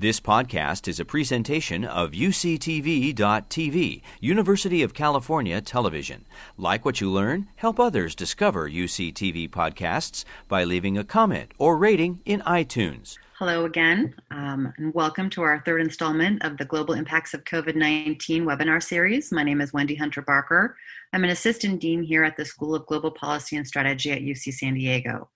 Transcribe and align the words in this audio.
This 0.00 0.20
podcast 0.20 0.86
is 0.86 1.00
a 1.00 1.04
presentation 1.04 1.84
of 1.84 2.12
UCTV.tv, 2.12 4.02
University 4.20 4.82
of 4.84 4.94
California 4.94 5.60
Television. 5.60 6.24
Like 6.56 6.84
what 6.84 7.00
you 7.00 7.10
learn, 7.10 7.48
help 7.56 7.80
others 7.80 8.14
discover 8.14 8.70
UCTV 8.70 9.50
podcasts 9.50 10.24
by 10.46 10.62
leaving 10.62 10.96
a 10.96 11.02
comment 11.02 11.50
or 11.58 11.76
rating 11.76 12.20
in 12.24 12.42
iTunes. 12.42 13.18
Hello 13.40 13.64
again, 13.64 14.14
um, 14.30 14.72
and 14.76 14.94
welcome 14.94 15.28
to 15.30 15.42
our 15.42 15.64
third 15.66 15.80
installment 15.80 16.44
of 16.44 16.58
the 16.58 16.64
Global 16.64 16.94
Impacts 16.94 17.34
of 17.34 17.42
COVID 17.42 17.74
19 17.74 18.44
webinar 18.44 18.80
series. 18.80 19.32
My 19.32 19.42
name 19.42 19.60
is 19.60 19.72
Wendy 19.72 19.96
Hunter 19.96 20.22
Barker. 20.22 20.76
I'm 21.12 21.24
an 21.24 21.30
assistant 21.30 21.80
dean 21.80 22.04
here 22.04 22.22
at 22.22 22.36
the 22.36 22.44
School 22.44 22.76
of 22.76 22.86
Global 22.86 23.10
Policy 23.10 23.56
and 23.56 23.66
Strategy 23.66 24.12
at 24.12 24.22
UC 24.22 24.52
San 24.52 24.74
Diego. 24.74 25.28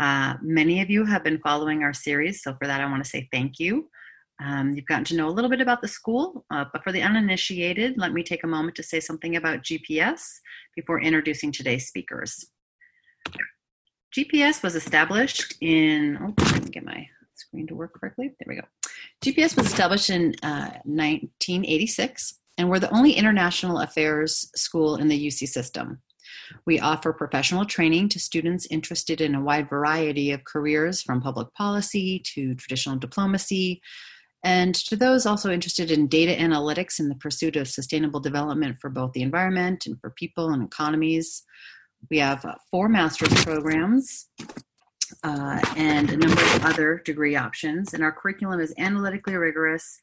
Uh, 0.00 0.34
many 0.40 0.80
of 0.80 0.88
you 0.88 1.04
have 1.04 1.22
been 1.22 1.38
following 1.40 1.82
our 1.82 1.92
series, 1.92 2.42
so 2.42 2.54
for 2.54 2.66
that, 2.66 2.80
I 2.80 2.90
want 2.90 3.04
to 3.04 3.10
say 3.10 3.28
thank 3.30 3.60
you. 3.60 3.90
Um, 4.42 4.72
you've 4.72 4.86
gotten 4.86 5.04
to 5.04 5.16
know 5.16 5.28
a 5.28 5.30
little 5.30 5.50
bit 5.50 5.60
about 5.60 5.82
the 5.82 5.88
school, 5.88 6.46
uh, 6.50 6.64
but 6.72 6.82
for 6.82 6.90
the 6.90 7.02
uninitiated, 7.02 7.98
let 7.98 8.14
me 8.14 8.22
take 8.22 8.42
a 8.42 8.46
moment 8.46 8.74
to 8.76 8.82
say 8.82 8.98
something 8.98 9.36
about 9.36 9.62
GPS 9.62 10.22
before 10.74 11.02
introducing 11.02 11.52
today's 11.52 11.86
speakers. 11.86 12.46
GPS 14.16 14.62
was 14.62 14.74
established 14.74 15.54
in, 15.60 16.18
oh, 16.22 16.34
let 16.52 16.64
me 16.64 16.70
get 16.70 16.84
my 16.84 17.06
screen 17.34 17.66
to 17.66 17.74
work 17.74 17.92
correctly. 18.00 18.32
There 18.40 18.46
we 18.48 18.56
go. 18.56 18.66
GPS 19.22 19.54
was 19.54 19.66
established 19.66 20.08
in 20.08 20.34
uh, 20.42 20.80
1986, 20.84 22.40
and 22.56 22.70
we're 22.70 22.78
the 22.78 22.94
only 22.94 23.12
international 23.12 23.80
affairs 23.80 24.50
school 24.56 24.96
in 24.96 25.08
the 25.08 25.26
UC 25.26 25.46
system. 25.48 26.00
We 26.66 26.80
offer 26.80 27.12
professional 27.12 27.64
training 27.64 28.08
to 28.10 28.20
students 28.20 28.66
interested 28.70 29.20
in 29.20 29.34
a 29.34 29.42
wide 29.42 29.68
variety 29.68 30.32
of 30.32 30.44
careers 30.44 31.02
from 31.02 31.20
public 31.20 31.52
policy 31.54 32.22
to 32.34 32.54
traditional 32.54 32.96
diplomacy, 32.96 33.80
and 34.42 34.74
to 34.74 34.96
those 34.96 35.26
also 35.26 35.50
interested 35.50 35.90
in 35.90 36.06
data 36.06 36.32
analytics 36.32 36.98
in 36.98 37.08
the 37.08 37.14
pursuit 37.14 37.56
of 37.56 37.68
sustainable 37.68 38.20
development 38.20 38.78
for 38.80 38.88
both 38.88 39.12
the 39.12 39.22
environment 39.22 39.84
and 39.86 40.00
for 40.00 40.10
people 40.10 40.50
and 40.50 40.62
economies. 40.62 41.42
We 42.10 42.18
have 42.18 42.44
uh, 42.44 42.54
four 42.70 42.88
master's 42.88 43.44
programs 43.44 44.28
uh, 45.22 45.60
and 45.76 46.10
a 46.10 46.16
number 46.16 46.40
of 46.40 46.64
other 46.64 47.02
degree 47.04 47.36
options, 47.36 47.92
and 47.92 48.02
our 48.02 48.12
curriculum 48.12 48.60
is 48.60 48.72
analytically 48.78 49.34
rigorous 49.36 50.00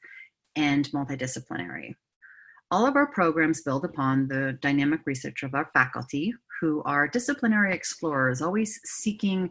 and 0.55 0.87
multidisciplinary. 0.91 1.95
All 2.69 2.85
of 2.85 2.97
our 2.97 3.07
programs 3.07 3.61
build 3.61 3.85
upon 3.85 4.27
the 4.27 4.57
dynamic 4.61 4.99
research 5.05 5.43
of 5.43 5.53
our 5.53 5.69
faculty, 5.73 6.33
who 6.59 6.83
are 6.83 7.07
disciplinary 7.07 7.73
explorers, 7.73 8.41
always 8.41 8.81
seeking 8.83 9.49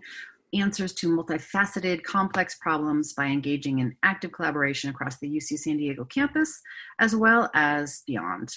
answers 0.53 0.93
to 0.95 1.09
multifaceted, 1.09 2.03
complex 2.03 2.57
problems 2.61 3.15
by 3.15 3.25
engaging 3.25 3.79
in 3.79 3.97
active 4.03 4.33
collaboration 4.33 4.91
across 4.91 5.19
the 5.19 5.31
UC 5.31 5.59
San 5.59 5.79
Diego 5.79 6.05
campus, 6.05 6.61
as 6.99 7.17
well 7.17 7.51
as 7.55 8.03
beyond. 8.07 8.51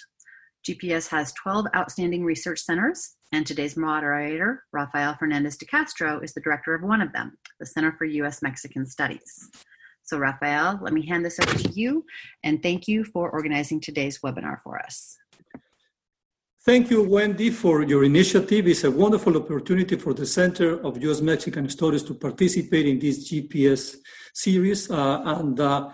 GPS 0.68 1.08
has 1.08 1.32
12 1.34 1.68
outstanding 1.73 2.26
research 2.26 2.60
centers, 2.60 3.16
and 3.32 3.48
today's 3.48 3.78
moderator, 3.78 4.66
Rafael 4.73 5.16
Fernandez 5.16 5.56
de 5.56 5.66
Castro, 5.66 6.20
is 6.20 6.34
the 6.34 6.42
director 6.42 6.76
of 6.76 6.84
one 6.84 7.00
of 7.00 7.14
them, 7.14 7.38
the 7.62 7.66
Center 7.66 7.94
for 7.98 8.04
U.S. 8.04 8.42
Mexican 8.42 8.86
Studies. 8.86 9.50
So, 10.10 10.18
Rafael, 10.18 10.80
let 10.82 10.92
me 10.92 11.06
hand 11.06 11.24
this 11.24 11.40
over 11.40 11.54
to 11.54 11.70
you, 11.80 12.04
and 12.44 12.64
thank 12.64 12.88
you 12.88 13.04
for 13.04 13.30
organizing 13.30 13.80
today's 13.80 14.18
webinar 14.22 14.60
for 14.64 14.80
us. 14.80 15.16
Thank 16.66 16.90
you, 16.90 17.04
Wendy, 17.04 17.52
for 17.52 17.84
your 17.84 18.04
initiative. 18.04 18.68
It's 18.68 18.84
a 18.86 18.90
wonderful 18.90 19.38
opportunity 19.38 19.98
for 19.98 20.16
the 20.16 20.26
Center 20.26 20.84
of 20.84 21.00
U.S. 21.04 21.22
Mexican 21.22 21.70
Studies 21.70 22.02
to 22.06 22.16
participate 22.16 22.88
in 22.88 22.98
this 22.98 23.32
GPS 23.32 23.98
series. 24.34 24.90
Uh, 24.90 25.22
and 25.26 25.60
uh, 25.60 25.90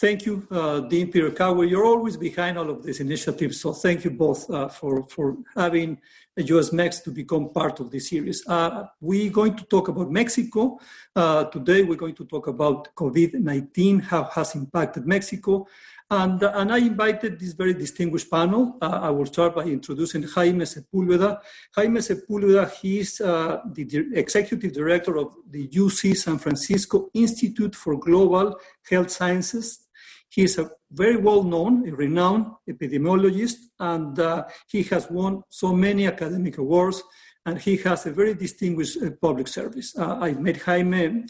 thank 0.00 0.24
you, 0.26 0.46
uh, 0.50 0.80
Dean 0.80 1.10
Cowhey. 1.10 1.68
You're 1.68 1.84
always 1.84 2.16
behind 2.16 2.56
all 2.58 2.70
of 2.70 2.82
these 2.82 3.00
initiatives. 3.00 3.60
So 3.60 3.72
thank 3.72 4.04
you 4.04 4.10
both 4.10 4.48
uh, 4.50 4.68
for, 4.68 5.04
for 5.08 5.36
having 5.56 6.00
US 6.36 6.72
Mex 6.72 7.00
to 7.00 7.10
become 7.10 7.50
part 7.50 7.80
of 7.80 7.90
this 7.90 8.08
series. 8.08 8.46
Uh, 8.46 8.86
we're 9.00 9.30
going 9.30 9.56
to 9.56 9.64
talk 9.64 9.88
about 9.88 10.10
Mexico. 10.10 10.78
Uh, 11.14 11.44
today, 11.44 11.82
we're 11.82 11.96
going 11.96 12.14
to 12.14 12.24
talk 12.24 12.46
about 12.46 12.94
COVID 12.94 13.34
19, 13.34 14.00
how 14.00 14.24
has 14.24 14.54
impacted 14.54 15.06
Mexico. 15.06 15.66
And, 16.10 16.42
uh, 16.42 16.52
and 16.54 16.72
I 16.72 16.78
invited 16.78 17.38
this 17.38 17.52
very 17.52 17.74
distinguished 17.74 18.30
panel. 18.30 18.78
Uh, 18.80 19.00
I 19.02 19.10
will 19.10 19.26
start 19.26 19.54
by 19.54 19.64
introducing 19.64 20.22
Jaime 20.22 20.64
Sepulveda. 20.64 21.40
Jaime 21.74 22.00
Sepulveda, 22.00 22.72
is 22.82 23.20
uh, 23.20 23.60
the 23.70 23.84
di- 23.84 24.14
executive 24.14 24.72
director 24.72 25.18
of 25.18 25.34
the 25.50 25.68
UC 25.68 26.16
San 26.16 26.38
Francisco 26.38 27.10
Institute 27.12 27.74
for 27.74 27.98
Global 27.98 28.58
Health 28.88 29.10
Sciences. 29.10 29.87
He 30.30 30.42
is 30.42 30.58
a 30.58 30.70
very 30.90 31.16
well 31.16 31.42
known, 31.42 31.82
renowned 31.90 32.46
epidemiologist, 32.68 33.56
and 33.78 34.18
uh, 34.18 34.44
he 34.68 34.82
has 34.84 35.10
won 35.10 35.42
so 35.48 35.72
many 35.72 36.06
academic 36.06 36.58
awards, 36.58 37.02
and 37.46 37.58
he 37.58 37.76
has 37.78 38.06
a 38.06 38.12
very 38.12 38.34
distinguished 38.34 39.02
uh, 39.02 39.10
public 39.20 39.48
service. 39.48 39.96
Uh, 39.96 40.18
I 40.20 40.32
met 40.32 40.58
Jaime 40.62 41.24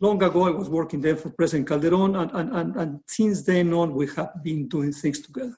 long 0.00 0.22
ago. 0.22 0.46
I 0.46 0.50
was 0.50 0.68
working 0.68 1.00
there 1.00 1.16
for 1.16 1.30
President 1.30 1.68
Calderon, 1.68 2.16
and, 2.16 2.30
and, 2.32 2.50
and, 2.54 2.76
and 2.76 3.00
since 3.06 3.42
then 3.44 3.72
on, 3.72 3.94
we 3.94 4.06
have 4.16 4.32
been 4.42 4.68
doing 4.68 4.92
things 4.92 5.20
together. 5.20 5.56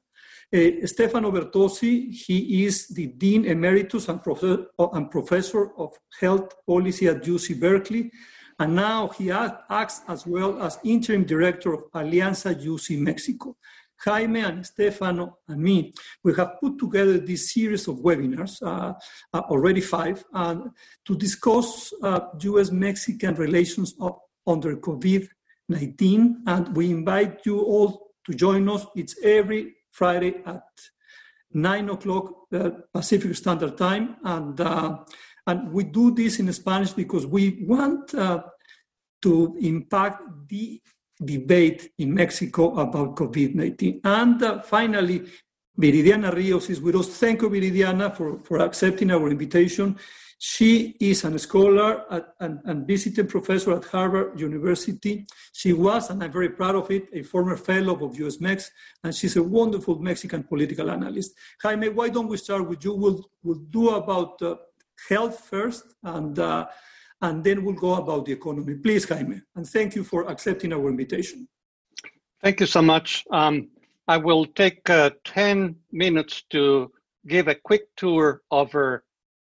Uh, 0.55 0.87
Stefano 0.87 1.33
Bertozzi, 1.33 2.13
he 2.13 2.65
is 2.65 2.87
the 2.89 3.09
Dean 3.09 3.45
Emeritus 3.45 4.09
and, 4.09 4.23
prof- 4.23 4.69
and 4.79 5.11
Professor 5.11 5.73
of 5.77 5.93
Health 6.21 6.55
Policy 6.65 7.09
at 7.09 7.25
UC 7.25 7.59
Berkeley 7.59 8.13
and 8.59 8.75
now 8.75 9.09
he 9.09 9.31
acts 9.31 10.01
as 10.09 10.27
well 10.27 10.63
as 10.63 10.79
interim 10.85 11.25
director 11.25 11.73
of 11.75 11.85
Alianza 11.93 12.55
UC 12.55 12.99
Mexico. 12.99 13.57
Jaime 14.05 14.41
and 14.41 14.67
Stefano 14.67 15.39
and 15.49 15.63
me, 15.63 15.93
we 16.23 16.35
have 16.35 16.61
put 16.61 16.79
together 16.79 17.19
this 17.19 17.53
series 17.55 17.89
of 17.89 17.97
webinars, 17.97 18.63
uh, 18.63 18.93
uh, 19.33 19.41
already 19.49 19.81
five, 19.81 20.23
uh, 20.35 20.57
to 21.07 21.17
discuss 21.17 21.93
US 22.03 22.71
Mexican 22.71 23.35
relations 23.37 23.95
under 24.47 24.77
COVID 24.77 25.29
19. 25.69 26.43
And 26.47 26.77
we 26.77 26.91
invite 26.91 27.45
you 27.45 27.61
all 27.61 28.13
to 28.25 28.35
join 28.35 28.69
us. 28.69 28.87
It's 28.95 29.17
every 29.23 29.77
Friday 29.91 30.43
at 30.45 30.63
9 31.53 31.89
o'clock 31.91 32.33
uh, 32.53 32.71
Pacific 32.93 33.35
Standard 33.35 33.77
Time. 33.77 34.17
And 34.25 34.61
uh, 34.61 34.99
and 35.47 35.73
we 35.73 35.85
do 35.85 36.11
this 36.15 36.39
in 36.39 36.53
Spanish 36.53 36.93
because 36.93 37.27
we 37.27 37.65
want 37.67 38.15
uh, 38.15 38.43
to 39.23 39.57
impact 39.61 40.23
the 40.49 40.81
debate 41.25 41.93
in 41.99 42.13
Mexico 42.13 42.79
about 42.79 43.17
COVID 43.17 43.55
19. 43.55 44.01
And 44.05 44.43
uh, 44.43 44.61
finally, 44.61 45.23
Viridiana 45.79 46.35
Rios 46.35 46.71
is 46.71 46.81
with 46.81 46.97
us. 46.97 47.09
Thank 47.19 47.43
you, 47.43 47.51
Viridiana, 47.51 48.15
for, 48.15 48.39
for 48.41 48.59
accepting 48.59 49.11
our 49.11 49.29
invitation. 49.29 49.97
She 50.39 50.97
is 51.01 51.25
a 51.25 51.39
scholar 51.39 52.05
at, 52.13 52.35
and, 52.41 52.61
and 52.65 52.87
visiting 52.87 53.27
professor 53.27 53.73
at 53.73 53.85
Harvard 53.87 54.39
University. 54.39 55.27
She 55.53 55.73
was, 55.73 56.11
and 56.11 56.23
I'm 56.23 56.33
very 56.33 56.51
proud 56.51 56.75
of 56.77 56.91
it, 56.91 57.09
a 57.13 57.23
former 57.23 57.57
fellow 57.57 57.95
of 57.95 58.17
USMEX, 58.17 58.71
and 59.03 59.15
she's 59.15 59.37
a 59.37 59.43
wonderful 59.43 59.99
Mexican 59.99 60.43
political 60.43 60.91
analyst. 60.91 61.33
Jaime, 61.63 61.89
why 61.89 62.11
don't 62.11 62.29
we 62.29 62.37
start 62.37 62.69
with 62.69 62.85
you? 62.85 62.95
We'll, 62.95 63.31
we'll 63.43 63.65
do 63.71 63.91
about 63.91 64.43
uh, 64.43 64.57
health 65.09 65.41
first, 65.41 65.85
and 66.03 66.39
uh, 66.39 66.67
and 67.23 67.43
then 67.43 67.65
we'll 67.65 67.75
go 67.75 67.95
about 67.95 68.27
the 68.27 68.33
economy. 68.33 68.75
Please, 68.75 69.09
Jaime, 69.09 69.41
and 69.55 69.67
thank 69.67 69.95
you 69.95 70.05
for 70.05 70.29
accepting 70.31 70.73
our 70.73 70.89
invitation. 70.89 71.49
Thank 72.43 72.61
you 72.61 72.67
so 72.67 72.83
much. 72.83 73.25
Um, 73.33 73.69
I 74.09 74.19
will 74.19 74.47
take 74.47 74.89
uh, 74.89 75.11
10 75.25 75.75
minutes 75.91 76.45
to 76.51 76.93
give 77.27 77.49
a 77.49 77.55
quick 77.55 77.89
tour 77.97 78.43
over 78.51 79.05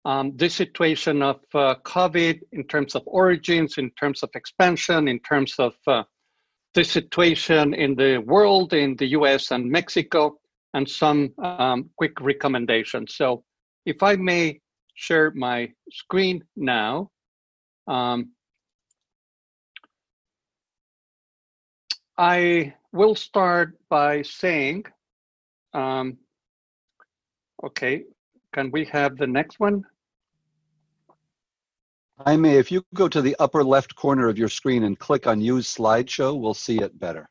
um, 0.04 0.36
the 0.36 0.50
situation 0.50 1.22
of 1.22 1.40
uh, 1.54 1.76
COVID 1.84 2.40
in 2.52 2.64
terms 2.64 2.94
of 2.94 3.02
origins, 3.06 3.78
in 3.78 3.90
terms 3.92 4.22
of 4.22 4.30
expansion, 4.34 5.08
in 5.08 5.20
terms 5.20 5.54
of 5.58 5.74
uh, 5.86 6.02
the 6.74 6.84
situation 6.84 7.72
in 7.74 7.94
the 7.94 8.18
world, 8.18 8.72
in 8.72 8.96
the 8.96 9.06
US 9.18 9.52
and 9.52 9.70
Mexico, 9.70 10.36
and 10.74 10.88
some 10.88 11.32
um, 11.42 11.90
quick 11.96 12.20
recommendations. 12.20 13.14
So, 13.14 13.44
if 13.84 14.02
I 14.02 14.16
may 14.16 14.60
share 14.94 15.30
my 15.32 15.72
screen 15.90 16.44
now. 16.56 17.10
Um, 17.86 18.32
I 22.18 22.74
will 22.92 23.14
start 23.14 23.78
by 23.88 24.22
saying, 24.22 24.84
um, 25.74 26.18
okay, 27.64 28.04
can 28.52 28.70
we 28.70 28.84
have 28.86 29.16
the 29.16 29.26
next 29.26 29.58
one? 29.58 29.84
I 32.24 32.36
may, 32.36 32.58
if 32.58 32.70
you 32.70 32.84
go 32.94 33.08
to 33.08 33.22
the 33.22 33.34
upper 33.40 33.64
left 33.64 33.96
corner 33.96 34.28
of 34.28 34.38
your 34.38 34.48
screen 34.48 34.84
and 34.84 34.98
click 34.98 35.26
on 35.26 35.40
Use 35.40 35.74
Slideshow, 35.74 36.38
we'll 36.38 36.54
see 36.54 36.78
it 36.78 36.98
better. 36.98 37.28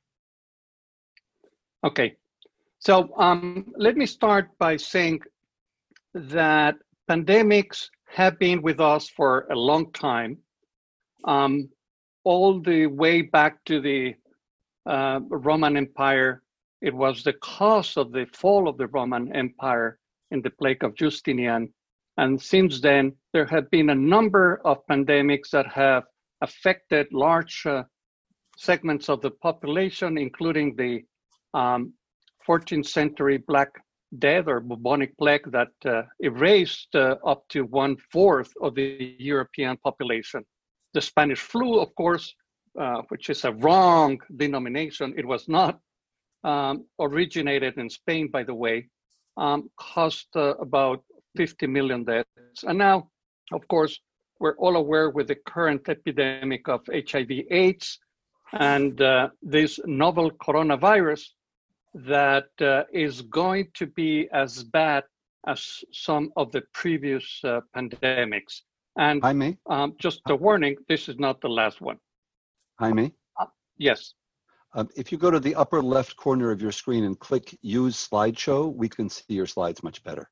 Okay, 1.83 2.17
so 2.79 3.09
um, 3.17 3.71
let 3.77 3.95
me 3.95 4.05
start 4.05 4.49
by 4.57 4.75
saying 4.75 5.21
that 6.13 6.75
pandemics 7.11 7.89
have 8.07 8.39
been 8.39 8.61
with 8.61 8.79
us 8.79 9.09
for 9.09 9.45
a 9.51 9.55
long 9.55 9.91
time, 9.91 10.37
um, 11.25 11.67
all 12.23 12.61
the 12.61 12.85
way 12.85 13.21
back 13.21 13.61
to 13.65 13.81
the 13.81 14.15
uh, 14.85 15.19
Roman 15.27 15.75
Empire. 15.75 16.41
It 16.81 16.93
was 16.93 17.21
the 17.21 17.33
cause 17.33 17.97
of 17.97 18.13
the 18.13 18.27
fall 18.33 18.69
of 18.69 18.77
the 18.77 18.87
Roman 18.87 19.35
Empire 19.35 19.99
in 20.31 20.41
the 20.41 20.51
plague 20.51 20.85
of 20.85 20.95
Justinian. 20.95 21.73
And 22.15 22.41
since 22.41 22.79
then, 22.79 23.11
there 23.33 23.45
have 23.47 23.69
been 23.71 23.89
a 23.89 24.03
number 24.15 24.61
of 24.63 24.87
pandemics 24.89 25.49
that 25.49 25.67
have 25.67 26.03
affected 26.39 27.07
large 27.11 27.65
uh, 27.65 27.83
segments 28.57 29.09
of 29.09 29.19
the 29.19 29.31
population, 29.31 30.17
including 30.17 30.77
the 30.77 31.03
um, 31.53 31.93
14th 32.47 32.87
century 32.87 33.37
Black 33.37 33.69
Death 34.19 34.47
or 34.47 34.59
bubonic 34.59 35.17
plague 35.17 35.49
that 35.51 35.71
uh, 35.85 36.03
erased 36.19 36.93
uh, 36.95 37.15
up 37.25 37.47
to 37.49 37.63
one 37.63 37.95
fourth 38.11 38.51
of 38.61 38.75
the 38.75 39.15
European 39.19 39.77
population. 39.77 40.43
The 40.93 41.01
Spanish 41.01 41.39
flu, 41.39 41.79
of 41.79 41.95
course, 41.95 42.35
uh, 42.79 43.01
which 43.09 43.29
is 43.29 43.45
a 43.45 43.53
wrong 43.53 44.19
denomination, 44.35 45.13
it 45.17 45.25
was 45.25 45.47
not 45.47 45.79
um, 46.43 46.85
originated 46.99 47.77
in 47.77 47.89
Spain, 47.89 48.29
by 48.29 48.43
the 48.43 48.53
way, 48.53 48.89
um, 49.37 49.69
cost 49.77 50.27
uh, 50.35 50.55
about 50.57 51.03
50 51.37 51.67
million 51.67 52.03
deaths. 52.03 52.63
And 52.63 52.77
now, 52.77 53.09
of 53.53 53.67
course, 53.67 53.99
we're 54.39 54.57
all 54.57 54.75
aware 54.75 55.09
with 55.09 55.27
the 55.27 55.35
current 55.35 55.87
epidemic 55.87 56.67
of 56.67 56.81
HIV/AIDS 56.87 57.99
and 58.53 59.01
uh, 59.01 59.29
this 59.41 59.79
novel 59.85 60.31
coronavirus 60.31 61.21
that 61.93 62.49
uh, 62.61 62.83
is 62.93 63.21
going 63.21 63.67
to 63.73 63.85
be 63.85 64.29
as 64.31 64.63
bad 64.63 65.03
as 65.47 65.83
some 65.91 66.31
of 66.37 66.51
the 66.51 66.61
previous 66.73 67.39
uh, 67.43 67.61
pandemics. 67.75 68.61
And 68.97 69.21
Jaime, 69.21 69.57
um, 69.67 69.95
just 69.99 70.21
a 70.27 70.35
warning, 70.35 70.75
this 70.87 71.09
is 71.09 71.17
not 71.19 71.41
the 71.41 71.49
last 71.49 71.81
one. 71.81 71.97
Jaime, 72.79 73.13
Yes. 73.77 74.13
um, 74.73 74.89
if 74.95 75.11
you 75.11 75.17
go 75.17 75.31
to 75.31 75.39
the 75.39 75.55
upper 75.55 75.81
left 75.81 76.15
corner 76.15 76.51
of 76.51 76.61
your 76.61 76.71
screen 76.71 77.03
and 77.03 77.19
click 77.19 77.57
Use 77.61 78.07
Slideshow, 78.07 78.73
we 78.73 78.87
can 78.87 79.09
see 79.09 79.33
your 79.33 79.47
slides 79.47 79.81
much 79.81 80.03
better. 80.03 80.29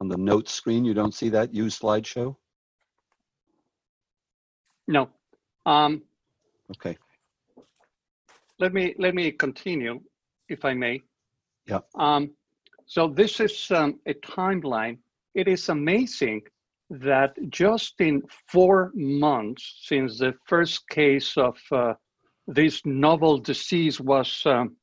On 0.00 0.08
the 0.08 0.16
notes 0.16 0.52
screen, 0.52 0.84
you 0.84 0.94
don't 0.94 1.14
see 1.14 1.28
that 1.30 1.52
Use 1.52 1.78
Slideshow? 1.78 2.36
No. 4.88 5.10
Um, 5.66 6.02
Okay. 6.70 6.98
let 8.58 8.72
me 8.74 8.94
let 8.98 9.14
me 9.14 9.30
continue, 9.32 10.00
if 10.48 10.64
I 10.64 10.74
may. 10.74 11.02
Yeah. 11.66 11.80
Um, 11.94 12.30
so 12.86 13.06
this 13.08 13.40
is 13.40 13.70
um, 13.70 14.00
a 14.06 14.14
timeline. 14.14 14.98
It 15.34 15.46
is 15.48 15.68
amazing 15.68 16.42
that 16.90 17.36
just 17.50 18.00
in 18.00 18.22
four 18.50 18.90
months 18.94 19.80
since 19.84 20.18
the 20.18 20.34
first 20.46 20.88
case 20.88 21.36
of 21.36 21.56
uh, 21.70 21.94
this 22.46 22.80
novel 22.86 23.38
disease 23.38 24.00
was 24.00 24.42
um, 24.46 24.74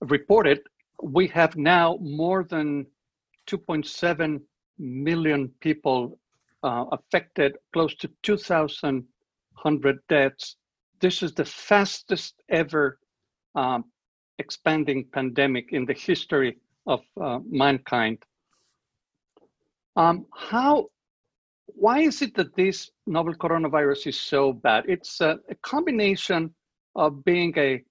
reported, 0.00 0.60
we 1.02 1.26
have 1.28 1.56
now 1.56 1.98
more 2.02 2.44
than 2.44 2.86
2.7 3.48 4.40
million 4.78 5.48
people 5.60 6.18
uh, 6.62 6.84
affected, 6.92 7.56
close 7.72 7.94
to 7.96 8.10
2,100 8.22 9.98
deaths. 10.08 10.56
This 11.00 11.22
is 11.22 11.32
the 11.32 11.44
fastest 11.44 12.34
ever 12.48 12.98
um, 13.54 13.84
expanding 14.38 15.06
pandemic 15.12 15.72
in 15.72 15.84
the 15.84 15.94
history 15.94 16.58
of 16.86 17.00
uh, 17.20 17.38
mankind. 17.48 18.18
Um, 19.96 20.26
how, 20.34 20.86
why 21.66 22.00
is 22.00 22.22
it 22.22 22.34
that 22.36 22.54
this 22.56 22.90
novel 23.06 23.34
coronavirus 23.34 24.06
is 24.08 24.18
so 24.18 24.52
bad? 24.52 24.84
It's 24.88 25.20
a, 25.20 25.38
a 25.50 25.54
combination 25.62 26.54
of 26.94 27.24
being 27.24 27.52
a 27.56 27.82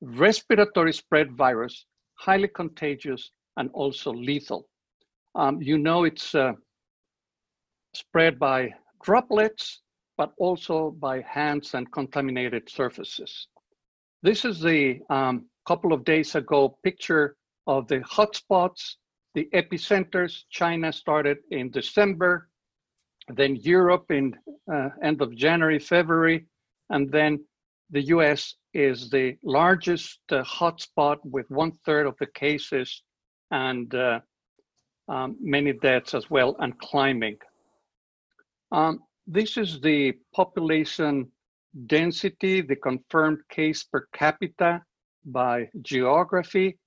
respiratory 0.00 0.92
spread 0.92 1.32
virus, 1.36 1.86
highly 2.14 2.48
contagious, 2.48 3.30
and 3.56 3.70
also 3.72 4.12
lethal. 4.12 4.68
Um, 5.34 5.60
you 5.60 5.78
know, 5.78 6.04
it's 6.04 6.34
uh, 6.34 6.52
spread 7.94 8.38
by 8.38 8.72
droplets, 9.04 9.80
but 10.16 10.32
also 10.38 10.90
by 10.90 11.22
hands 11.22 11.74
and 11.74 11.90
contaminated 11.92 12.68
surfaces. 12.68 13.48
This 14.22 14.44
is 14.44 14.60
the 14.60 15.00
um, 15.08 15.46
couple 15.66 15.92
of 15.92 16.04
days 16.04 16.34
ago 16.34 16.76
picture 16.84 17.36
of 17.66 17.88
the 17.88 18.00
hotspots, 18.00 18.96
the 19.34 19.48
epicenters. 19.54 20.42
China 20.50 20.92
started 20.92 21.38
in 21.50 21.70
December, 21.70 22.48
then 23.28 23.56
Europe 23.56 24.10
in 24.10 24.34
uh, 24.72 24.90
end 25.02 25.22
of 25.22 25.34
January, 25.36 25.78
February, 25.78 26.46
and 26.90 27.10
then 27.10 27.38
the 27.90 28.02
US 28.14 28.54
is 28.74 29.10
the 29.10 29.36
largest 29.42 30.20
uh, 30.30 30.42
hotspot 30.44 31.18
with 31.24 31.46
one 31.50 31.72
third 31.84 32.06
of 32.06 32.14
the 32.20 32.26
cases 32.26 33.02
and 33.50 33.92
uh, 33.94 34.20
um, 35.08 35.36
many 35.40 35.72
deaths 35.72 36.14
as 36.14 36.30
well 36.30 36.56
and 36.60 36.78
climbing. 36.78 37.36
Um, 38.72 39.00
this 39.26 39.56
is 39.56 39.80
the 39.80 40.14
population 40.34 41.30
density, 41.86 42.60
the 42.60 42.76
confirmed 42.76 43.38
case 43.48 43.84
per 43.84 44.06
capita 44.12 44.82
by 45.24 45.68
geography. 45.82 46.78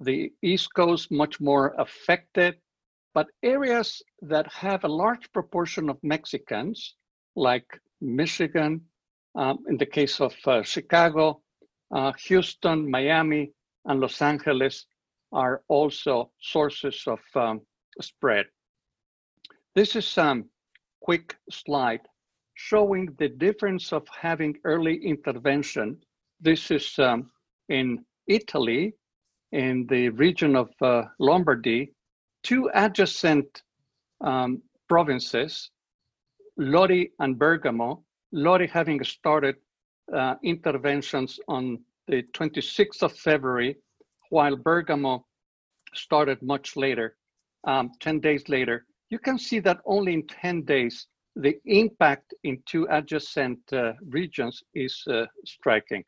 The 0.00 0.32
East 0.42 0.72
Coast 0.74 1.10
much 1.10 1.40
more 1.40 1.74
affected, 1.78 2.56
but 3.12 3.26
areas 3.42 4.02
that 4.22 4.50
have 4.52 4.84
a 4.84 4.88
large 4.88 5.30
proportion 5.32 5.90
of 5.90 5.98
Mexicans, 6.02 6.94
like 7.36 7.66
Michigan, 8.00 8.80
um, 9.34 9.58
in 9.68 9.76
the 9.76 9.86
case 9.86 10.20
of 10.20 10.34
uh, 10.46 10.62
Chicago, 10.62 11.42
uh, 11.94 12.12
Houston, 12.26 12.90
Miami, 12.90 13.52
and 13.84 14.00
Los 14.00 14.22
Angeles, 14.22 14.86
are 15.32 15.62
also 15.68 16.30
sources 16.40 17.04
of 17.06 17.20
um, 17.34 17.60
spread. 18.00 18.46
This 19.74 19.96
is 19.96 20.06
some 20.06 20.46
quick 21.00 21.36
slide 21.50 22.00
showing 22.54 23.08
the 23.18 23.28
difference 23.28 23.92
of 23.92 24.06
having 24.08 24.54
early 24.64 24.96
intervention. 25.02 25.96
This 26.40 26.70
is 26.70 26.98
um, 26.98 27.30
in 27.68 28.04
Italy, 28.26 28.94
in 29.52 29.86
the 29.88 30.10
region 30.10 30.54
of 30.56 30.70
uh, 30.82 31.04
Lombardy, 31.18 31.92
two 32.42 32.70
adjacent 32.74 33.62
um, 34.20 34.62
provinces, 34.88 35.70
Lodi 36.58 37.08
and 37.18 37.38
Bergamo, 37.38 38.04
Lodi 38.32 38.66
having 38.66 39.02
started 39.04 39.56
uh, 40.14 40.34
interventions 40.44 41.40
on 41.48 41.78
the 42.08 42.22
26th 42.34 43.02
of 43.02 43.12
February, 43.16 43.76
while 44.28 44.56
Bergamo 44.56 45.24
started 45.94 46.42
much 46.42 46.76
later, 46.76 47.16
um, 47.64 47.90
10 48.00 48.20
days 48.20 48.48
later. 48.48 48.86
You 49.10 49.18
can 49.18 49.38
see 49.38 49.58
that 49.60 49.80
only 49.84 50.14
in 50.14 50.26
10 50.26 50.62
days, 50.62 51.06
the 51.36 51.58
impact 51.64 52.32
in 52.44 52.62
two 52.66 52.86
adjacent 52.90 53.58
uh, 53.72 53.92
regions 54.08 54.62
is 54.74 55.02
uh, 55.08 55.26
striking. 55.44 56.04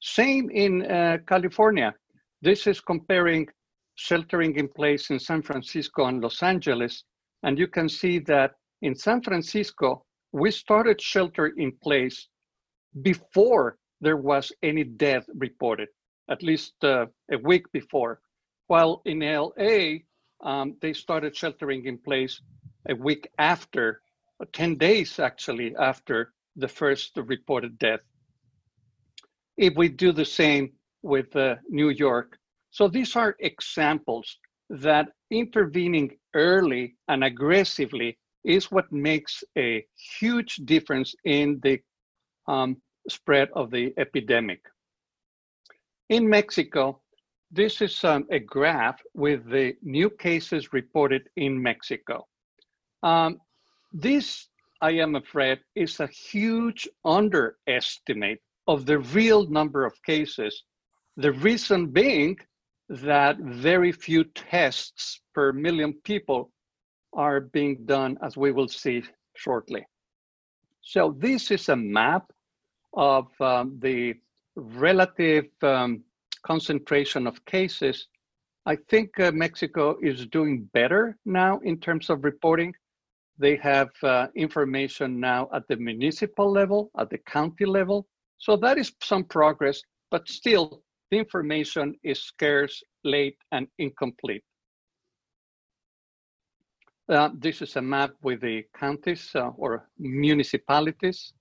Same 0.00 0.50
in 0.50 0.82
uh, 0.90 1.18
California. 1.26 1.94
This 2.42 2.66
is 2.66 2.80
comparing 2.80 3.48
sheltering 3.94 4.56
in 4.56 4.68
place 4.68 5.10
in 5.10 5.18
San 5.18 5.42
Francisco 5.42 6.06
and 6.06 6.20
Los 6.20 6.42
Angeles. 6.42 7.04
And 7.42 7.58
you 7.58 7.66
can 7.66 7.88
see 7.88 8.18
that 8.20 8.52
in 8.82 8.94
San 8.94 9.22
Francisco, 9.22 10.04
we 10.32 10.50
started 10.50 11.00
shelter 11.00 11.46
in 11.56 11.72
place 11.82 12.28
before 13.02 13.78
there 14.00 14.16
was 14.16 14.52
any 14.62 14.84
death 14.84 15.24
reported, 15.34 15.88
at 16.30 16.42
least 16.42 16.74
uh, 16.82 17.06
a 17.30 17.38
week 17.38 17.70
before. 17.72 18.20
While 18.66 19.00
in 19.04 19.20
LA, 19.20 20.00
um, 20.40 20.76
they 20.80 20.92
started 20.92 21.34
sheltering 21.34 21.86
in 21.86 21.98
place 21.98 22.40
a 22.88 22.94
week 22.94 23.28
after, 23.38 24.00
uh, 24.40 24.44
10 24.52 24.76
days 24.76 25.18
actually 25.18 25.74
after 25.76 26.32
the 26.56 26.68
first 26.68 27.16
reported 27.16 27.78
death. 27.78 28.00
If 29.56 29.74
we 29.74 29.88
do 29.88 30.12
the 30.12 30.24
same 30.24 30.72
with 31.02 31.34
uh, 31.36 31.56
New 31.68 31.90
York. 31.90 32.38
So 32.70 32.88
these 32.88 33.16
are 33.16 33.36
examples 33.40 34.38
that 34.68 35.08
intervening 35.30 36.16
early 36.34 36.96
and 37.08 37.24
aggressively 37.24 38.18
is 38.44 38.70
what 38.70 38.90
makes 38.92 39.42
a 39.56 39.84
huge 40.20 40.56
difference 40.64 41.14
in 41.24 41.60
the 41.62 41.80
um, 42.48 42.76
spread 43.08 43.48
of 43.54 43.70
the 43.70 43.92
epidemic. 43.96 44.60
In 46.08 46.28
Mexico, 46.28 47.00
this 47.50 47.80
is 47.80 48.02
um, 48.04 48.26
a 48.30 48.38
graph 48.38 49.00
with 49.14 49.48
the 49.48 49.76
new 49.82 50.10
cases 50.10 50.72
reported 50.72 51.28
in 51.36 51.62
Mexico. 51.62 52.26
Um, 53.02 53.40
this, 53.92 54.48
I 54.80 54.92
am 54.92 55.14
afraid, 55.14 55.60
is 55.74 56.00
a 56.00 56.08
huge 56.08 56.88
underestimate 57.04 58.40
of 58.66 58.84
the 58.84 58.98
real 58.98 59.48
number 59.48 59.84
of 59.84 59.94
cases. 60.02 60.64
The 61.16 61.32
reason 61.32 61.86
being 61.86 62.36
that 62.88 63.38
very 63.38 63.92
few 63.92 64.24
tests 64.24 65.20
per 65.34 65.52
million 65.52 65.94
people 66.04 66.52
are 67.12 67.40
being 67.40 67.84
done, 67.86 68.18
as 68.22 68.36
we 68.36 68.52
will 68.52 68.68
see 68.68 69.02
shortly. 69.34 69.86
So 70.82 71.16
this 71.18 71.50
is 71.50 71.68
a 71.68 71.76
map 71.76 72.30
of 72.92 73.28
um, 73.40 73.78
the 73.80 74.14
relative 74.56 75.46
um, 75.62 76.04
concentration 76.46 77.26
of 77.26 77.44
cases. 77.44 78.08
I 78.66 78.76
think 78.90 79.18
uh, 79.20 79.32
Mexico 79.32 79.96
is 80.02 80.26
doing 80.26 80.68
better 80.72 81.16
now 81.24 81.58
in 81.64 81.78
terms 81.78 82.10
of 82.10 82.24
reporting. 82.24 82.72
They 83.38 83.56
have 83.56 83.90
uh, 84.02 84.28
information 84.34 85.20
now 85.20 85.48
at 85.52 85.68
the 85.68 85.76
municipal 85.76 86.50
level, 86.50 86.90
at 86.98 87.10
the 87.10 87.18
county 87.18 87.66
level. 87.66 88.06
So 88.38 88.56
that 88.56 88.78
is 88.78 88.92
some 89.02 89.24
progress, 89.24 89.80
but 90.10 90.28
still 90.28 90.82
the 91.10 91.18
information 91.18 91.94
is 92.02 92.18
scarce, 92.22 92.82
late, 93.04 93.38
and 93.52 93.66
incomplete. 93.78 94.44
Uh, 97.08 97.30
this 97.38 97.62
is 97.62 97.76
a 97.76 97.82
map 97.82 98.10
with 98.22 98.40
the 98.40 98.64
counties 98.74 99.30
uh, 99.34 99.50
or 99.56 99.88
municipalities 99.98 101.32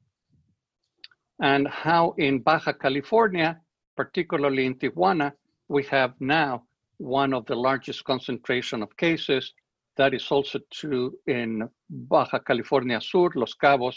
and 1.42 1.68
how 1.68 2.14
in 2.18 2.40
Baja 2.40 2.72
California, 2.74 3.60
particularly 3.96 4.66
in 4.66 4.76
Tijuana, 4.76 5.34
we 5.68 5.84
have 5.84 6.14
now 6.20 6.64
one 6.98 7.34
of 7.34 7.46
the 7.46 7.56
largest 7.56 8.04
concentration 8.04 8.82
of 8.84 8.96
cases. 8.98 9.54
That 9.98 10.14
is 10.14 10.30
also 10.30 10.60
true 10.72 11.14
in 11.28 11.70
Baja 11.90 12.40
California 12.40 13.00
Sur, 13.02 13.30
Los 13.36 13.54
Cabos, 13.56 13.96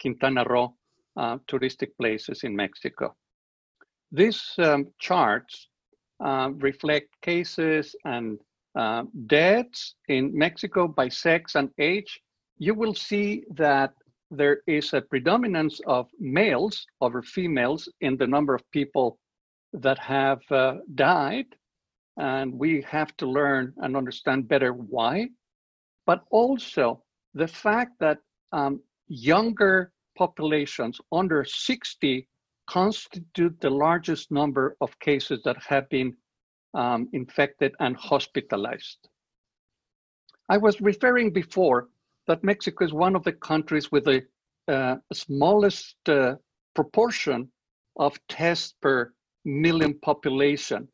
Quintana 0.00 0.44
Roo, 0.44 0.74
uh, 1.16 1.38
touristic 1.48 1.90
places 1.98 2.44
in 2.44 2.54
Mexico. 2.54 3.14
These 4.10 4.42
um, 4.58 4.88
charts 4.98 5.68
uh, 6.24 6.50
reflect 6.56 7.08
cases 7.22 7.96
and 8.04 8.38
uh, 8.74 9.04
deaths 9.26 9.94
in 10.08 10.36
Mexico 10.36 10.86
by 10.88 11.08
sex 11.08 11.54
and 11.54 11.70
age. 11.78 12.20
You 12.58 12.74
will 12.74 12.94
see 12.94 13.44
that 13.54 13.92
there 14.30 14.60
is 14.66 14.92
a 14.94 15.02
predominance 15.02 15.80
of 15.86 16.08
males 16.18 16.86
over 17.00 17.22
females 17.22 17.88
in 18.00 18.16
the 18.16 18.26
number 18.26 18.54
of 18.54 18.70
people 18.70 19.18
that 19.72 19.98
have 19.98 20.40
uh, 20.50 20.76
died. 20.94 21.46
And 22.16 22.58
we 22.58 22.82
have 22.82 23.16
to 23.18 23.26
learn 23.26 23.72
and 23.78 23.96
understand 23.96 24.48
better 24.48 24.72
why. 24.72 25.28
But 26.06 26.24
also 26.30 27.02
the 27.34 27.48
fact 27.48 27.92
that 28.00 28.18
um, 28.52 28.80
younger 29.08 29.92
populations 30.16 31.00
under 31.10 31.44
60 31.44 32.28
constitute 32.68 33.60
the 33.60 33.70
largest 33.70 34.30
number 34.30 34.76
of 34.80 34.98
cases 35.00 35.40
that 35.44 35.56
have 35.62 35.88
been 35.88 36.14
um, 36.74 37.08
infected 37.12 37.74
and 37.80 37.96
hospitalized. 37.96 39.08
I 40.48 40.58
was 40.58 40.80
referring 40.80 41.32
before 41.32 41.88
that 42.26 42.44
Mexico 42.44 42.84
is 42.84 42.92
one 42.92 43.16
of 43.16 43.24
the 43.24 43.32
countries 43.32 43.90
with 43.90 44.04
the 44.04 44.22
uh, 44.68 44.96
smallest 45.12 45.96
uh, 46.08 46.36
proportion 46.74 47.50
of 47.96 48.18
tests 48.28 48.74
per 48.80 49.12
million 49.44 49.98
population. 50.00 50.88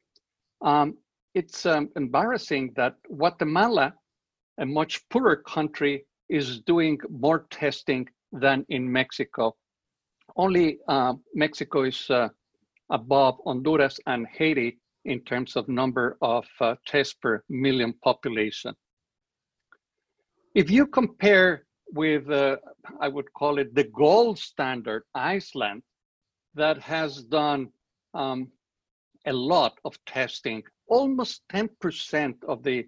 Um, 0.62 0.96
it's 1.34 1.66
um, 1.66 1.88
embarrassing 1.96 2.72
that 2.76 2.94
Guatemala, 3.16 3.94
a 4.58 4.66
much 4.66 5.08
poorer 5.08 5.36
country, 5.36 6.04
is 6.28 6.60
doing 6.60 6.98
more 7.10 7.46
testing 7.50 8.08
than 8.32 8.64
in 8.68 8.90
Mexico. 8.90 9.56
Only 10.36 10.78
uh, 10.88 11.14
Mexico 11.34 11.82
is 11.84 12.08
uh, 12.10 12.28
above 12.90 13.38
Honduras 13.44 13.98
and 14.06 14.26
Haiti 14.26 14.78
in 15.04 15.20
terms 15.20 15.56
of 15.56 15.68
number 15.68 16.16
of 16.20 16.46
uh, 16.60 16.74
tests 16.86 17.14
per 17.14 17.42
million 17.48 17.94
population. 18.04 18.74
If 20.54 20.70
you 20.70 20.86
compare 20.86 21.66
with, 21.92 22.28
uh, 22.30 22.56
I 23.00 23.08
would 23.08 23.32
call 23.32 23.58
it 23.58 23.74
the 23.74 23.84
gold 23.84 24.38
standard, 24.38 25.04
Iceland, 25.14 25.82
that 26.54 26.78
has 26.78 27.22
done 27.22 27.68
um, 28.14 28.48
a 29.26 29.32
lot 29.32 29.78
of 29.84 29.96
testing. 30.06 30.62
Almost 30.88 31.42
10% 31.52 32.34
of 32.46 32.62
the 32.62 32.86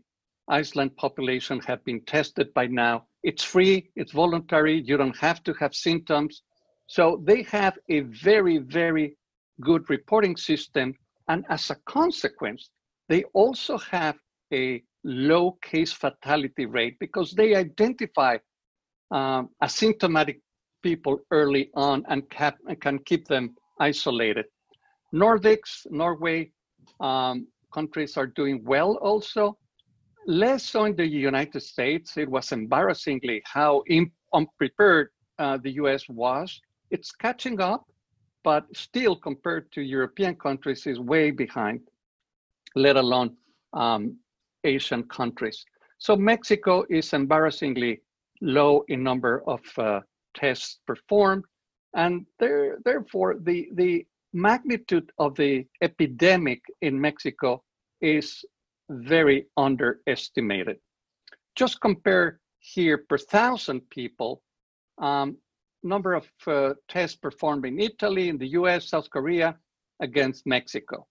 Iceland 0.49 0.97
population 0.97 1.61
have 1.61 1.85
been 1.85 2.00
tested 2.07 2.53
by 2.55 2.67
now. 2.67 3.07
It's 3.23 3.45
free, 3.45 3.91
it's 3.95 4.12
voluntary, 4.12 4.83
you 4.83 4.97
don't 4.97 5.17
have 5.19 5.43
to 5.45 5.53
have 5.55 5.75
symptoms. 5.75 6.43
So 6.87 7.23
they 7.25 7.43
have 7.45 7.79
a 7.89 8.00
very, 8.00 8.59
very 8.59 9.17
good 9.61 9.89
reporting 9.91 10.37
system. 10.37 10.95
And 11.29 11.45
as 11.49 11.71
a 11.71 11.77
consequence, 11.87 12.71
they 13.09 13.23
also 13.35 13.79
have 13.79 14.17
a 14.53 14.83
low 15.05 15.53
case 15.62 15.93
fatality 15.93 16.67
rate 16.67 16.97
because 16.99 17.33
they 17.33 17.55
identify 17.55 18.39
um, 19.11 19.50
asymptomatic 19.62 20.41
people 20.83 21.21
early 21.31 21.71
on 21.75 22.05
and, 22.09 22.29
cap, 22.31 22.59
and, 22.67 22.81
can 22.81 22.99
keep 23.00 23.27
them 23.29 23.55
isolated. 23.79 24.47
Nordics, 25.12 25.87
Norway, 25.90 26.50
um, 27.00 27.47
countries 27.73 28.17
are 28.17 28.26
doing 28.26 28.62
well 28.64 28.97
also. 28.97 29.57
Less 30.26 30.64
so 30.64 30.85
in 30.85 30.97
the 30.97 31.07
United 31.07 31.61
States. 31.61 32.17
It 32.17 32.29
was 32.29 32.52
embarrassingly 32.52 33.43
how 33.45 33.83
unprepared 34.35 35.09
uh, 35.38 35.57
the 35.57 35.73
US 35.83 36.09
was. 36.09 36.61
It's 36.90 37.12
catching 37.12 37.61
up, 37.61 37.85
but 38.45 38.64
still 38.75 39.17
compared 39.17 39.73
to 39.73 39.83
European 39.83 40.37
countries 40.37 40.87
is 40.87 40.99
way 40.99 41.31
behind, 41.31 41.81
let 42.75 42.97
alone 42.97 43.37
um, 43.73 44.17
Asian 44.64 45.02
countries. 45.05 45.64
So 45.99 46.17
Mexico 46.17 46.85
is 46.90 47.12
embarrassingly 47.12 48.00
low 48.40 48.85
in 48.88 49.02
number 49.02 49.43
of 49.47 49.61
uh, 49.79 50.00
tests 50.35 50.79
performed, 50.87 51.45
and 51.95 52.25
there, 52.38 52.79
therefore 52.85 53.37
the, 53.40 53.69
the 53.75 54.07
magnitude 54.32 55.10
of 55.18 55.34
the 55.37 55.66
epidemic 55.82 56.62
in 56.80 57.00
Mexico 57.00 57.62
is 58.00 58.44
very 58.88 59.46
underestimated. 59.56 60.78
Just 61.56 61.80
compare 61.80 62.40
here 62.58 62.99
per 63.08 63.18
thousand 63.18 63.88
people, 63.90 64.42
um, 64.99 65.37
number 65.82 66.14
of 66.14 66.28
uh, 66.46 66.75
tests 66.88 67.16
performed 67.16 67.66
in 67.66 67.80
Italy, 67.80 68.28
in 68.28 68.38
the 68.38 68.49
US, 68.49 68.88
South 68.88 69.08
Korea, 69.10 69.56
against 70.00 70.46
Mexico. 70.46 71.06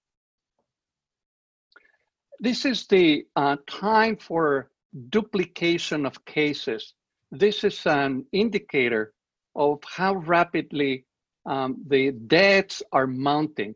This 2.39 2.65
is 2.65 2.88
the 2.88 3.25
uh, 3.35 3.57
time 3.67 4.17
for 4.17 4.69
duplication 5.09 6.05
of 6.05 6.23
cases 6.25 6.93
this 7.31 7.63
is 7.63 7.85
an 7.85 8.25
indicator 8.31 9.13
of 9.55 9.79
how 9.83 10.15
rapidly 10.15 11.05
um, 11.50 11.84
the 11.88 12.12
deaths 12.12 12.84
are 12.94 13.08
mounting. 13.08 13.74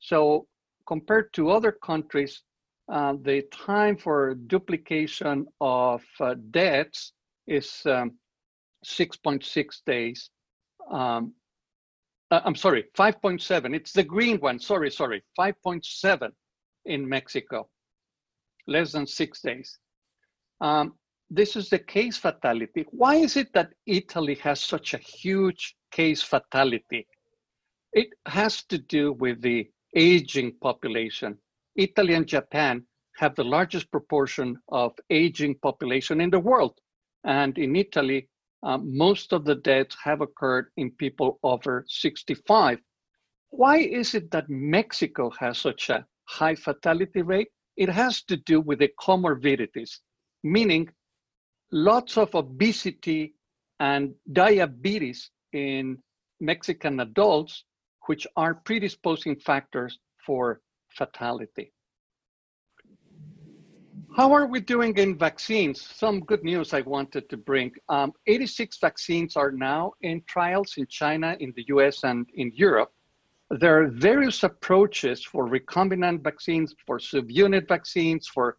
So 0.00 0.46
compared 0.86 1.32
to 1.34 1.50
other 1.50 1.72
countries, 1.72 2.42
uh, 2.92 3.14
the 3.22 3.42
time 3.52 3.96
for 3.96 4.34
duplication 4.34 5.46
of 5.60 6.02
uh, 6.20 6.34
deaths 6.50 7.12
is 7.46 7.66
6.6 7.86 9.24
um, 9.24 9.38
days. 9.86 10.30
Um, 10.90 11.32
uh, 12.32 12.40
I'm 12.44 12.56
sorry, 12.56 12.86
5.7. 12.98 13.74
It's 13.74 13.92
the 13.92 14.02
green 14.02 14.38
one. 14.38 14.58
Sorry, 14.58 14.90
sorry, 14.90 15.22
5.7 15.38 16.30
in 16.86 17.08
Mexico, 17.08 17.68
less 18.66 18.92
than 18.92 19.06
six 19.06 19.40
days. 19.42 19.78
Um, 20.60 20.94
this 21.30 21.56
is 21.56 21.70
the 21.70 21.78
case 21.78 22.16
fatality. 22.16 22.84
Why 22.90 23.14
is 23.14 23.36
it 23.36 23.52
that 23.54 23.72
Italy 23.86 24.34
has 24.36 24.60
such 24.60 24.92
a 24.92 24.98
huge 24.98 25.76
case 25.90 26.20
fatality? 26.20 27.06
It 27.92 28.14
has 28.26 28.64
to 28.64 28.78
do 28.78 29.12
with 29.12 29.42
the 29.42 29.70
aging 29.94 30.56
population. 30.60 31.38
Italy 31.76 32.14
and 32.14 32.26
Japan 32.26 32.86
have 33.16 33.34
the 33.34 33.44
largest 33.44 33.90
proportion 33.90 34.58
of 34.68 34.92
aging 35.10 35.56
population 35.56 36.20
in 36.20 36.30
the 36.30 36.40
world. 36.40 36.78
And 37.24 37.56
in 37.58 37.76
Italy, 37.76 38.28
uh, 38.62 38.78
most 38.78 39.32
of 39.32 39.44
the 39.44 39.56
deaths 39.56 39.96
have 40.02 40.20
occurred 40.20 40.70
in 40.76 40.90
people 40.92 41.38
over 41.42 41.84
65. 41.88 42.78
Why 43.50 43.78
is 43.78 44.14
it 44.14 44.30
that 44.30 44.48
Mexico 44.48 45.30
has 45.38 45.58
such 45.58 45.90
a 45.90 46.06
high 46.24 46.54
fatality 46.54 47.22
rate? 47.22 47.48
It 47.76 47.90
has 47.90 48.22
to 48.24 48.36
do 48.36 48.60
with 48.60 48.78
the 48.78 48.90
comorbidities, 48.98 49.98
meaning 50.42 50.88
lots 51.70 52.16
of 52.16 52.34
obesity 52.34 53.34
and 53.80 54.14
diabetes 54.32 55.30
in 55.52 55.98
Mexican 56.40 57.00
adults, 57.00 57.64
which 58.06 58.26
are 58.36 58.54
predisposing 58.54 59.36
factors 59.36 59.98
for 60.24 60.60
fatality. 60.90 61.72
How 64.16 64.32
are 64.32 64.46
we 64.46 64.60
doing 64.60 64.96
in 64.98 65.16
vaccines? 65.16 65.80
Some 65.80 66.20
good 66.20 66.44
news 66.44 66.74
I 66.74 66.82
wanted 66.82 67.30
to 67.30 67.36
bring. 67.36 67.72
Um, 67.88 68.12
86 68.26 68.78
vaccines 68.78 69.36
are 69.36 69.50
now 69.50 69.92
in 70.02 70.22
trials 70.26 70.74
in 70.76 70.86
China, 70.86 71.36
in 71.40 71.52
the 71.56 71.64
US, 71.68 72.04
and 72.04 72.26
in 72.34 72.52
Europe. 72.54 72.92
There 73.50 73.82
are 73.82 73.88
various 73.88 74.42
approaches 74.42 75.24
for 75.24 75.48
recombinant 75.48 76.22
vaccines, 76.22 76.74
for 76.86 76.98
subunit 76.98 77.68
vaccines, 77.68 78.28
for 78.28 78.58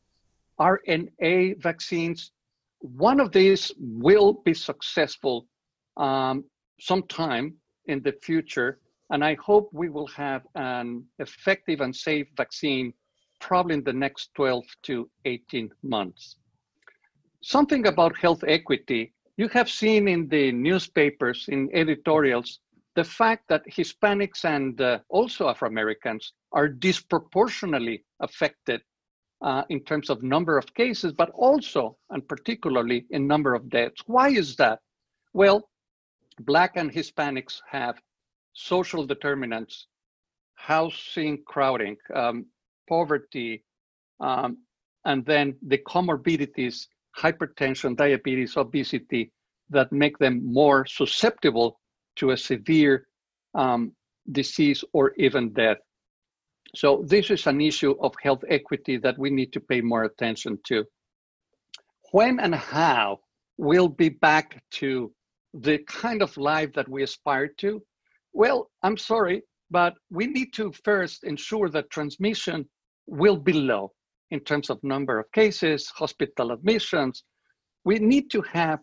RNA 0.59 1.61
vaccines, 1.61 2.31
one 2.79 3.19
of 3.19 3.31
these 3.31 3.71
will 3.79 4.33
be 4.45 4.53
successful 4.53 5.47
um, 5.97 6.43
sometime 6.79 7.55
in 7.85 8.01
the 8.03 8.11
future, 8.21 8.79
and 9.13 9.23
I 9.23 9.35
hope 9.35 9.69
we 9.71 9.89
will 9.89 10.07
have 10.07 10.41
an 10.55 11.05
effective 11.19 11.81
and 11.81 11.95
safe 11.95 12.27
vaccine 12.35 12.93
probably 13.39 13.75
in 13.75 13.83
the 13.83 13.93
next 13.93 14.33
12 14.33 14.63
to 14.87 15.07
18 15.25 15.69
months. 15.83 16.37
Something 17.41 17.85
about 17.85 18.17
health 18.17 18.43
equity. 18.47 19.13
You 19.37 19.49
have 19.49 19.69
seen 19.69 20.07
in 20.07 20.27
the 20.29 20.51
newspapers, 20.51 21.45
in 21.47 21.69
editorials, 21.73 22.59
the 22.95 23.03
fact 23.03 23.47
that 23.49 23.63
Hispanics 23.67 24.45
and 24.45 24.81
uh, 24.81 24.99
also 25.09 25.47
Afro 25.47 25.67
Americans 25.67 26.33
are 26.51 26.67
disproportionately 26.67 28.03
affected 28.19 28.81
uh, 29.41 29.63
in 29.69 29.81
terms 29.81 30.09
of 30.09 30.23
number 30.23 30.57
of 30.57 30.73
cases, 30.73 31.13
but 31.13 31.29
also 31.35 31.97
and 32.09 32.27
particularly 32.27 33.05
in 33.11 33.27
number 33.27 33.53
of 33.53 33.69
deaths. 33.69 34.01
Why 34.07 34.29
is 34.29 34.55
that? 34.55 34.79
Well, 35.33 35.69
Black 36.39 36.77
and 36.77 36.91
Hispanics 36.91 37.61
have 37.69 37.99
social 38.53 39.05
determinants, 39.05 39.87
housing 40.55 41.43
crowding, 41.45 41.97
um, 42.13 42.45
poverty, 42.87 43.63
um, 44.19 44.57
and 45.05 45.25
then 45.25 45.55
the 45.67 45.77
comorbidities, 45.79 46.87
hypertension, 47.17 47.95
diabetes, 47.95 48.55
obesity, 48.57 49.31
that 49.69 49.91
make 49.91 50.17
them 50.19 50.41
more 50.45 50.85
susceptible 50.85 51.79
to 52.15 52.31
a 52.31 52.37
severe 52.37 53.07
um, 53.55 53.91
disease 54.31 54.83
or 54.93 55.13
even 55.17 55.51
death. 55.53 55.77
So 56.75 57.03
this 57.05 57.29
is 57.29 57.45
an 57.47 57.61
issue 57.61 57.95
of 58.01 58.13
health 58.21 58.43
equity 58.49 58.97
that 58.97 59.17
we 59.17 59.29
need 59.29 59.53
to 59.53 59.59
pay 59.59 59.81
more 59.81 60.03
attention 60.05 60.57
to. 60.67 60.85
When 62.11 62.39
and 62.39 62.55
how 62.55 63.19
we'll 63.57 63.89
be 63.89 64.09
back 64.09 64.63
to 64.71 65.11
the 65.53 65.79
kind 65.79 66.21
of 66.21 66.35
life 66.37 66.73
that 66.73 66.89
we 66.89 67.03
aspire 67.03 67.47
to? 67.59 67.81
Well, 68.33 68.69
I'm 68.81 68.97
sorry, 68.97 69.43
but 69.69 69.93
we 70.09 70.27
need 70.27 70.53
to 70.53 70.71
first 70.83 71.23
ensure 71.23 71.69
that 71.69 71.89
transmission 71.89 72.67
will 73.07 73.37
be 73.37 73.53
low 73.53 73.91
in 74.31 74.39
terms 74.39 74.69
of 74.69 74.83
number 74.83 75.19
of 75.19 75.31
cases, 75.31 75.87
hospital 75.89 76.51
admissions. 76.51 77.23
We 77.85 77.99
need 77.99 78.31
to 78.31 78.41
have 78.41 78.79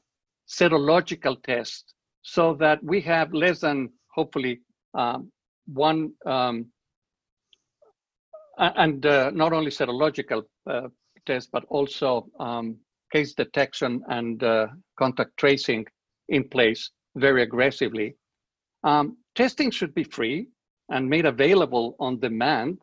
serological 0.49 1.43
tests 1.43 1.95
so 2.23 2.55
that 2.55 2.83
we 2.83 3.01
have 3.03 3.33
less 3.33 3.61
than 3.61 3.91
hopefully 4.15 4.61
um, 4.95 5.31
one 5.67 6.13
um, 6.27 6.67
and 8.59 9.07
uh, 9.07 9.31
not 9.31 9.53
only 9.53 9.71
serological 9.71 10.43
uh, 10.69 10.89
tests 11.27 11.49
but 11.53 11.65
also 11.69 12.29
um, 12.39 12.77
case 13.13 13.35
detection 13.35 14.03
and 14.09 14.43
uh, 14.43 14.67
contact 14.99 15.37
tracing 15.37 15.85
in 16.29 16.47
place 16.49 16.91
very 17.17 17.43
aggressively. 17.43 18.15
Um, 18.85 19.17
testing 19.35 19.71
should 19.71 19.95
be 19.95 20.05
free 20.05 20.49
and 20.91 21.09
made 21.09 21.27
available 21.27 21.97
on 22.01 22.19
demand 22.19 22.79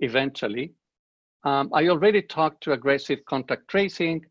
eventually. 0.00 0.72
Um, 1.44 1.70
I 1.72 1.88
already 1.88 2.22
talked 2.22 2.62
to 2.64 2.72
aggressive 2.72 3.24
contact 3.24 3.68
tracing, 3.68 4.24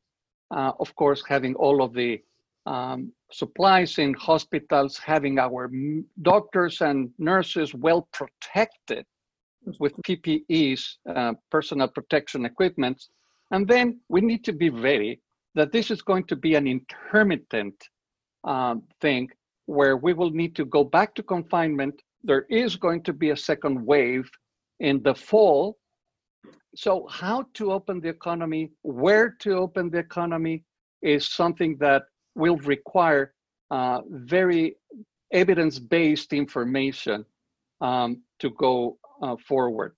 uh, 0.52 0.74
of 0.80 0.94
course, 0.96 1.24
having 1.28 1.56
all 1.56 1.82
of 1.82 1.94
the 1.94 2.22
um, 2.66 3.12
supplies 3.32 3.98
in 4.00 4.14
hospitals, 4.16 4.98
having 4.98 5.40
our 5.40 5.72
doctors 6.22 6.82
and 6.82 7.10
nurses 7.18 7.74
well 7.74 8.08
protected 8.12 9.06
with 9.80 9.94
PPEs, 10.08 10.96
uh, 11.10 11.34
personal 11.52 11.88
protection 11.88 12.46
equipment. 12.46 13.04
And 13.52 13.68
then 13.68 14.00
we 14.10 14.22
need 14.22 14.44
to 14.46 14.54
be 14.54 14.70
ready 14.70 15.22
that 15.56 15.72
this 15.72 15.90
is 15.90 16.02
going 16.02 16.26
to 16.26 16.36
be 16.36 16.56
an 16.56 16.68
intermittent 16.68 17.76
um, 18.44 18.84
thing 19.02 19.30
where 19.66 19.98
we 19.98 20.14
will 20.14 20.32
need 20.32 20.56
to 20.56 20.66
go 20.66 20.84
back 20.84 21.16
to 21.16 21.24
confinement. 21.24 22.02
There 22.24 22.46
is 22.50 22.76
going 22.76 23.04
to 23.04 23.14
be 23.14 23.32
a 23.32 23.38
second 23.38 23.86
wave 23.86 24.30
in 24.80 25.02
the 25.04 25.16
fall. 25.16 25.78
So, 26.76 27.08
how 27.10 27.46
to 27.56 27.72
open 27.72 28.02
the 28.02 28.10
economy, 28.10 28.72
where 28.82 29.30
to 29.40 29.54
open 29.54 29.90
the 29.90 30.00
economy 30.00 30.64
is 31.02 31.28
something 31.28 31.78
that 31.80 32.04
will 32.36 32.58
require 32.58 33.34
uh, 33.72 34.02
very 34.10 34.76
evidence 35.32 35.80
based 35.80 36.34
information 36.34 37.26
um, 37.82 38.22
to 38.40 38.50
go 38.52 38.98
uh, 39.22 39.36
forward. 39.48 39.96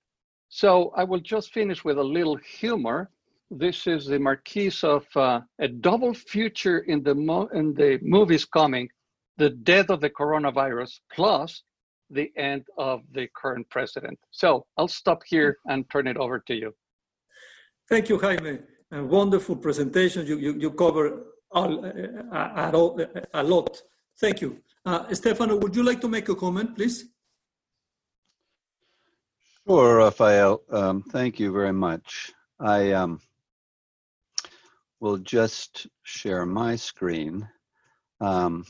So, 0.50 0.94
I 0.96 1.04
will 1.04 1.20
just 1.20 1.52
finish 1.52 1.84
with 1.84 1.98
a 1.98 2.04
little 2.04 2.36
humor 2.36 3.10
this 3.50 3.88
is 3.88 4.06
the 4.06 4.20
marquise 4.20 4.84
of 4.84 5.06
uh, 5.16 5.42
a 5.60 5.68
double 5.68 6.14
future 6.14 6.80
in 6.80 7.02
the 7.02 7.16
mo- 7.16 7.50
in 7.54 7.74
the 7.74 7.98
movies 8.02 8.44
coming, 8.44 8.90
the 9.38 9.50
death 9.50 9.90
of 9.90 10.02
the 10.02 10.10
coronavirus 10.10 11.00
plus 11.14 11.64
the 12.10 12.32
end 12.38 12.66
of 12.78 13.02
the 13.12 13.28
current 13.36 13.70
president. 13.70 14.18
So 14.32 14.66
I'll 14.78 14.88
stop 14.88 15.22
here 15.26 15.58
and 15.66 15.90
turn 15.90 16.08
it 16.08 16.18
over 16.18 16.40
to 16.48 16.56
you. 16.56 16.74
Thank 17.90 18.10
you, 18.10 18.20
Jaime. 18.20 18.60
A 18.92 19.04
wonderful 19.04 19.56
presentation. 19.56 20.26
You 20.26 20.38
you, 20.38 20.54
you 20.54 20.72
cover 20.72 21.24
all, 21.52 21.86
uh, 21.86 22.72
all, 22.74 23.00
a 23.34 23.44
lot. 23.44 23.82
Thank 24.20 24.42
you. 24.42 24.62
Uh, 24.86 25.14
Stefano, 25.14 25.58
would 25.58 25.76
you 25.76 25.84
like 25.84 26.02
to 26.02 26.08
make 26.08 26.30
a 26.30 26.36
comment, 26.36 26.76
please? 26.76 27.06
Sure, 29.68 29.98
Rafael. 29.98 30.62
Um, 30.72 31.04
thank 31.12 31.40
you 31.40 31.52
very 31.52 31.74
much. 31.74 32.32
I 32.60 32.94
um, 32.94 33.20
will 35.02 35.18
just 35.18 35.88
share 36.04 36.46
my 36.46 36.78
screen. 36.78 37.48
Um, 38.22 38.66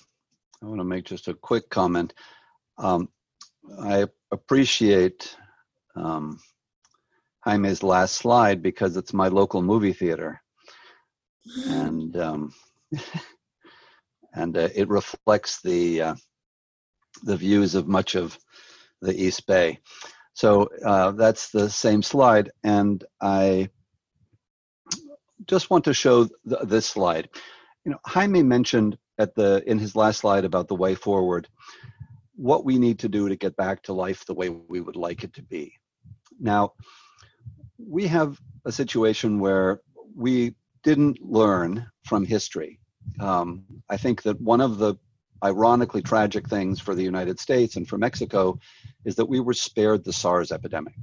I 0.62 0.65
want 0.65 0.80
to 0.80 0.86
make 0.86 1.06
just 1.06 1.28
a 1.28 1.34
quick 1.34 1.70
comment. 1.70 2.13
Um, 2.78 3.10
I 3.80 4.06
appreciate 4.32 5.36
um, 5.96 6.39
Jaime's 7.46 7.84
last 7.84 8.15
slide 8.15 8.62
because 8.62 8.98
it's 8.98 9.13
my 9.13 9.28
local 9.28 9.62
movie 9.62 9.93
theater, 9.93 10.41
and 11.67 12.17
um, 12.17 12.54
and 14.34 14.58
uh, 14.58 14.70
it 14.74 14.89
reflects 14.89 15.62
the 15.62 16.02
uh, 16.02 16.15
the 17.24 17.38
views 17.38 17.76
of 17.76 17.88
much 17.88 18.15
of 18.15 18.38
the 19.02 19.13
East 19.15 19.46
Bay. 19.46 19.80
So 20.34 20.70
uh, 20.84 21.12
that's 21.12 21.50
the 21.50 21.70
same 21.70 22.02
slide, 22.02 22.52
and 22.63 23.04
I 23.22 23.70
just 25.46 25.70
want 25.70 25.86
to 25.86 25.93
show 25.93 26.26
th- 26.26 26.63
this 26.63 26.88
slide. 26.88 27.30
You 27.86 27.91
know, 27.91 28.00
Jaime 28.06 28.43
mentioned 28.43 28.98
at 29.17 29.36
the 29.36 29.63
in 29.69 29.80
his 29.80 29.95
last 29.95 30.19
slide 30.19 30.45
about 30.45 30.67
the 30.67 30.75
way 30.75 30.95
forward, 30.95 31.47
what 32.36 32.65
we 32.65 32.77
need 32.77 32.99
to 32.99 33.10
do 33.10 33.27
to 33.27 33.36
get 33.36 33.56
back 33.56 33.82
to 33.84 33.93
life 33.93 34.25
the 34.25 34.34
way 34.34 34.49
we 34.49 34.80
would 34.82 34.95
like 34.95 35.23
it 35.23 35.34
to 35.34 35.41
be. 35.41 35.73
Now, 36.39 36.73
we 37.77 38.08
have 38.08 38.39
a 38.65 38.71
situation 38.71 39.39
where 39.39 39.82
we 40.15 40.56
didn't 40.84 41.21
learn 41.21 41.88
from 42.06 42.25
history. 42.25 42.80
Um, 43.19 43.65
I 43.89 43.97
think 43.97 44.21
that 44.23 44.39
one 44.39 44.62
of 44.62 44.77
the 44.77 44.95
ironically 45.43 46.01
tragic 46.01 46.47
things 46.47 46.80
for 46.80 46.95
the 46.95 47.03
United 47.03 47.39
States 47.39 47.75
and 47.75 47.88
for 47.88 47.97
Mexico 47.97 48.60
is 49.06 49.15
that 49.15 49.25
we 49.25 49.39
were 49.39 49.53
spared 49.53 50.03
the 50.03 50.13
SARS 50.13 50.51
epidemic. 50.51 50.95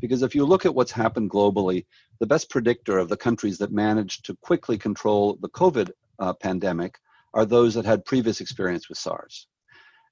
Because 0.00 0.22
if 0.22 0.34
you 0.34 0.44
look 0.44 0.66
at 0.66 0.74
what's 0.74 0.92
happened 0.92 1.30
globally, 1.30 1.86
the 2.20 2.26
best 2.26 2.50
predictor 2.50 2.98
of 2.98 3.08
the 3.08 3.16
countries 3.16 3.58
that 3.58 3.72
managed 3.72 4.24
to 4.26 4.36
quickly 4.36 4.78
control 4.78 5.38
the 5.40 5.48
COVID 5.48 5.90
uh, 6.18 6.32
pandemic 6.34 6.98
are 7.34 7.44
those 7.44 7.74
that 7.74 7.84
had 7.84 8.04
previous 8.04 8.40
experience 8.40 8.88
with 8.88 8.98
SARS. 8.98 9.48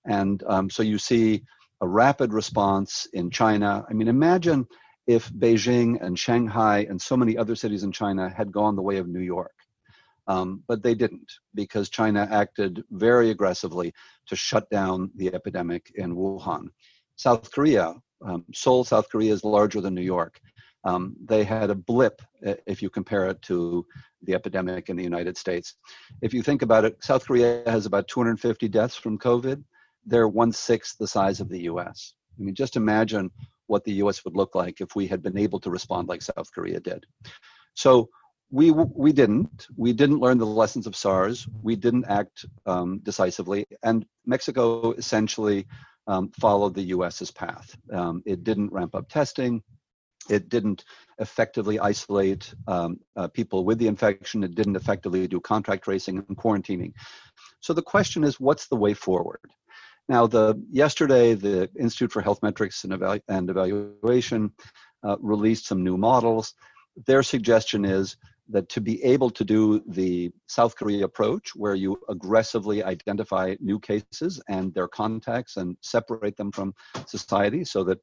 And 0.04 0.42
um, 0.46 0.68
so 0.68 0.82
you 0.82 0.98
see 0.98 1.42
a 1.80 1.88
rapid 1.88 2.32
response 2.32 3.06
in 3.12 3.30
China. 3.30 3.84
I 3.88 3.92
mean, 3.92 4.08
imagine 4.08 4.66
if 5.06 5.30
Beijing 5.32 6.00
and 6.02 6.18
Shanghai 6.18 6.86
and 6.88 7.00
so 7.00 7.16
many 7.16 7.36
other 7.36 7.56
cities 7.56 7.82
in 7.82 7.92
China 7.92 8.28
had 8.28 8.52
gone 8.52 8.76
the 8.76 8.82
way 8.82 8.98
of 8.98 9.08
New 9.08 9.20
York. 9.20 9.54
Um, 10.28 10.62
but 10.68 10.82
they 10.82 10.94
didn't 10.94 11.32
because 11.54 11.88
China 11.88 12.28
acted 12.30 12.84
very 12.90 13.30
aggressively 13.30 13.92
to 14.26 14.36
shut 14.36 14.70
down 14.70 15.10
the 15.16 15.34
epidemic 15.34 15.90
in 15.96 16.14
Wuhan. 16.14 16.68
South 17.16 17.50
Korea, 17.50 17.94
um, 18.24 18.44
Seoul, 18.54 18.84
South 18.84 19.08
Korea 19.10 19.32
is 19.32 19.42
larger 19.42 19.80
than 19.80 19.94
New 19.94 20.02
York. 20.02 20.40
Um, 20.84 21.16
they 21.24 21.44
had 21.44 21.70
a 21.70 21.74
blip 21.74 22.22
if 22.66 22.82
you 22.82 22.90
compare 22.90 23.26
it 23.28 23.40
to 23.42 23.86
the 24.22 24.34
epidemic 24.34 24.88
in 24.88 24.96
the 24.96 25.02
United 25.02 25.36
States. 25.36 25.74
If 26.20 26.34
you 26.34 26.42
think 26.42 26.62
about 26.62 26.84
it, 26.84 27.02
South 27.02 27.26
Korea 27.26 27.62
has 27.66 27.86
about 27.86 28.08
250 28.08 28.68
deaths 28.68 28.96
from 28.96 29.18
COVID. 29.18 29.62
They're 30.04 30.28
one 30.28 30.52
sixth 30.52 30.98
the 30.98 31.06
size 31.06 31.40
of 31.40 31.48
the 31.48 31.62
US. 31.62 32.14
I 32.38 32.42
mean, 32.42 32.54
just 32.54 32.76
imagine 32.76 33.30
what 33.66 33.84
the 33.84 33.94
US 34.04 34.24
would 34.24 34.36
look 34.36 34.54
like 34.54 34.80
if 34.80 34.96
we 34.96 35.06
had 35.06 35.22
been 35.22 35.38
able 35.38 35.60
to 35.60 35.70
respond 35.70 36.08
like 36.08 36.22
South 36.22 36.52
Korea 36.52 36.80
did. 36.80 37.04
So 37.74 38.08
we 38.50 38.70
we 38.70 39.12
didn't 39.12 39.66
we 39.76 39.92
didn't 39.92 40.20
learn 40.20 40.38
the 40.38 40.46
lessons 40.46 40.86
of 40.86 40.94
SARS. 40.94 41.48
We 41.62 41.74
didn't 41.74 42.04
act 42.04 42.44
um, 42.66 43.00
decisively, 43.02 43.66
and 43.82 44.04
Mexico 44.26 44.92
essentially 44.92 45.66
um, 46.06 46.30
followed 46.38 46.74
the 46.74 46.82
U.S.'s 46.96 47.30
path. 47.30 47.74
Um, 47.92 48.22
it 48.26 48.44
didn't 48.44 48.72
ramp 48.72 48.94
up 48.94 49.08
testing. 49.08 49.62
It 50.28 50.48
didn't 50.48 50.84
effectively 51.18 51.78
isolate 51.78 52.54
um, 52.66 53.00
uh, 53.16 53.28
people 53.28 53.64
with 53.64 53.78
the 53.78 53.86
infection. 53.86 54.44
It 54.44 54.54
didn't 54.54 54.76
effectively 54.76 55.26
do 55.26 55.40
contact 55.40 55.84
tracing 55.84 56.18
and 56.18 56.36
quarantining. 56.36 56.92
So 57.60 57.72
the 57.72 57.82
question 57.82 58.24
is, 58.24 58.40
what's 58.40 58.68
the 58.68 58.76
way 58.76 58.94
forward? 58.94 59.40
Now, 60.08 60.26
the 60.26 60.60
yesterday, 60.70 61.34
the 61.34 61.70
Institute 61.78 62.12
for 62.12 62.22
Health 62.22 62.42
Metrics 62.42 62.84
and, 62.84 62.92
Evalu- 62.92 63.22
and 63.28 63.48
Evaluation 63.48 64.50
uh, 65.04 65.16
released 65.20 65.66
some 65.66 65.82
new 65.82 65.96
models. 65.96 66.54
Their 67.06 67.22
suggestion 67.22 67.84
is 67.84 68.16
that 68.48 68.68
to 68.68 68.80
be 68.80 69.02
able 69.04 69.30
to 69.30 69.44
do 69.44 69.82
the 69.86 70.30
South 70.48 70.76
Korea 70.76 71.04
approach, 71.04 71.52
where 71.54 71.74
you 71.74 71.98
aggressively 72.08 72.82
identify 72.82 73.54
new 73.60 73.78
cases 73.78 74.42
and 74.48 74.74
their 74.74 74.88
contacts 74.88 75.56
and 75.56 75.76
separate 75.80 76.36
them 76.36 76.50
from 76.50 76.74
society 77.06 77.64
so 77.64 77.84
that 77.84 77.98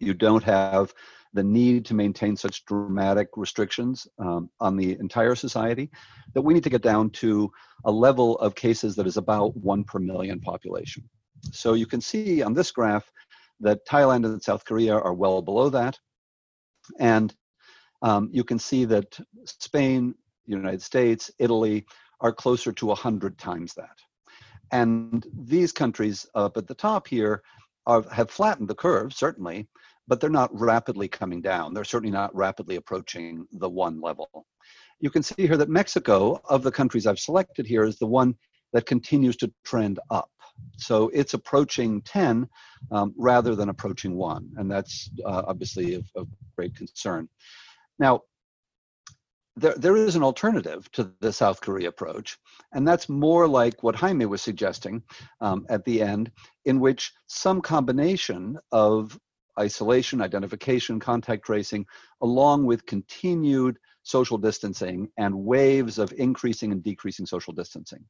you 0.00 0.14
don't 0.14 0.44
have 0.44 0.92
the 1.34 1.42
need 1.42 1.84
to 1.86 1.94
maintain 1.94 2.36
such 2.36 2.64
dramatic 2.64 3.28
restrictions 3.36 4.06
um, 4.18 4.50
on 4.60 4.76
the 4.76 4.92
entire 4.98 5.34
society, 5.34 5.90
that 6.34 6.42
we 6.42 6.54
need 6.54 6.64
to 6.64 6.70
get 6.70 6.82
down 6.82 7.10
to 7.10 7.50
a 7.84 7.90
level 7.90 8.38
of 8.38 8.54
cases 8.54 8.96
that 8.96 9.06
is 9.06 9.16
about 9.16 9.56
one 9.56 9.84
per 9.84 9.98
million 9.98 10.40
population. 10.40 11.08
So 11.52 11.74
you 11.74 11.86
can 11.86 12.00
see 12.00 12.42
on 12.42 12.54
this 12.54 12.70
graph 12.70 13.10
that 13.60 13.86
Thailand 13.86 14.24
and 14.24 14.42
South 14.42 14.64
Korea 14.64 14.94
are 14.94 15.14
well 15.14 15.42
below 15.42 15.68
that. 15.70 15.98
And 16.98 17.34
um, 18.02 18.30
you 18.32 18.44
can 18.44 18.58
see 18.58 18.84
that 18.86 19.18
Spain, 19.44 20.14
United 20.46 20.82
States, 20.82 21.30
Italy 21.38 21.84
are 22.20 22.32
closer 22.32 22.72
to 22.72 22.86
100 22.86 23.38
times 23.38 23.74
that. 23.74 23.96
And 24.70 25.26
these 25.32 25.72
countries 25.72 26.26
up 26.34 26.56
at 26.56 26.66
the 26.66 26.74
top 26.74 27.08
here 27.08 27.42
are, 27.86 28.04
have 28.10 28.30
flattened 28.30 28.68
the 28.68 28.74
curve, 28.74 29.14
certainly, 29.14 29.68
but 30.08 30.20
they're 30.20 30.30
not 30.30 30.50
rapidly 30.58 31.06
coming 31.06 31.40
down. 31.40 31.74
They're 31.74 31.84
certainly 31.84 32.12
not 32.12 32.34
rapidly 32.34 32.76
approaching 32.76 33.46
the 33.52 33.68
one 33.68 34.00
level. 34.00 34.46
You 35.00 35.10
can 35.10 35.22
see 35.22 35.46
here 35.46 35.56
that 35.58 35.68
Mexico, 35.68 36.40
of 36.48 36.62
the 36.62 36.72
countries 36.72 37.06
I've 37.06 37.20
selected 37.20 37.66
here, 37.66 37.84
is 37.84 37.98
the 37.98 38.06
one 38.06 38.34
that 38.72 38.86
continues 38.86 39.36
to 39.36 39.52
trend 39.64 40.00
up. 40.10 40.30
So 40.78 41.08
it's 41.14 41.34
approaching 41.34 42.02
10 42.02 42.48
um, 42.90 43.14
rather 43.16 43.54
than 43.54 43.68
approaching 43.68 44.16
1, 44.16 44.50
and 44.56 44.68
that's 44.68 45.08
uh, 45.24 45.42
obviously 45.46 45.94
of, 45.94 46.04
of 46.16 46.26
great 46.56 46.74
concern. 46.74 47.28
Now, 48.00 48.22
there, 49.56 49.74
there 49.74 49.96
is 49.96 50.16
an 50.16 50.22
alternative 50.22 50.90
to 50.92 51.12
the 51.20 51.32
South 51.32 51.60
Korea 51.60 51.88
approach, 51.88 52.38
and 52.72 52.86
that's 52.86 53.08
more 53.08 53.46
like 53.46 53.82
what 53.82 53.94
Jaime 53.94 54.26
was 54.26 54.42
suggesting 54.42 55.02
um, 55.40 55.66
at 55.68 55.84
the 55.84 56.00
end, 56.00 56.30
in 56.64 56.80
which 56.80 57.12
some 57.26 57.60
combination 57.60 58.58
of 58.72 59.18
isolation, 59.58 60.20
identification, 60.22 61.00
contact 61.00 61.44
tracing, 61.44 61.86
along 62.20 62.66
with 62.66 62.86
continued 62.86 63.78
social 64.02 64.38
distancing 64.38 65.08
and 65.18 65.34
waves 65.34 65.98
of 65.98 66.12
increasing 66.16 66.72
and 66.72 66.82
decreasing 66.82 67.26
social 67.26 67.52
distancing. 67.52 68.02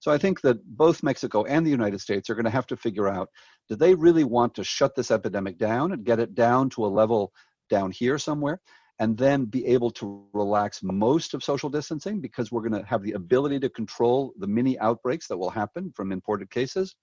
So 0.00 0.10
I 0.10 0.18
think 0.18 0.42
that 0.42 0.58
both 0.76 1.02
Mexico 1.02 1.44
and 1.44 1.64
the 1.64 1.70
United 1.70 2.00
States 2.00 2.28
are 2.28 2.34
going 2.34 2.44
to 2.44 2.50
have 2.50 2.66
to 2.66 2.76
figure 2.76 3.08
out 3.08 3.30
do 3.68 3.76
they 3.76 3.94
really 3.94 4.24
want 4.24 4.54
to 4.56 4.64
shut 4.64 4.94
this 4.94 5.10
epidemic 5.10 5.56
down 5.56 5.92
and 5.92 6.04
get 6.04 6.20
it 6.20 6.34
down 6.34 6.68
to 6.70 6.84
a 6.84 6.88
level 6.88 7.32
down 7.70 7.90
here 7.90 8.18
somewhere? 8.18 8.60
and 8.98 9.16
then 9.16 9.44
be 9.44 9.66
able 9.66 9.90
to 9.90 10.26
relax 10.32 10.82
most 10.82 11.34
of 11.34 11.44
social 11.44 11.68
distancing 11.68 12.20
because 12.20 12.50
we're 12.50 12.66
going 12.66 12.80
to 12.80 12.88
have 12.88 13.02
the 13.02 13.12
ability 13.12 13.60
to 13.60 13.68
control 13.68 14.32
the 14.38 14.46
mini 14.46 14.78
outbreaks 14.78 15.26
that 15.28 15.36
will 15.36 15.50
happen 15.50 15.92
from 15.94 16.12
imported 16.12 16.50
cases? 16.50 16.96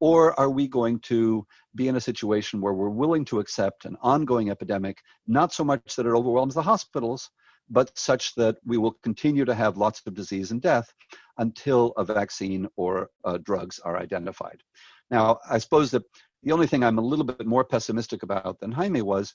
Or 0.00 0.38
are 0.38 0.50
we 0.50 0.68
going 0.68 1.00
to 1.00 1.46
be 1.74 1.88
in 1.88 1.96
a 1.96 2.00
situation 2.00 2.60
where 2.60 2.74
we're 2.74 2.90
willing 2.90 3.24
to 3.26 3.40
accept 3.40 3.84
an 3.84 3.96
ongoing 4.02 4.50
epidemic, 4.50 4.98
not 5.26 5.52
so 5.52 5.64
much 5.64 5.96
that 5.96 6.06
it 6.06 6.10
overwhelms 6.10 6.54
the 6.54 6.62
hospitals, 6.62 7.30
but 7.70 7.96
such 7.98 8.34
that 8.34 8.56
we 8.64 8.78
will 8.78 8.96
continue 9.02 9.44
to 9.44 9.54
have 9.54 9.76
lots 9.76 10.02
of 10.06 10.14
disease 10.14 10.50
and 10.50 10.60
death 10.60 10.92
until 11.38 11.92
a 11.96 12.04
vaccine 12.04 12.68
or 12.76 13.10
uh, 13.24 13.38
drugs 13.38 13.78
are 13.80 13.98
identified? 13.98 14.62
Now, 15.10 15.38
I 15.48 15.58
suppose 15.58 15.90
that 15.92 16.02
the 16.42 16.52
only 16.52 16.66
thing 16.66 16.84
I'm 16.84 16.98
a 16.98 17.02
little 17.02 17.24
bit 17.24 17.46
more 17.46 17.64
pessimistic 17.64 18.22
about 18.22 18.60
than 18.60 18.72
Jaime 18.72 19.02
was 19.02 19.34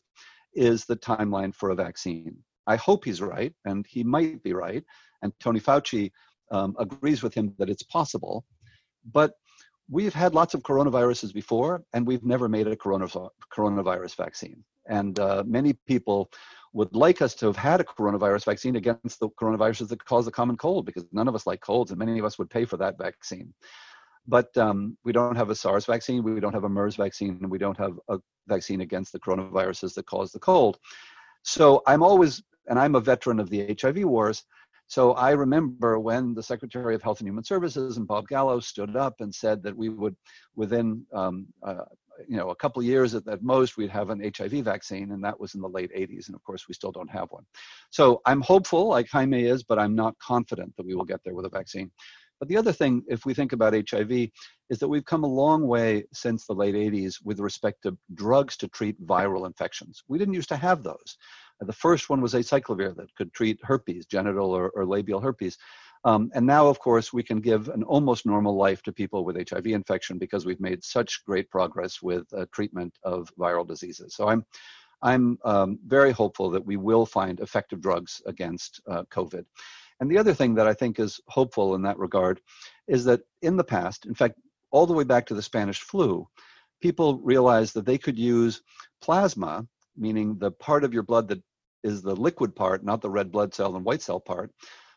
is 0.54 0.86
the 0.86 0.96
timeline 0.98 1.54
for 1.54 1.72
a 1.72 1.76
vaccine. 1.76 2.38
I 2.68 2.76
hope 2.76 3.06
he's 3.06 3.22
right, 3.22 3.54
and 3.66 3.86
he 3.88 4.04
might 4.04 4.44
be 4.44 4.54
right. 4.54 4.84
And 5.22 5.34
Tony 5.40 5.60
Fauci 5.60 6.12
um, 6.52 6.76
agrees 6.80 7.24
with 7.24 7.34
him 7.34 7.54
that 7.58 7.70
it's 7.70 7.84
possible. 7.84 8.46
But 9.12 9.34
we've 9.92 10.14
had 10.14 10.34
lots 10.34 10.54
of 10.54 10.64
coronaviruses 10.64 11.34
before, 11.34 11.84
and 11.94 12.08
we've 12.08 12.24
never 12.24 12.48
made 12.48 12.66
a 12.66 12.76
coronavirus 12.76 14.16
vaccine. 14.16 14.64
And 14.88 15.20
uh, 15.20 15.44
many 15.46 15.74
people 15.86 16.32
would 16.74 16.96
like 16.96 17.22
us 17.22 17.36
to 17.36 17.46
have 17.46 17.58
had 17.58 17.82
a 17.82 17.84
coronavirus 17.84 18.46
vaccine 18.46 18.78
against 18.78 19.20
the 19.20 19.30
coronaviruses 19.30 19.90
that 19.90 20.04
cause 20.06 20.26
the 20.26 20.32
common 20.32 20.56
cold, 20.56 20.86
because 20.86 21.06
none 21.12 21.28
of 21.28 21.36
us 21.36 21.46
like 21.46 21.60
colds, 21.60 21.92
and 21.92 22.00
many 22.00 22.18
of 22.18 22.26
us 22.26 22.40
would 22.40 22.50
pay 22.50 22.64
for 22.64 22.78
that 22.78 22.98
vaccine. 22.98 23.54
But 24.28 24.56
um, 24.58 24.98
we 25.04 25.12
don't 25.12 25.36
have 25.36 25.50
a 25.50 25.56
SARS 25.56 25.86
vaccine, 25.86 26.24
we 26.24 26.40
don't 26.40 26.54
have 26.54 26.64
a 26.64 26.70
MERS 26.70 26.96
vaccine, 26.96 27.40
and 27.42 27.52
we 27.52 27.58
don't 27.58 27.78
have 27.78 28.00
a 28.08 28.20
vaccine 28.48 28.82
against 28.82 29.12
the 29.12 29.20
coronaviruses 29.20 29.94
that 29.96 30.06
cause 30.06 30.32
the 30.32 30.40
cold. 30.40 30.78
So 31.44 31.84
I'm 31.86 32.02
always, 32.02 32.42
and 32.68 32.80
I'm 32.80 32.96
a 32.96 33.02
veteran 33.02 33.40
of 33.40 33.50
the 33.50 33.76
HIV 33.80 34.06
wars. 34.06 34.44
So 34.92 35.14
I 35.14 35.32
remember 35.32 36.00
when 36.00 36.34
the 36.34 36.44
Secretary 36.44 36.94
of 36.94 37.02
Health 37.02 37.22
and 37.22 37.28
Human 37.30 37.46
Services 37.46 37.96
and 37.96 38.06
Bob 38.06 38.28
Gallo 38.28 38.60
stood 38.60 38.98
up 38.98 39.22
and 39.22 39.34
said 39.34 39.64
that 39.64 39.78
we 39.78 39.88
would, 39.88 40.18
within 40.58 41.06
um, 41.14 41.48
uh, 41.66 41.86
you 42.28 42.36
know 42.36 42.50
a 42.50 42.56
couple 42.58 42.84
years 42.84 43.16
at, 43.16 43.26
at 43.30 43.42
most, 43.42 43.78
we'd 43.78 43.90
have 43.90 44.10
an 44.10 44.20
HIV 44.20 44.66
vaccine, 44.66 45.14
and 45.14 45.24
that 45.24 45.40
was 45.40 45.56
in 45.56 45.62
the 45.62 45.70
late 45.70 45.92
80s. 45.96 46.28
And 46.28 46.36
of 46.36 46.44
course, 46.44 46.68
we 46.68 46.74
still 46.74 46.92
don't 46.92 47.10
have 47.10 47.30
one. 47.30 47.46
So 47.90 48.22
I'm 48.26 48.42
hopeful, 48.42 48.90
like 48.90 49.08
Jaime 49.10 49.46
is, 49.46 49.64
but 49.64 49.80
I'm 49.80 49.96
not 49.96 50.14
confident 50.20 50.76
that 50.76 50.86
we 50.86 50.94
will 50.94 51.06
get 51.06 51.22
there 51.24 51.36
with 51.36 51.46
a 51.46 51.50
vaccine. 51.50 51.90
But 52.42 52.50
the 52.50 52.58
other 52.58 52.74
thing, 52.74 53.04
if 53.08 53.26
we 53.26 53.34
think 53.34 53.54
about 53.54 53.90
HIV, 53.90 54.12
is 54.70 54.80
that 54.80 54.90
we've 54.90 55.06
come 55.06 55.24
a 55.24 55.28
long 55.28 55.68
way 55.68 56.04
since 56.12 56.46
the 56.46 56.54
late 56.54 56.76
80s 56.76 57.16
with 57.24 57.40
respect 57.40 57.84
to 57.84 57.98
drugs 58.16 58.58
to 58.58 58.68
treat 58.68 59.02
viral 59.08 59.46
infections. 59.46 60.04
We 60.10 60.18
didn't 60.18 60.34
used 60.34 60.50
to 60.50 60.58
have 60.58 60.84
those. 60.84 61.18
The 61.62 61.74
first 61.74 62.10
one 62.10 62.22
was 62.22 62.34
acyclovir 62.34 62.96
that 62.96 63.16
could 63.16 63.34
treat 63.34 63.60
herpes, 63.64 64.06
genital 64.06 64.52
or, 64.52 64.70
or 64.70 64.86
labial 64.86 65.20
herpes. 65.20 65.58
Um, 66.04 66.32
and 66.34 66.46
now, 66.46 66.68
of 66.68 66.80
course, 66.80 67.14
we 67.14 67.22
can 67.22 67.40
give 67.40 67.70
an 67.70 67.84
almost 67.84 68.26
normal 68.26 68.56
life 68.56 68.82
to 68.84 68.92
people 68.92 69.24
with 69.24 69.50
HIV 69.50 69.68
infection 69.68 70.18
because 70.18 70.46
we've 70.46 70.60
made 70.60 70.84
such 70.84 71.24
great 71.26 71.50
progress 71.52 72.02
with 72.02 72.26
uh, 72.34 72.46
treatment 72.52 72.98
of 73.04 73.32
viral 73.40 73.68
diseases. 73.68 74.16
So 74.16 74.28
I'm, 74.28 74.44
I'm 75.04 75.38
um, 75.46 75.80
very 75.86 76.12
hopeful 76.12 76.50
that 76.52 76.66
we 76.66 76.78
will 76.78 77.06
find 77.06 77.40
effective 77.40 77.82
drugs 77.82 78.22
against 78.26 78.82
uh, 78.90 79.04
COVID. 79.12 79.46
And 80.00 80.10
the 80.10 80.18
other 80.18 80.34
thing 80.34 80.56
that 80.56 80.68
I 80.68 80.74
think 80.74 81.00
is 81.00 81.20
hopeful 81.28 81.76
in 81.76 81.84
that 81.84 82.00
regard 82.00 82.42
is 82.88 83.06
that 83.06 83.22
in 83.44 83.56
the 83.56 83.64
past, 83.64 84.08
in 84.08 84.16
fact, 84.16 84.36
all 84.72 84.88
the 84.88 84.94
way 84.94 85.04
back 85.04 85.28
to 85.28 85.36
the 85.36 85.42
Spanish 85.44 85.82
flu, 85.82 86.28
people 86.82 87.20
realized 87.20 87.76
that 87.76 87.86
they 87.86 88.00
could 88.00 88.18
use 88.18 88.64
plasma, 89.02 89.68
meaning 89.96 90.38
the 90.40 90.52
part 90.52 90.84
of 90.84 90.94
your 90.94 91.04
blood 91.04 91.28
that 91.28 91.44
is 91.84 92.02
the 92.02 92.16
liquid 92.16 92.56
part, 92.56 92.84
not 92.84 93.02
the 93.02 93.10
red 93.10 93.32
blood 93.32 93.54
cell 93.54 93.76
and 93.76 93.86
white 93.86 94.02
cell 94.02 94.20
part, 94.20 94.52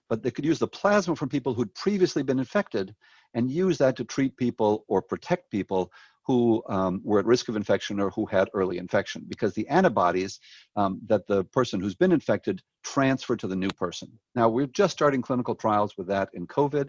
but 0.09 0.23
they 0.23 0.31
could 0.31 0.45
use 0.45 0.59
the 0.59 0.69
plasma 0.69 1.17
from 1.17 1.29
people 1.29 1.55
who'd 1.55 1.75
previously 1.75 2.23
been 2.23 2.39
infected 2.39 2.95
and 3.35 3.51
use 3.51 3.79
that 3.79 3.97
to 3.97 4.05
treat 4.05 4.37
people 4.37 4.85
or 4.89 5.03
protect 5.03 5.51
people 5.51 5.93
who 6.27 6.63
um, 6.69 7.01
were 7.05 7.19
at 7.19 7.27
risk 7.27 7.49
of 7.49 7.57
infection 7.57 8.01
or 8.01 8.11
who 8.11 8.25
had 8.25 8.49
early 8.55 8.79
infection 8.79 9.25
because 9.29 9.53
the 9.53 9.69
antibodies 9.69 10.41
um, 10.77 10.99
that 11.07 11.27
the 11.27 11.45
person 11.45 11.81
who's 11.81 11.95
been 11.95 12.13
infected 12.13 12.63
transfer 12.83 13.37
to 13.37 13.47
the 13.47 13.57
new 13.57 13.69
person. 13.69 14.09
Now, 14.35 14.49
we're 14.49 14.67
just 14.67 14.93
starting 14.93 15.21
clinical 15.21 15.55
trials 15.55 15.97
with 15.99 16.07
that 16.09 16.31
in 16.33 16.47
COVID, 16.47 16.89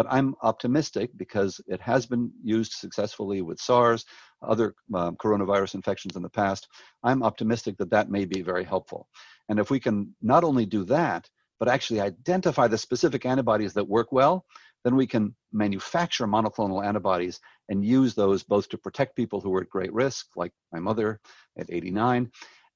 but 0.00 0.10
I'm 0.10 0.34
optimistic 0.40 1.10
because 1.18 1.60
it 1.66 1.78
has 1.82 2.06
been 2.06 2.32
used 2.42 2.72
successfully 2.72 3.42
with 3.42 3.60
SARS, 3.60 4.06
other 4.40 4.74
um, 4.94 5.14
coronavirus 5.16 5.74
infections 5.74 6.16
in 6.16 6.22
the 6.22 6.30
past. 6.30 6.68
I'm 7.02 7.22
optimistic 7.22 7.76
that 7.76 7.90
that 7.90 8.10
may 8.10 8.24
be 8.24 8.40
very 8.40 8.64
helpful. 8.64 9.08
And 9.50 9.58
if 9.58 9.70
we 9.70 9.78
can 9.78 10.14
not 10.22 10.42
only 10.42 10.64
do 10.64 10.84
that, 10.84 11.28
but 11.58 11.68
actually 11.68 12.00
identify 12.00 12.66
the 12.66 12.78
specific 12.78 13.26
antibodies 13.26 13.74
that 13.74 13.86
work 13.86 14.10
well, 14.10 14.46
then 14.84 14.96
we 14.96 15.06
can 15.06 15.36
manufacture 15.52 16.26
monoclonal 16.26 16.82
antibodies 16.82 17.38
and 17.68 17.84
use 17.84 18.14
those 18.14 18.42
both 18.42 18.70
to 18.70 18.78
protect 18.78 19.14
people 19.14 19.42
who 19.42 19.54
are 19.54 19.60
at 19.60 19.68
great 19.68 19.92
risk, 19.92 20.28
like 20.34 20.52
my 20.72 20.80
mother 20.80 21.20
at 21.58 21.70
89, 21.70 22.30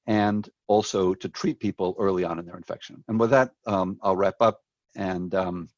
and 0.05 0.47
also 0.67 1.15
to 1.15 1.29
treat 1.29 1.59
people 1.59 1.95
early 1.97 2.23
on 2.23 2.37
in 2.37 2.45
their 2.45 2.57
infection. 2.57 3.03
And 3.07 3.19
with 3.19 3.31
that, 3.31 3.49
um, 3.65 3.97
I'll 4.03 4.15
wrap 4.15 4.35
up 4.41 4.61
and 4.95 5.33
um, 5.33 5.69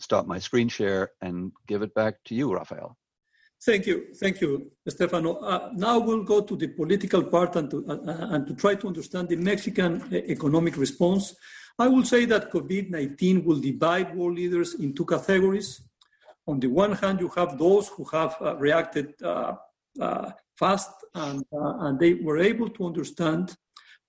stop 0.00 0.26
my 0.26 0.38
screen 0.38 0.68
share 0.68 1.12
and 1.20 1.52
give 1.66 1.82
it 1.82 1.94
back 1.94 2.16
to 2.26 2.34
you, 2.34 2.52
Rafael. 2.52 2.96
Thank 3.62 3.86
you, 3.86 4.14
thank 4.14 4.40
you, 4.40 4.72
Stefano. 4.88 5.34
Uh, 5.36 5.70
now 5.74 5.98
we'll 5.98 6.24
go 6.24 6.40
to 6.40 6.56
the 6.56 6.68
political 6.68 7.22
part 7.22 7.56
and 7.56 7.70
to, 7.70 7.84
uh, 7.86 8.34
and 8.34 8.46
to 8.46 8.54
try 8.54 8.74
to 8.74 8.86
understand 8.86 9.28
the 9.28 9.36
Mexican 9.36 10.00
uh, 10.02 10.16
economic 10.16 10.78
response 10.78 11.34
I 11.80 11.88
will 11.88 12.04
say 12.04 12.26
that 12.26 12.52
COVID 12.52 12.90
19 12.90 13.42
will 13.42 13.58
divide 13.58 14.14
world 14.14 14.36
leaders 14.36 14.74
in 14.74 14.92
two 14.92 15.06
categories. 15.06 15.80
On 16.46 16.60
the 16.60 16.66
one 16.66 16.92
hand, 16.92 17.20
you 17.20 17.28
have 17.36 17.56
those 17.56 17.88
who 17.88 18.04
have 18.12 18.36
uh, 18.38 18.54
reacted 18.56 19.14
uh, 19.22 19.54
uh, 19.98 20.30
fast 20.58 20.90
and, 21.14 21.42
and 21.52 21.98
they 21.98 22.14
were 22.14 22.36
able 22.36 22.68
to 22.68 22.84
understand 22.84 23.56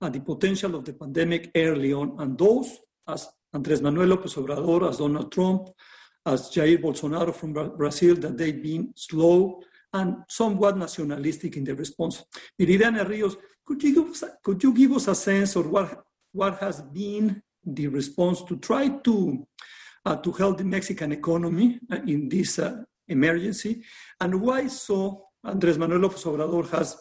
the 0.01 0.19
potential 0.19 0.75
of 0.75 0.83
the 0.83 0.93
pandemic 0.93 1.51
early 1.55 1.93
on, 1.93 2.15
and 2.19 2.37
those, 2.37 2.79
as 3.07 3.29
Andres 3.53 3.81
Manuel 3.81 4.09
López 4.09 4.35
Obrador, 4.37 4.89
as 4.89 4.97
Donald 4.97 5.31
Trump, 5.31 5.69
as 6.25 6.49
Jair 6.49 6.81
Bolsonaro 6.81 7.33
from 7.33 7.53
Brazil, 7.53 8.15
that 8.15 8.37
they've 8.37 8.61
been 8.61 8.93
slow 8.95 9.61
and 9.93 10.17
somewhat 10.29 10.77
nationalistic 10.77 11.57
in 11.57 11.63
their 11.63 11.75
response. 11.75 12.23
Viridiana 12.59 13.07
Rios, 13.07 13.35
could 13.65 13.83
you 13.83 13.93
give 13.93 14.11
us, 14.11 14.23
could 14.43 14.63
you 14.63 14.73
give 14.73 14.91
us 14.93 15.07
a 15.07 15.15
sense 15.15 15.55
of 15.55 15.69
what, 15.69 16.03
what 16.31 16.57
has 16.59 16.81
been 16.81 17.41
the 17.63 17.87
response 17.87 18.41
to 18.43 18.57
try 18.57 18.87
to, 18.87 19.45
uh, 20.05 20.15
to 20.15 20.31
help 20.31 20.57
the 20.57 20.63
Mexican 20.63 21.11
economy 21.11 21.79
uh, 21.91 21.99
in 22.07 22.29
this 22.29 22.59
uh, 22.59 22.83
emergency, 23.07 23.83
and 24.19 24.41
why 24.41 24.67
so 24.67 25.25
Andres 25.43 25.77
Manuel 25.77 26.09
López 26.09 26.23
Obrador 26.25 26.69
has 26.69 26.97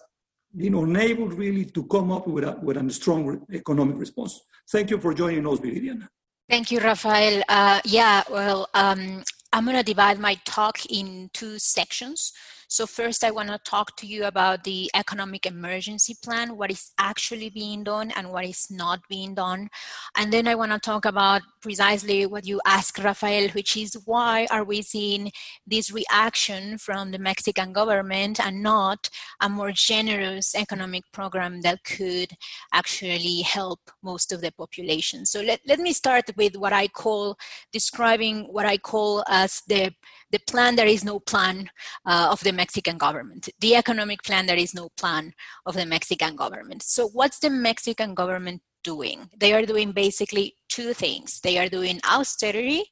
been 0.55 0.75
unable 0.75 1.29
really 1.29 1.67
to 1.67 1.85
come 1.85 2.11
up 2.11 2.27
with 2.27 2.43
a, 2.43 2.59
with 2.61 2.77
a 2.77 2.91
strong 2.91 3.47
economic 3.53 3.97
response. 3.99 4.41
Thank 4.69 4.91
you 4.91 4.99
for 4.99 5.15
joining 5.15 5.47
us, 5.47 5.61
Viridiana. 5.61 6.09
Thank 6.51 6.73
you, 6.73 6.81
Rafael. 6.81 7.45
Uh, 7.49 7.81
yeah, 7.85 8.25
well, 8.31 8.69
um, 8.75 9.23
I'm 9.53 9.65
going 9.65 9.77
to 9.77 9.85
divide 9.85 10.19
my 10.19 10.37
talk 10.45 10.85
in 10.91 11.31
two 11.33 11.61
sections. 11.61 12.33
So 12.73 12.87
first, 12.87 13.25
I 13.25 13.33
want 13.33 13.49
to 13.49 13.59
talk 13.65 13.97
to 13.97 14.07
you 14.07 14.27
about 14.27 14.63
the 14.63 14.89
economic 14.95 15.45
emergency 15.45 16.15
plan, 16.23 16.57
what 16.57 16.71
is 16.71 16.93
actually 16.99 17.51
being 17.51 17.83
done 17.83 18.13
and 18.15 18.31
what 18.31 18.45
is 18.45 18.69
not 18.71 19.01
being 19.09 19.35
done. 19.35 19.71
And 20.17 20.33
then 20.33 20.47
I 20.47 20.55
want 20.55 20.71
to 20.71 20.79
talk 20.79 21.05
about 21.05 21.43
precisely 21.61 22.27
what 22.27 22.47
you 22.47 22.61
asked, 22.65 23.03
Rafael, 23.03 23.49
which 23.51 23.77
is 23.77 23.99
why 24.05 24.47
are 24.53 24.63
we 24.63 24.83
seeing 24.83 25.33
this 25.67 25.91
reaction 25.91 26.79
from 26.79 27.11
the 27.11 27.19
Mexican 27.19 27.73
government 27.73 28.39
and 28.39 28.63
not 28.63 29.11
a 29.41 29.49
more 29.49 29.73
generous 29.73 30.55
economic 30.55 31.03
program 31.13 31.63
that 31.63 31.83
could 31.83 32.31
actually 32.73 33.43
help 33.43 33.81
most 34.01 34.31
of 34.31 34.43
the 34.43 34.53
population. 34.53 35.27
So 35.27 35.41
let, 35.41 35.59
let 35.67 35.81
me 35.81 35.93
start 35.93 36.31
with 36.37 36.55
what 36.57 36.73
I 36.73 36.87
call 36.87 37.37
describing 37.73 38.45
what 38.45 38.65
I 38.65 38.77
call 38.77 39.25
as 39.29 39.61
the 39.67 39.93
the 40.31 40.41
plan 40.47 40.77
there 40.77 40.87
is 40.87 41.05
no 41.05 41.21
plan 41.21 41.71
uh, 42.07 42.29
of 42.31 42.41
the 42.41 42.53
mexican 42.53 42.99
government. 42.99 43.49
The 43.61 43.77
economic 43.77 44.23
plan 44.23 44.47
there 44.47 44.57
is 44.57 44.75
no 44.75 44.89
plan 44.97 45.33
of 45.67 45.75
the 45.75 45.87
mexican 45.87 46.37
government. 46.37 46.83
So 46.83 47.09
what's 47.09 47.39
the 47.39 47.51
mexican 47.51 48.15
government 48.15 48.63
doing? 48.83 49.29
They 49.37 49.53
are 49.53 49.67
doing 49.67 49.93
basically 49.93 50.55
two 50.69 50.95
things. 50.95 51.41
They 51.41 51.59
are 51.59 51.69
doing 51.69 52.01
austerity 52.11 52.85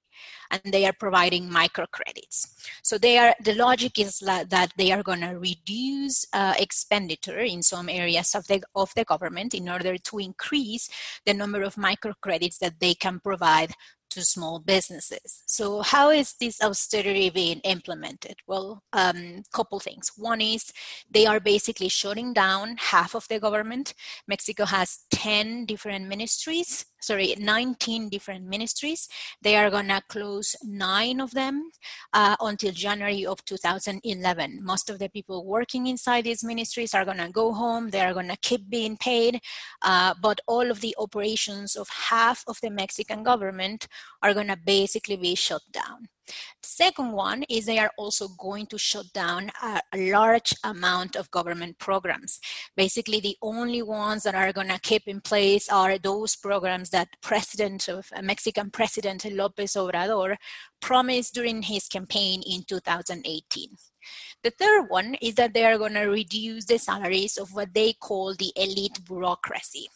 and 0.51 0.61
they 0.65 0.87
are 0.87 0.93
providing 0.93 1.49
microcredits. 1.49 2.49
So 2.83 2.99
they 2.99 3.19
are 3.19 3.35
the 3.43 3.55
logic 3.55 3.99
is 3.99 4.19
that 4.21 4.73
they 4.77 4.93
are 4.93 5.03
going 5.03 5.21
to 5.21 5.39
reduce 5.39 6.27
uh, 6.33 6.55
expenditure 6.59 7.41
in 7.41 7.63
some 7.63 7.89
areas 7.89 8.35
of 8.35 8.47
the 8.47 8.63
of 8.75 8.91
the 8.97 9.05
government 9.05 9.55
in 9.55 9.69
order 9.69 9.97
to 9.97 10.19
increase 10.19 10.89
the 11.27 11.35
number 11.35 11.63
of 11.63 11.75
microcredits 11.75 12.59
that 12.59 12.81
they 12.81 12.95
can 12.95 13.21
provide 13.21 13.73
to 14.19 14.25
small 14.25 14.59
businesses. 14.59 15.43
So 15.47 15.81
how 15.83 16.11
is 16.11 16.35
this 16.41 16.61
austerity 16.61 17.31
being 17.31 17.61
implemented? 17.61 18.37
Well, 18.47 18.83
a 18.93 19.15
um, 19.15 19.43
couple 19.53 19.79
things. 19.81 20.11
One 20.17 20.41
is 20.41 20.73
they 21.11 21.25
are 21.27 21.41
basically 21.41 21.89
shutting 21.89 22.33
down 22.33 22.77
half 22.79 23.15
of 23.15 23.29
the 23.29 23.39
government. 23.39 23.95
Mexico 24.27 24.65
has 24.65 25.01
10 25.13 25.67
different 25.67 26.09
ministries, 26.09 26.87
sorry, 27.01 27.35
19 27.39 28.09
different 28.09 28.45
ministries. 28.47 29.09
They 29.41 29.57
are 29.57 29.71
gonna 29.71 30.03
close 30.09 30.57
nine 30.65 31.21
of 31.21 31.31
them 31.31 31.71
uh, 32.13 32.37
until 32.41 32.73
January 32.73 33.25
of 33.25 33.45
2011. 33.45 34.61
Most 34.63 34.91
of 34.91 34.99
the 34.99 35.09
people 35.09 35.47
working 35.47 35.87
inside 35.87 36.25
these 36.25 36.43
ministries 36.43 36.95
are 36.95 37.05
gonna 37.05 37.31
go 37.31 37.53
home. 37.53 37.91
They 37.91 38.01
are 38.01 38.15
gonna 38.15 38.37
keep 38.43 38.69
being 38.69 38.97
paid, 38.97 39.41
uh, 39.83 40.15
but 40.21 40.41
all 40.49 40.71
of 40.71 40.81
the 40.81 40.97
operations 40.99 41.77
of 41.77 41.89
half 41.89 42.43
of 42.49 42.59
the 42.63 42.71
Mexican 42.71 43.23
government 43.23 43.87
are 44.23 44.35
going 44.35 44.49
to 44.49 44.57
basically 44.57 45.17
be 45.17 45.35
shut 45.35 45.63
down. 45.73 46.09
The 46.63 46.69
second 46.69 47.13
one 47.13 47.45
is 47.49 47.65
they 47.65 47.79
are 47.79 47.93
also 47.97 48.29
going 48.29 48.67
to 48.67 48.79
shut 48.79 49.11
down 49.15 49.51
a, 49.63 49.81
a, 49.95 50.11
large 50.11 50.53
amount 50.63 51.17
of 51.17 51.31
government 51.31 51.79
programs. 51.79 52.39
Basically, 52.77 53.21
the 53.21 53.37
only 53.41 53.81
ones 53.81 54.25
that 54.25 54.35
are 54.35 54.53
going 54.53 54.69
to 54.69 54.79
keep 54.81 55.09
in 55.09 55.23
place 55.23 55.71
are 55.71 55.97
those 55.97 56.37
programs 56.37 56.91
that 56.91 57.09
President 57.23 57.89
of 57.89 58.11
uh, 58.15 58.21
Mexican 58.21 58.71
President 58.71 59.23
López 59.23 59.75
Obrador 59.77 60.37
promised 60.81 61.35
during 61.35 61.63
his 61.63 61.89
campaign 61.89 62.43
in 62.47 62.63
2018. 62.65 63.71
The 64.43 64.51
third 64.51 64.87
one 64.89 65.17
is 65.21 65.35
that 65.35 65.53
they 65.53 65.65
are 65.65 65.79
going 65.79 65.95
to 65.95 66.07
reduce 66.07 66.65
the 66.65 66.79
salaries 66.79 67.37
of 67.37 67.53
what 67.53 67.75
they 67.75 67.95
call 67.95 68.35
the 68.35 68.53
elite 68.57 69.01
bureaucracy. 69.07 69.89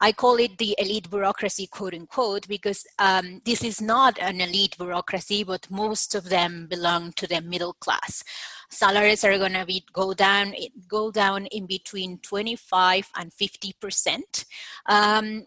I 0.00 0.12
call 0.12 0.36
it 0.36 0.58
the 0.58 0.76
elite 0.78 1.10
bureaucracy, 1.10 1.66
quote 1.66 1.94
unquote, 1.94 2.46
because 2.46 2.86
um, 2.98 3.40
this 3.44 3.64
is 3.64 3.80
not 3.80 4.18
an 4.20 4.40
elite 4.40 4.76
bureaucracy, 4.78 5.42
but 5.42 5.70
most 5.70 6.14
of 6.14 6.28
them 6.28 6.66
belong 6.68 7.12
to 7.12 7.26
the 7.26 7.40
middle 7.40 7.74
class. 7.74 8.22
Salaries 8.70 9.24
are 9.24 9.38
going 9.38 9.54
to 9.54 9.66
be 9.66 9.84
go 9.92 10.14
down 10.14 10.54
go 10.86 11.10
down 11.10 11.46
in 11.46 11.66
between 11.66 12.18
25 12.18 13.08
and 13.16 13.32
50 13.32 13.74
percent. 13.80 14.44
Um, 14.86 15.46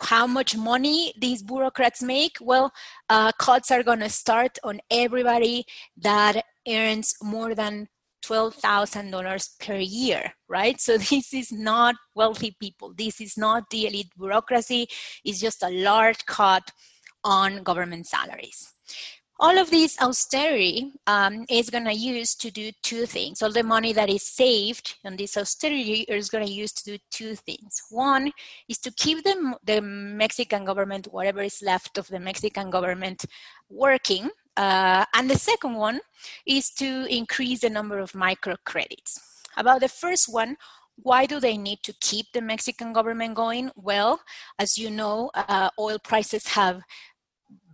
how 0.00 0.26
much 0.26 0.56
money 0.56 1.12
these 1.18 1.42
bureaucrats 1.42 2.02
make? 2.02 2.36
Well, 2.40 2.72
uh, 3.08 3.32
cuts 3.38 3.70
are 3.70 3.82
going 3.82 4.00
to 4.00 4.08
start 4.08 4.58
on 4.64 4.80
everybody 4.90 5.64
that 5.96 6.44
earns 6.68 7.14
more 7.22 7.54
than 7.54 7.88
$12,000 8.24 9.58
per 9.58 9.76
year, 9.76 10.32
right? 10.48 10.80
So 10.80 10.98
this 11.10 11.32
is 11.34 11.52
not 11.52 11.94
wealthy 12.14 12.56
people. 12.60 12.92
This 12.96 13.20
is 13.20 13.36
not 13.36 13.70
the 13.70 13.86
elite 13.86 14.10
bureaucracy. 14.18 14.88
It's 15.24 15.40
just 15.40 15.62
a 15.62 15.70
large 15.70 16.24
cut 16.26 16.70
on 17.24 17.62
government 17.62 18.06
salaries. 18.06 18.72
All 19.40 19.58
of 19.58 19.70
this 19.70 20.00
austerity 20.00 20.92
um, 21.08 21.44
is 21.48 21.68
going 21.68 21.86
to 21.86 21.94
use 21.94 22.36
to 22.36 22.50
do 22.52 22.70
two 22.82 23.06
things. 23.06 23.42
All 23.42 23.50
the 23.50 23.64
money 23.64 23.92
that 23.92 24.08
is 24.08 24.22
saved 24.22 24.94
on 25.04 25.16
this 25.16 25.36
austerity 25.36 26.02
is 26.02 26.28
going 26.28 26.46
to 26.46 26.52
use 26.52 26.72
to 26.74 26.84
do 26.84 26.98
two 27.10 27.34
things. 27.34 27.82
One 27.90 28.30
is 28.68 28.78
to 28.78 28.92
keep 28.92 29.24
the, 29.24 29.56
the 29.64 29.80
Mexican 29.80 30.64
government, 30.64 31.08
whatever 31.10 31.42
is 31.42 31.60
left 31.60 31.98
of 31.98 32.06
the 32.06 32.20
Mexican 32.20 32.70
government, 32.70 33.24
working 33.68 34.30
uh, 34.56 35.04
and 35.14 35.30
the 35.30 35.38
second 35.38 35.74
one 35.74 36.00
is 36.46 36.70
to 36.70 37.06
increase 37.06 37.60
the 37.60 37.70
number 37.70 37.98
of 37.98 38.12
microcredits. 38.12 39.18
About 39.56 39.80
the 39.80 39.88
first 39.88 40.32
one, 40.32 40.56
why 40.96 41.26
do 41.26 41.40
they 41.40 41.56
need 41.56 41.82
to 41.82 41.94
keep 42.00 42.26
the 42.32 42.40
Mexican 42.40 42.92
government 42.92 43.34
going? 43.34 43.70
Well, 43.76 44.20
as 44.58 44.78
you 44.78 44.90
know, 44.90 45.30
uh, 45.34 45.70
oil 45.78 45.98
prices 45.98 46.46
have 46.48 46.82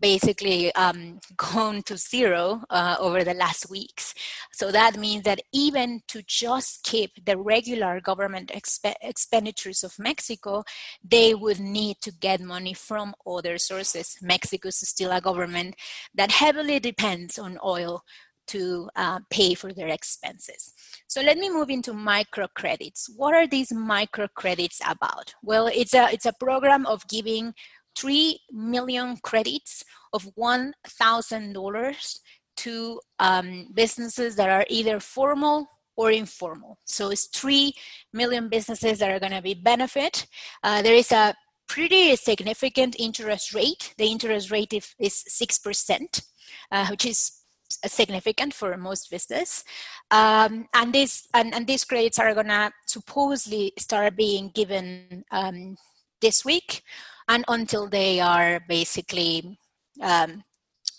basically 0.00 0.74
um, 0.74 1.20
gone 1.36 1.82
to 1.82 1.96
zero 1.96 2.62
uh, 2.70 2.96
over 2.98 3.24
the 3.24 3.34
last 3.34 3.70
weeks. 3.70 4.14
So 4.52 4.70
that 4.72 4.96
means 4.96 5.24
that 5.24 5.40
even 5.52 6.00
to 6.08 6.22
just 6.26 6.82
keep 6.84 7.24
the 7.24 7.38
regular 7.38 8.00
government 8.00 8.50
exp- 8.54 8.94
expenditures 9.02 9.84
of 9.84 9.98
Mexico, 9.98 10.64
they 11.02 11.34
would 11.34 11.60
need 11.60 11.96
to 12.02 12.12
get 12.12 12.40
money 12.40 12.74
from 12.74 13.14
other 13.26 13.58
sources. 13.58 14.16
Mexico 14.22 14.68
is 14.68 14.76
still 14.76 15.12
a 15.12 15.20
government 15.20 15.74
that 16.14 16.30
heavily 16.30 16.78
depends 16.80 17.38
on 17.38 17.58
oil 17.64 18.02
to 18.48 18.88
uh, 18.96 19.20
pay 19.30 19.54
for 19.54 19.72
their 19.72 19.88
expenses. 19.88 20.72
So 21.06 21.20
let 21.20 21.38
me 21.38 21.50
move 21.50 21.70
into 21.70 21.92
microcredits. 21.92 23.04
What 23.14 23.34
are 23.34 23.46
these 23.46 23.70
microcredits 23.70 24.80
about? 24.88 25.34
Well, 25.42 25.68
it's 25.72 25.94
a 25.94 26.08
it's 26.12 26.26
a 26.26 26.32
program 26.32 26.86
of 26.86 27.06
giving 27.08 27.54
3 27.96 28.38
million 28.52 29.16
credits 29.22 29.84
of 30.12 30.24
$1,000 30.36 32.18
to 32.56 33.00
um, 33.18 33.68
businesses 33.74 34.36
that 34.36 34.50
are 34.50 34.66
either 34.68 35.00
formal 35.00 35.66
or 35.96 36.10
informal. 36.10 36.78
So 36.84 37.10
it's 37.10 37.26
3 37.26 37.72
million 38.12 38.48
businesses 38.48 38.98
that 38.98 39.10
are 39.10 39.20
going 39.20 39.32
to 39.32 39.42
be 39.42 39.54
benefit. 39.54 40.26
Uh, 40.62 40.82
there 40.82 40.94
is 40.94 41.12
a 41.12 41.34
pretty 41.68 42.16
significant 42.16 42.96
interest 42.98 43.54
rate. 43.54 43.94
The 43.98 44.06
interest 44.06 44.50
rate 44.50 44.72
is, 44.72 44.94
6%, 45.00 46.22
uh, 46.70 46.86
which 46.86 47.04
is 47.04 47.32
significant 47.68 48.54
for 48.54 48.76
most 48.76 49.10
business. 49.10 49.64
Um, 50.10 50.66
and, 50.72 50.92
this, 50.92 51.26
and, 51.34 51.54
and 51.54 51.66
these 51.66 51.84
credits 51.84 52.18
are 52.18 52.32
going 52.32 52.46
to 52.46 52.72
supposedly 52.86 53.72
start 53.78 54.16
being 54.16 54.50
given 54.54 55.24
um, 55.30 55.76
this 56.20 56.44
week 56.44 56.82
and 57.28 57.44
until 57.48 57.86
they 57.86 58.20
are 58.20 58.60
basically 58.68 59.58
um, 60.02 60.42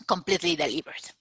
completely 0.07 0.55
delivered. 0.55 1.11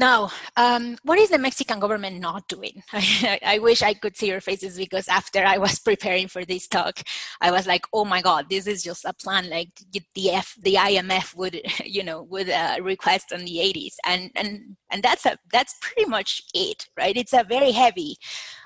Now, 0.00 0.30
um, 0.56 0.96
what 1.02 1.18
is 1.18 1.28
the 1.28 1.36
Mexican 1.36 1.78
government 1.78 2.20
not 2.20 2.48
doing? 2.48 2.82
I, 2.94 3.38
I, 3.44 3.58
wish 3.58 3.82
I 3.82 3.92
could 3.92 4.16
see 4.16 4.28
your 4.28 4.40
faces 4.40 4.78
because 4.78 5.08
after 5.08 5.44
I 5.44 5.58
was 5.58 5.78
preparing 5.90 6.26
for 6.26 6.42
this 6.42 6.66
talk, 6.66 7.02
I 7.42 7.50
was 7.50 7.66
like, 7.66 7.84
"Oh 7.92 8.06
my 8.06 8.22
God, 8.22 8.46
this 8.48 8.66
is 8.66 8.82
just 8.82 9.04
a 9.04 9.12
plan 9.12 9.50
like 9.50 9.68
the 10.14 10.30
F, 10.30 10.56
the 10.62 10.76
IMF 10.76 11.36
would, 11.36 11.60
you 11.84 12.02
know, 12.02 12.22
would 12.22 12.48
uh, 12.48 12.78
request 12.80 13.30
in 13.30 13.44
the 13.44 13.58
80s," 13.58 13.96
and 14.06 14.30
and 14.36 14.76
and 14.90 15.02
that's 15.02 15.26
a 15.26 15.36
that's 15.52 15.76
pretty 15.82 16.08
much 16.08 16.44
it, 16.54 16.88
right? 16.96 17.14
It's 17.14 17.34
a 17.34 17.44
very 17.44 17.72
heavy 17.72 18.16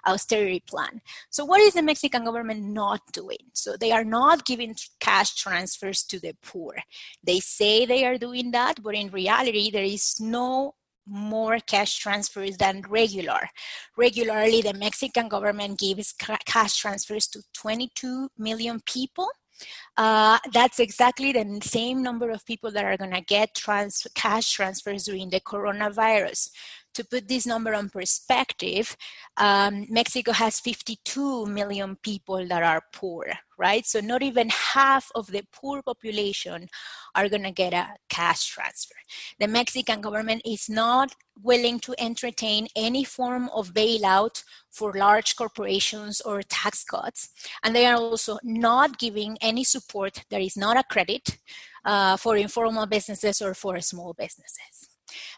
austerity 0.06 0.62
plan. 0.64 1.00
So, 1.30 1.44
what 1.44 1.60
is 1.60 1.74
the 1.74 1.82
Mexican 1.82 2.24
government 2.24 2.62
not 2.62 3.00
doing? 3.12 3.50
So, 3.54 3.76
they 3.76 3.90
are 3.90 4.04
not 4.04 4.46
giving 4.46 4.76
cash 5.00 5.34
transfers 5.34 6.04
to 6.04 6.20
the 6.20 6.36
poor. 6.44 6.76
They 7.24 7.40
say 7.40 7.86
they 7.86 8.04
are 8.04 8.18
doing 8.18 8.52
that, 8.52 8.84
but 8.84 8.94
in 8.94 9.10
reality, 9.10 9.72
there 9.72 9.82
is 9.82 10.20
no 10.20 10.74
more 11.06 11.58
cash 11.58 11.98
transfers 11.98 12.56
than 12.56 12.82
regular. 12.88 13.48
Regularly, 13.96 14.62
the 14.62 14.74
Mexican 14.74 15.28
government 15.28 15.78
gives 15.78 16.12
cash 16.12 16.76
transfers 16.76 17.26
to 17.28 17.42
22 17.54 18.28
million 18.38 18.80
people. 18.86 19.28
Uh, 19.96 20.38
that's 20.52 20.80
exactly 20.80 21.32
the 21.32 21.60
same 21.62 22.02
number 22.02 22.30
of 22.30 22.44
people 22.44 22.70
that 22.72 22.84
are 22.84 22.96
going 22.96 23.12
to 23.12 23.20
get 23.20 23.54
trans- 23.54 24.06
cash 24.14 24.50
transfers 24.52 25.04
during 25.04 25.30
the 25.30 25.40
coronavirus 25.40 26.50
to 26.94 27.04
put 27.04 27.28
this 27.28 27.46
number 27.46 27.74
on 27.74 27.90
perspective, 27.90 28.96
um, 29.36 29.86
Mexico 29.90 30.32
has 30.32 30.60
52 30.60 31.46
million 31.46 31.96
people 32.02 32.46
that 32.46 32.62
are 32.62 32.82
poor, 32.92 33.26
right? 33.58 33.86
So 33.86 34.00
not 34.00 34.22
even 34.22 34.50
half 34.50 35.10
of 35.14 35.28
the 35.28 35.42
poor 35.52 35.82
population 35.82 36.68
are 37.14 37.28
going 37.28 37.42
to 37.44 37.50
get 37.50 37.72
a 37.72 37.88
cash 38.08 38.46
transfer. 38.46 38.94
The 39.38 39.48
Mexican 39.48 40.00
government 40.00 40.42
is 40.44 40.68
not 40.68 41.14
willing 41.42 41.80
to 41.80 41.94
entertain 41.98 42.68
any 42.76 43.04
form 43.04 43.48
of 43.54 43.74
bailout 43.74 44.42
for 44.70 44.92
large 44.92 45.36
corporations 45.36 46.20
or 46.20 46.42
tax 46.42 46.84
cuts. 46.84 47.30
And 47.62 47.74
they 47.74 47.86
are 47.86 47.96
also 47.96 48.38
not 48.42 48.98
giving 48.98 49.38
any 49.40 49.64
support 49.64 50.24
that 50.30 50.40
is 50.40 50.56
not 50.56 50.76
a 50.76 50.84
credit 50.84 51.38
uh, 51.84 52.16
for 52.16 52.36
informal 52.36 52.86
businesses 52.86 53.40
or 53.40 53.54
for 53.54 53.80
small 53.80 54.14
businesses. 54.14 54.83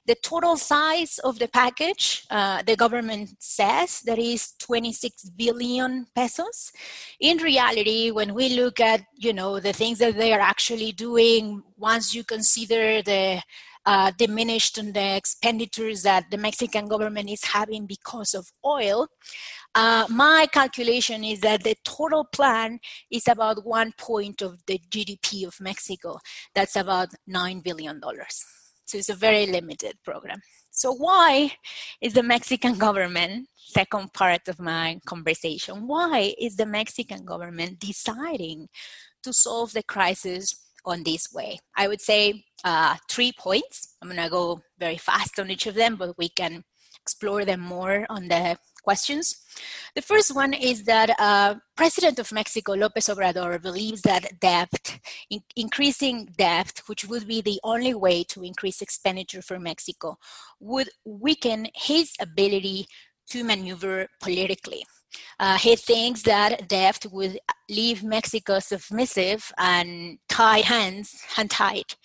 The 0.07 0.17
total 0.23 0.57
size 0.57 1.19
of 1.19 1.39
the 1.39 1.49
package, 1.49 2.25
uh, 2.31 2.63
the 2.63 2.77
government 2.77 3.31
says 3.39 4.01
that 4.03 4.19
is 4.19 4.53
26 4.61 5.31
billion 5.31 6.07
pesos. 6.15 6.73
In 7.21 7.39
reality, 7.39 8.11
when 8.11 8.35
we 8.35 8.51
look 8.51 8.81
at 8.81 9.03
you 9.17 9.33
know 9.33 9.61
the 9.61 9.73
things 9.73 9.99
that 9.99 10.17
they 10.17 10.33
are 10.33 10.41
actually 10.41 10.93
doing, 10.93 11.63
once 11.77 12.15
you 12.15 12.25
consider 12.25 13.03
the 13.03 13.43
uh, 13.87 14.11
diminished 14.19 14.79
on 14.79 14.93
the 14.93 15.17
expenditures 15.17 16.03
that 16.03 16.29
the 16.31 16.37
Mexican 16.37 16.89
government 16.89 17.31
is 17.31 17.45
having 17.45 17.87
because 17.87 18.35
of 18.35 18.51
oil. 18.65 19.07
Uh, 19.75 20.07
my 20.11 20.49
calculation 20.53 21.23
is 21.23 21.41
that 21.41 21.63
the 21.63 21.77
total 21.85 22.25
plan 22.25 22.81
is 23.11 23.29
about 23.29 23.65
one 23.65 23.93
point 23.97 24.43
of 24.43 24.59
the 24.67 24.81
GDP 24.91 25.47
of 25.47 25.61
Mexico. 25.61 26.19
That's 26.55 26.77
about 26.77 27.11
$9 27.31 27.63
billion. 27.63 28.01
So 28.87 28.99
it's 28.99 29.09
a 29.09 29.15
very 29.15 29.47
limited 29.47 29.95
program. 30.05 30.41
So 30.71 30.93
why 30.93 31.53
is 32.01 32.13
the 32.13 32.23
Mexican 32.23 32.79
government, 32.79 33.49
second 33.57 34.13
part 34.13 34.47
of 34.47 34.61
my 34.61 35.01
conversation, 35.07 35.87
why 35.87 36.35
is 36.39 36.57
the 36.57 36.67
Mexican 36.67 37.25
government 37.25 37.81
deciding 37.81 38.69
to 39.25 39.33
solve 39.33 39.73
the 39.73 39.83
crisis 39.83 40.55
on 40.85 41.03
this 41.03 41.33
way? 41.33 41.59
I 41.77 41.89
would 41.89 42.01
say 42.01 42.45
uh, 42.63 42.97
three 43.11 43.33
points. 43.37 43.97
I'm 44.01 44.09
gonna 44.09 44.31
go 44.31 44.61
very 44.79 44.99
fast 44.99 45.41
on 45.41 45.51
each 45.51 45.67
of 45.67 45.75
them, 45.75 45.97
but 45.97 46.17
we 46.17 46.29
can 46.29 46.63
explore 47.03 47.45
them 47.45 47.61
more 47.61 48.07
on 48.09 48.29
the 48.29 48.57
questions. 48.87 49.25
The 49.97 50.07
first 50.11 50.31
one 50.43 50.53
is 50.71 50.79
that 50.93 51.09
uh, 51.19 51.53
President 51.81 52.19
of 52.19 52.37
Mexico, 52.41 52.71
Lopez 52.83 53.09
Obrador, 53.13 53.61
believes 53.69 54.01
that 54.03 54.25
debt, 54.49 55.01
in- 55.35 55.51
increasing 55.65 56.17
debt, 56.47 56.83
which 56.89 57.03
would 57.11 57.27
be 57.27 57.41
the 57.41 57.61
only 57.73 57.95
way 58.07 58.17
to 58.33 58.45
increase 58.51 58.81
expenditure 58.83 59.43
for 59.49 59.59
Mexico, 59.71 60.09
would 60.61 60.91
weaken 61.05 61.61
his 61.89 62.07
ability 62.29 62.87
to 63.33 63.39
maneuver 63.51 63.97
politically. 64.21 64.83
Uh, 65.41 65.59
he 65.59 65.75
thinks 65.77 66.23
that 66.23 66.69
debt 66.69 67.01
would 67.11 67.39
leave 67.69 68.03
Mexico 68.05 68.59
submissive 68.59 69.53
and 69.59 70.19
tie 70.29 70.61
hands 70.61 71.21
hand 71.35 71.51
tight 71.51 71.97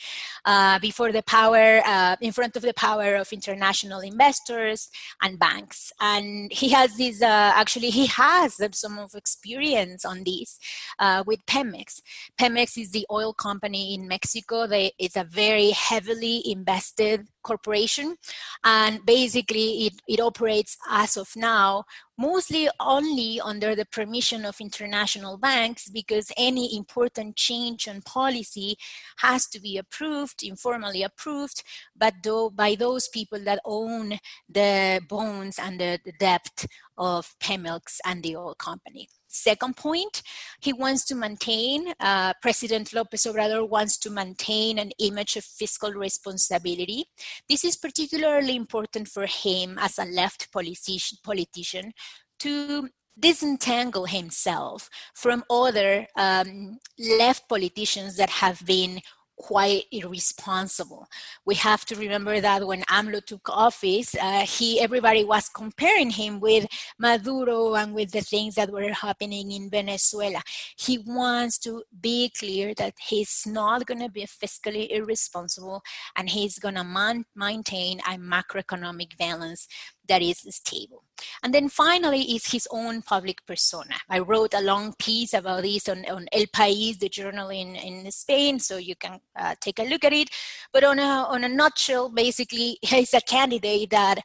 uh, 0.45 0.80
before 0.80 1.12
the 1.12 1.24
power, 1.24 1.82
uh, 1.86 2.15
in 2.21 2.32
front 2.32 2.56
of 2.56 2.63
the 2.63 2.74
power 2.74 3.15
of 3.15 3.32
international 3.32 4.00
investors 4.00 4.89
and 5.21 5.38
banks. 5.38 5.91
And 6.00 6.52
he 6.52 6.69
has 6.69 6.97
this, 6.97 7.21
uh, 7.21 7.54
actually, 7.56 7.89
he 7.89 8.08
has 8.08 8.60
some 8.74 8.97
of 8.97 9.13
experience 9.15 10.06
on 10.06 10.24
this 10.24 10.58
uh, 11.00 11.24
with 11.26 11.45
Pemex. 11.45 12.02
Pemex 12.39 12.78
is 12.78 12.91
the 12.91 13.06
oil 13.12 13.34
company 13.34 13.93
in 13.93 14.08
Mexico. 14.08 14.67
They, 14.67 14.91
it's 14.97 15.15
a 15.15 15.24
very 15.24 15.71
heavily 15.71 16.41
invested 16.45 17.28
corporation 17.43 18.15
and 18.63 19.04
basically 19.06 19.88
it, 19.88 19.93
it 20.08 20.19
operates 20.19 20.78
as 20.91 21.17
of 21.17 21.30
now 21.36 21.84
mostly 22.17 22.69
only 22.80 23.41
under 23.41 23.76
the 23.76 23.86
permission 23.86 24.45
of 24.45 24.62
international 24.62 25.38
banks 25.38 25.51
because 25.94 26.32
any 26.38 26.76
important 26.76 27.36
change 27.36 27.88
on 27.88 28.02
policy 28.02 28.76
has 29.18 29.46
to 29.48 29.60
be 29.60 29.78
approved 29.78 30.44
informally 30.44 31.04
approved 31.04 31.64
but 31.96 32.14
though 32.24 32.50
by 32.50 32.76
those 32.76 33.08
people 33.10 33.40
that 33.40 33.60
own 33.66 34.18
the 34.50 35.02
bonds 35.08 35.60
and 35.60 35.80
the, 35.80 36.00
the 36.06 36.14
debt 36.20 36.66
of 36.98 37.36
Pemex 37.40 38.00
and 38.06 38.24
the 38.24 38.36
oil 38.36 38.56
company 38.56 39.08
Second 39.34 39.78
point, 39.78 40.24
he 40.60 40.74
wants 40.74 41.06
to 41.06 41.16
maintain, 41.16 41.94
uh, 42.02 42.34
President 42.42 42.92
Lopez 42.94 43.24
Obrador 43.24 43.68
wants 43.68 43.98
to 44.00 44.10
maintain 44.10 44.78
an 44.78 44.92
image 45.00 45.38
of 45.38 45.46
fiscal 45.46 45.94
responsibility. 45.94 47.06
This 47.48 47.64
is 47.64 47.78
particularly 47.78 48.58
important 48.58 49.08
for 49.08 49.26
him 49.26 49.78
as 49.80 49.98
a 49.98 50.06
left 50.06 50.52
politician 50.52 51.94
to 52.40 52.90
disentangle 53.22 54.06
himself 54.06 54.90
from 55.14 55.44
other 55.50 56.08
um, 56.18 56.80
left 56.98 57.48
politicians 57.48 58.18
that 58.18 58.30
have 58.30 58.66
been 58.66 59.02
quite 59.42 59.86
irresponsible. 59.92 61.08
We 61.46 61.56
have 61.56 61.84
to 61.86 61.96
remember 61.96 62.40
that 62.40 62.66
when 62.66 62.84
AMLO 62.84 63.26
took 63.26 63.50
office, 63.50 64.14
uh, 64.16 64.46
he 64.46 64.80
everybody 64.80 65.24
was 65.26 65.50
comparing 65.50 66.12
him 66.12 66.40
with 66.40 66.68
Maduro 67.00 67.74
and 67.74 67.96
with 67.96 68.12
the 68.12 68.22
things 68.22 68.54
that 68.56 68.72
were 68.72 68.94
happening 68.94 69.52
in 69.52 69.70
Venezuela. 69.70 70.42
He 70.78 71.00
wants 71.00 71.58
to 71.60 71.84
be 72.00 72.32
clear 72.38 72.76
that 72.76 72.94
he's 73.10 73.44
not 73.48 73.88
going 73.88 74.02
to 74.02 74.10
be 74.10 74.28
fiscally 74.28 74.88
irresponsible 74.92 75.82
and 76.16 76.30
he's 76.30 76.60
going 76.60 76.76
to 76.76 76.84
man- 76.84 77.26
maintain 77.36 78.00
a 78.02 78.18
macroeconomic 78.18 79.18
balance 79.18 79.68
that 80.12 80.21
is 80.21 80.45
stable. 80.50 81.04
And 81.41 81.54
then 81.54 81.69
finally 81.69 82.21
is 82.36 82.52
his 82.52 82.67
own 82.69 83.02
public 83.02 83.45
persona. 83.45 83.95
I 84.10 84.19
wrote 84.19 84.54
a 84.54 84.62
long 84.62 84.93
piece 85.00 85.34
about 85.34 85.63
this 85.63 85.88
on, 85.88 86.04
on 86.10 86.28
El 86.34 86.47
País, 86.47 87.00
the 87.00 87.08
journal 87.08 87.50
in, 87.50 87.76
in 87.78 88.12
Spain, 88.12 88.60
so 88.60 88.76
you 88.76 88.95
can 88.95 89.19
uh, 89.39 89.56
take 89.62 89.80
a 89.80 89.84
look 89.84 90.04
at 90.04 90.12
it. 90.12 90.30
But 90.74 90.84
on 90.84 91.00
a, 91.00 91.26
on 91.30 91.45
a 91.45 91.50
nutshell, 91.50 92.10
basically, 92.10 92.78
he's 92.82 93.13
a 93.13 93.21
candidate 93.21 93.89
that 93.91 94.19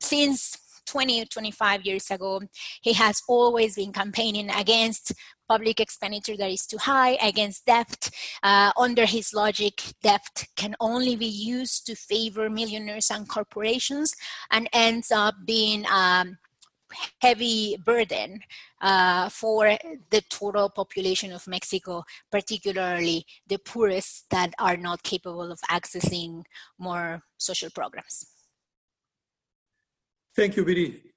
since 0.00 0.58
20 0.86 1.24
25 1.26 1.86
years 1.86 2.10
ago 2.10 2.40
he 2.82 2.92
has 2.92 3.22
always 3.28 3.76
been 3.76 3.92
campaigning 3.92 4.50
against 4.50 5.12
public 5.52 5.80
expenditure 5.80 6.36
that 6.36 6.50
is 6.50 6.66
too 6.66 6.78
high 6.78 7.14
against 7.30 7.66
debt. 7.66 8.08
Uh, 8.42 8.70
under 8.86 9.04
his 9.04 9.34
logic, 9.34 9.74
debt 10.02 10.46
can 10.56 10.74
only 10.80 11.14
be 11.14 11.32
used 11.56 11.86
to 11.86 11.94
favor 11.94 12.48
millionaires 12.48 13.10
and 13.10 13.28
corporations 13.28 14.14
and 14.50 14.64
ends 14.72 15.12
up 15.12 15.34
being 15.44 15.84
um, 15.92 16.38
heavy 17.20 17.76
burden 17.84 18.40
uh, 18.80 19.28
for 19.28 19.76
the 20.10 20.22
total 20.30 20.70
population 20.70 21.32
of 21.32 21.46
Mexico, 21.46 22.02
particularly 22.30 23.18
the 23.46 23.58
poorest 23.58 24.24
that 24.30 24.50
are 24.58 24.78
not 24.78 25.02
capable 25.02 25.52
of 25.52 25.60
accessing 25.70 26.42
more 26.78 27.22
social 27.36 27.70
programs. 27.74 28.16
Thank 30.34 30.56
you, 30.56 30.64
Viri. 30.64 31.11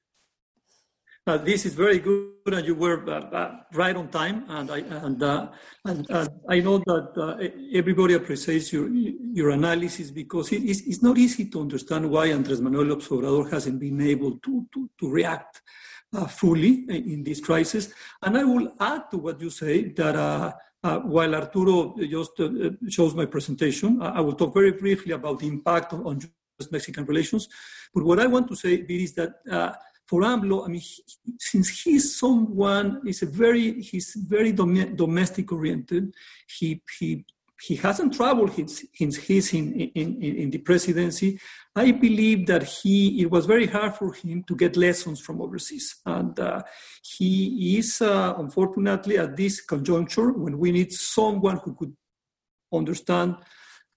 Uh, 1.28 1.38
this 1.38 1.66
is 1.66 1.74
very 1.74 1.98
good, 1.98 2.54
and 2.54 2.68
you 2.68 2.76
were 2.76 3.04
uh, 3.10 3.20
uh, 3.34 3.56
right 3.74 3.96
on 3.96 4.08
time. 4.10 4.46
And 4.48 4.70
I 4.70 4.78
and 4.78 5.24
uh, 5.24 5.48
and 5.84 6.12
uh, 6.12 6.28
I 6.48 6.60
know 6.60 6.78
that 6.78 7.18
uh, 7.18 7.50
everybody 7.74 8.14
appreciates 8.14 8.72
your 8.72 8.88
your 8.90 9.50
analysis 9.50 10.12
because 10.12 10.52
it 10.52 10.62
is 10.62 10.84
it's 10.86 11.02
not 11.02 11.18
easy 11.18 11.46
to 11.50 11.62
understand 11.62 12.12
why 12.12 12.28
Andrés 12.28 12.62
Manuel 12.62 12.86
López 12.86 13.10
Obrador 13.10 13.52
hasn't 13.52 13.80
been 13.80 14.02
able 14.02 14.38
to 14.38 14.68
to, 14.72 14.88
to 15.00 15.10
react 15.10 15.64
fully 16.30 16.86
in 16.90 17.24
this 17.24 17.42
crisis. 17.42 17.92
And 18.22 18.38
I 18.38 18.44
will 18.44 18.72
add 18.80 19.10
to 19.12 19.18
what 19.18 19.42
you 19.42 19.50
say 19.50 19.76
that. 20.00 20.54
while 21.16 21.34
Arturo 21.34 21.96
just 22.16 22.36
shows 22.96 23.16
my 23.16 23.26
presentation, 23.26 23.90
I 24.20 24.22
will 24.26 24.38
talk 24.42 24.54
very 24.54 24.74
briefly 24.84 25.14
about 25.20 25.40
the 25.40 25.48
impact 25.48 25.94
on 25.94 26.14
U.S.-Mexican 26.22 27.08
relations. 27.08 27.48
But 27.94 28.04
what 28.10 28.20
I 28.20 28.28
want 28.28 28.48
to 28.50 28.56
say 28.56 28.74
is 28.76 29.14
that 29.16 29.32
uh, 29.50 29.72
for 30.08 30.22
AMLO, 30.22 30.66
I 30.66 30.68
mean, 30.68 30.82
he, 30.82 31.04
since 31.40 31.82
he's 31.82 32.18
someone, 32.18 33.02
he's 33.04 33.24
a 33.24 33.26
very, 33.26 33.82
he's 33.82 34.14
very 34.16 34.52
dom- 34.52 34.96
domestic 34.96 35.52
oriented. 35.52 36.14
He 36.48 36.82
he 37.00 37.26
he 37.62 37.76
hasn't 37.76 38.14
traveled 38.14 38.52
his, 38.52 38.86
his, 38.92 39.16
his 39.16 39.54
in, 39.54 39.74
in, 39.74 40.22
in 40.22 40.50
the 40.52 40.58
presidency. 40.58 41.40
I 41.76 41.92
believe 41.92 42.48
that 42.48 42.64
he 42.64 43.22
it 43.22 43.32
was 43.32 43.46
very 43.46 43.66
hard 43.66 43.96
for 43.96 44.14
him 44.14 44.44
to 44.44 44.56
get 44.56 44.76
lessons 44.78 45.20
from 45.20 45.42
overseas, 45.42 45.96
and 46.06 46.38
uh, 46.40 46.62
he 47.02 47.78
is 47.78 48.02
uh, 48.02 48.36
unfortunately 48.38 49.18
at 49.18 49.36
this 49.36 49.62
conjuncture 49.62 50.32
when 50.32 50.60
we 50.60 50.72
need 50.72 50.92
someone 50.92 51.58
who 51.58 51.74
could 51.74 51.96
understand 52.74 53.38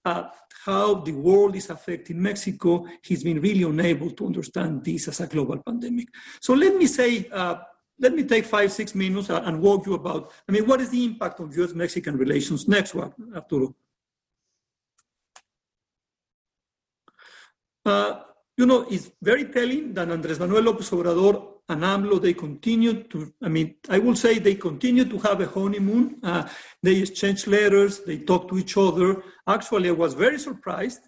uh, 0.05 0.23
how 0.65 0.95
the 0.95 1.11
world 1.11 1.55
is 1.55 1.69
affecting 1.69 2.21
Mexico. 2.21 2.85
He's 3.01 3.23
been 3.23 3.39
really 3.39 3.63
unable 3.63 4.11
to 4.11 4.25
understand 4.25 4.83
this 4.83 5.07
as 5.07 5.19
a 5.21 5.27
global 5.27 5.57
pandemic. 5.57 6.07
So 6.41 6.53
let 6.53 6.75
me 6.75 6.85
say. 6.85 7.27
Uh, 7.31 7.55
let 8.01 8.15
me 8.15 8.23
take 8.23 8.45
five, 8.45 8.71
six 8.71 8.95
minutes 8.95 9.29
and 9.29 9.61
walk 9.61 9.85
you 9.85 9.93
about, 9.93 10.31
I 10.47 10.53
mean, 10.53 10.65
what 10.65 10.79
is 10.79 10.89
the 10.89 11.03
impact 11.03 11.41
of 11.41 11.53
US-Mexican 11.53 12.15
relations? 12.15 12.65
Next 12.65 12.95
Arturo. 12.95 13.75
Uh, 17.85 18.21
you 18.55 18.65
know, 18.65 18.85
it's 18.89 19.11
very 19.21 19.45
telling 19.45 19.93
that 19.93 20.09
Andres 20.09 20.39
Manuel 20.39 20.63
López 20.63 20.89
Obrador 20.91 21.58
and 21.69 21.83
AMLO, 21.83 22.19
they 22.19 22.33
continue 22.33 23.03
to, 23.03 23.31
I 23.43 23.47
mean, 23.47 23.75
I 23.87 23.99
will 23.99 24.15
say 24.15 24.39
they 24.39 24.55
continue 24.55 25.05
to 25.05 25.19
have 25.19 25.39
a 25.39 25.45
honeymoon. 25.45 26.17
Uh, 26.23 26.49
they 26.81 26.95
exchange 26.97 27.45
letters, 27.45 27.99
they 27.99 28.17
talk 28.17 28.49
to 28.49 28.57
each 28.57 28.75
other. 28.75 29.23
Actually, 29.47 29.89
I 29.89 29.91
was 29.91 30.15
very 30.15 30.39
surprised. 30.39 31.01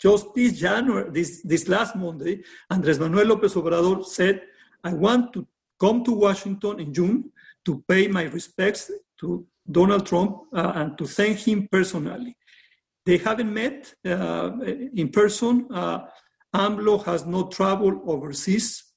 Just 0.00 0.34
this 0.34 0.58
January, 0.58 1.08
this, 1.10 1.42
this 1.42 1.68
last 1.68 1.94
Monday, 1.94 2.42
Andres 2.68 2.98
Manuel 2.98 3.26
López 3.26 3.54
Obrador 3.54 4.04
said, 4.04 4.42
I 4.82 4.92
want 4.92 5.32
to 5.34 5.46
come 5.78 6.02
to 6.04 6.10
Washington 6.10 6.80
in 6.80 6.92
June 6.92 7.30
to 7.64 7.84
pay 7.86 8.08
my 8.08 8.24
respects 8.24 8.90
to 9.20 9.46
Donald 9.70 10.04
Trump 10.04 10.42
uh, 10.52 10.72
and 10.74 10.98
to 10.98 11.06
thank 11.06 11.38
him 11.38 11.68
personally. 11.70 12.36
They 13.06 13.18
haven't 13.18 13.54
met 13.54 13.94
uh, 14.04 14.50
in 14.94 15.10
person. 15.10 15.68
Uh, 15.72 16.06
AMLO 16.52 17.04
has 17.04 17.24
not 17.24 17.52
traveled 17.52 18.00
overseas 18.04 18.91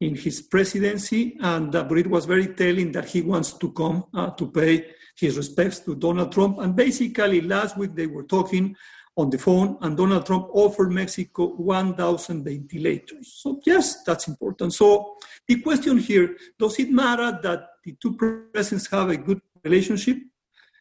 in 0.00 0.14
his 0.14 0.42
presidency, 0.42 1.36
and 1.40 1.74
uh, 1.74 1.84
but 1.84 1.98
it 1.98 2.06
was 2.06 2.26
very 2.26 2.48
telling 2.48 2.92
that 2.92 3.06
he 3.06 3.22
wants 3.22 3.52
to 3.54 3.72
come 3.72 4.04
uh, 4.14 4.30
to 4.30 4.50
pay 4.50 4.86
his 5.16 5.36
respects 5.36 5.80
to 5.80 5.94
Donald 5.94 6.32
Trump. 6.32 6.58
And 6.58 6.76
basically, 6.76 7.40
last 7.40 7.76
week 7.78 7.94
they 7.94 8.06
were 8.06 8.24
talking 8.24 8.76
on 9.16 9.30
the 9.30 9.38
phone, 9.38 9.78
and 9.80 9.96
Donald 9.96 10.26
Trump 10.26 10.48
offered 10.52 10.92
Mexico 10.92 11.54
1,000 11.56 12.44
ventilators. 12.44 13.38
So, 13.38 13.60
yes, 13.64 14.02
that's 14.04 14.28
important. 14.28 14.74
So, 14.74 15.16
the 15.48 15.60
question 15.62 15.98
here 15.98 16.36
does 16.58 16.78
it 16.78 16.90
matter 16.90 17.38
that 17.42 17.68
the 17.82 17.96
two 18.00 18.14
presidents 18.52 18.88
have 18.88 19.08
a 19.08 19.16
good 19.16 19.40
relationship, 19.64 20.18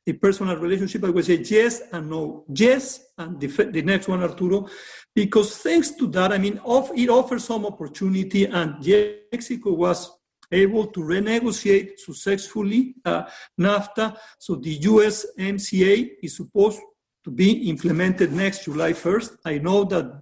a 0.05 0.11
personal 0.11 0.57
relationship? 0.57 1.05
I 1.05 1.11
would 1.11 1.23
say 1.23 1.35
yes 1.37 1.83
and 1.93 2.09
no. 2.09 2.43
Yes, 2.53 3.05
and 3.17 3.39
the, 3.39 3.47
the 3.47 3.81
next 3.81 4.09
one, 4.09 4.21
Arturo, 4.21 4.67
because 5.15 5.57
thanks 5.57 5.91
to 5.91 6.07
that, 6.07 6.33
I 6.33 6.37
mean, 6.37 6.59
it 6.65 7.09
offers 7.09 7.45
some 7.45 7.65
opportunity, 7.65 8.45
and 8.45 8.85
Mexico 9.31 9.71
was 9.71 10.11
able 10.51 10.87
to 10.87 10.99
renegotiate 10.99 11.99
successfully 11.99 12.95
uh, 13.05 13.23
NAFTA. 13.59 14.17
So 14.37 14.55
the 14.55 14.77
USMCA 14.79 16.11
is 16.21 16.35
supposed 16.35 16.81
to 17.23 17.31
be 17.31 17.69
implemented 17.69 18.31
next 18.31 18.65
July 18.65 18.91
1st. 18.93 19.37
I 19.45 19.57
know 19.57 19.85
that 19.85 20.21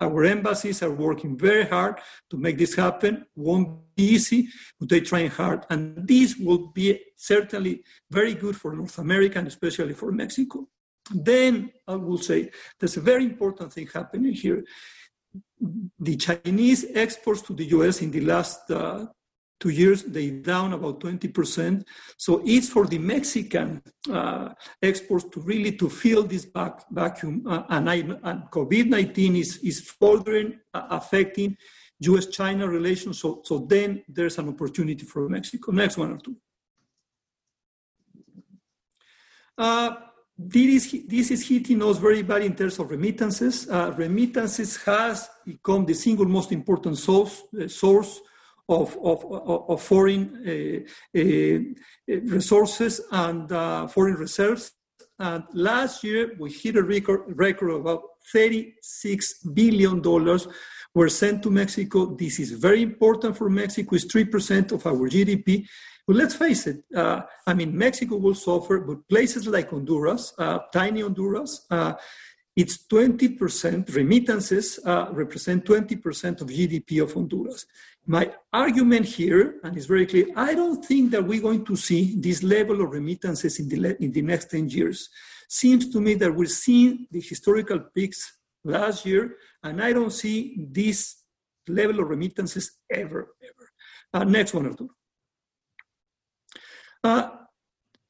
our 0.00 0.24
embassies 0.24 0.82
are 0.82 0.90
working 0.90 1.36
very 1.36 1.66
hard 1.66 2.00
to 2.30 2.38
make 2.38 2.56
this 2.56 2.74
happen. 2.74 3.26
Won't 3.36 3.94
be 3.94 4.04
easy, 4.04 4.48
but 4.78 4.88
they're 4.88 5.00
trying 5.02 5.28
hard. 5.28 5.66
And 5.68 6.08
this 6.08 6.36
will 6.36 6.68
be 6.68 6.98
certainly 7.16 7.84
very 8.10 8.34
good 8.34 8.56
for 8.56 8.74
North 8.74 8.98
America 8.98 9.38
and 9.38 9.46
especially 9.46 9.92
for 9.92 10.10
Mexico. 10.10 10.66
Then 11.10 11.70
I 11.86 11.96
will 11.96 12.18
say 12.18 12.50
there's 12.78 12.96
a 12.96 13.00
very 13.00 13.24
important 13.24 13.72
thing 13.72 13.88
happening 13.92 14.32
here. 14.32 14.64
The 15.98 16.16
Chinese 16.16 16.86
exports 16.94 17.42
to 17.42 17.54
the 17.54 17.64
US 17.66 18.00
in 18.02 18.10
the 18.10 18.20
last 18.20 18.70
uh, 18.70 19.06
two 19.60 19.68
years, 19.68 20.02
they 20.04 20.30
down 20.30 20.72
about 20.72 21.00
20%. 21.00 21.84
So 22.16 22.42
it's 22.44 22.70
for 22.70 22.86
the 22.86 22.98
Mexican 22.98 23.82
uh, 24.10 24.48
exports 24.82 25.26
to 25.32 25.40
really 25.40 25.72
to 25.76 25.88
fill 25.90 26.22
this 26.24 26.46
back, 26.46 26.84
vacuum. 26.90 27.46
Uh, 27.46 27.64
and, 27.68 27.88
and 27.88 28.42
COVID-19 28.50 29.38
is, 29.38 29.58
is 29.58 29.80
further 29.82 30.52
uh, 30.72 30.86
affecting 30.90 31.56
U.S.-China 32.00 32.66
relations. 32.68 33.20
So, 33.20 33.42
so 33.44 33.58
then 33.58 34.02
there's 34.08 34.38
an 34.38 34.48
opportunity 34.48 35.04
for 35.04 35.28
Mexico. 35.28 35.72
Next 35.72 35.98
one 35.98 36.12
Arturo. 36.12 36.36
Uh, 39.58 39.94
this 40.42 40.94
is, 40.94 41.04
this 41.06 41.30
is 41.30 41.46
hitting 41.46 41.82
us 41.82 41.98
very 41.98 42.22
bad 42.22 42.42
in 42.42 42.54
terms 42.54 42.78
of 42.78 42.90
remittances. 42.90 43.68
Uh, 43.68 43.92
remittances 43.96 44.76
has 44.84 45.28
become 45.44 45.84
the 45.84 45.92
single 45.92 46.24
most 46.24 46.50
important 46.50 46.96
source, 46.96 47.42
uh, 47.60 47.68
source 47.68 48.20
of, 48.66 48.96
of, 49.02 49.24
of 49.68 49.82
foreign 49.82 50.24
uh, 50.46 51.18
uh, 51.18 52.18
resources 52.22 53.02
and 53.10 53.52
uh, 53.52 53.86
foreign 53.88 54.14
reserves. 54.14 54.72
And 55.18 55.44
last 55.52 56.02
year, 56.02 56.34
we 56.38 56.50
hit 56.50 56.76
a 56.76 56.82
record, 56.82 57.20
record 57.36 57.70
of 57.70 57.80
about 57.80 58.02
$36 58.34 58.72
billion 59.52 60.00
were 60.94 61.08
sent 61.10 61.42
to 61.42 61.50
Mexico. 61.50 62.14
This 62.14 62.40
is 62.40 62.52
very 62.52 62.82
important 62.82 63.36
for 63.36 63.50
Mexico. 63.50 63.96
It's 63.96 64.06
3% 64.06 64.72
of 64.72 64.86
our 64.86 65.08
GDP. 65.10 65.66
But 66.10 66.16
let's 66.16 66.34
face 66.34 66.66
it, 66.66 66.82
uh, 66.92 67.20
I 67.46 67.54
mean, 67.54 67.78
Mexico 67.78 68.16
will 68.16 68.34
suffer, 68.34 68.80
but 68.80 69.08
places 69.08 69.46
like 69.46 69.70
Honduras, 69.70 70.34
uh, 70.38 70.58
tiny 70.72 71.02
Honduras, 71.02 71.66
uh, 71.70 71.92
it's 72.56 72.78
20% 72.78 73.94
remittances 73.94 74.80
uh, 74.84 75.06
represent 75.12 75.64
20% 75.64 76.40
of 76.40 76.48
GDP 76.48 77.00
of 77.00 77.12
Honduras. 77.12 77.64
My 78.06 78.28
argument 78.52 79.06
here, 79.06 79.60
and 79.62 79.76
it's 79.76 79.86
very 79.86 80.04
clear, 80.04 80.26
I 80.34 80.56
don't 80.56 80.84
think 80.84 81.12
that 81.12 81.24
we're 81.24 81.40
going 81.40 81.64
to 81.66 81.76
see 81.76 82.16
this 82.16 82.42
level 82.42 82.80
of 82.80 82.90
remittances 82.90 83.60
in 83.60 83.68
the, 83.68 84.02
in 84.02 84.10
the 84.10 84.22
next 84.22 84.50
10 84.50 84.68
years. 84.68 85.10
Seems 85.48 85.92
to 85.92 86.00
me 86.00 86.14
that 86.14 86.34
we're 86.34 86.46
seeing 86.46 87.06
the 87.12 87.20
historical 87.20 87.78
peaks 87.94 88.36
last 88.64 89.06
year, 89.06 89.36
and 89.62 89.80
I 89.80 89.92
don't 89.92 90.12
see 90.12 90.56
this 90.72 91.18
level 91.68 92.00
of 92.00 92.08
remittances 92.08 92.78
ever, 92.90 93.28
ever. 93.44 93.70
Uh, 94.12 94.24
next 94.24 94.54
one 94.54 94.66
Arturo. 94.66 94.90
Uh, 97.02 97.30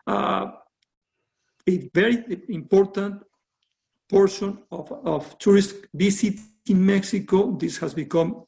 uh, 0.06 0.46
a 1.68 1.90
very 1.94 2.42
important 2.48 3.22
portion 4.08 4.58
of, 4.70 4.92
of 5.04 5.38
tourists 5.38 5.74
visiting 5.94 6.42
Mexico. 6.68 7.56
This 7.56 7.78
has 7.78 7.94
become 7.94 8.44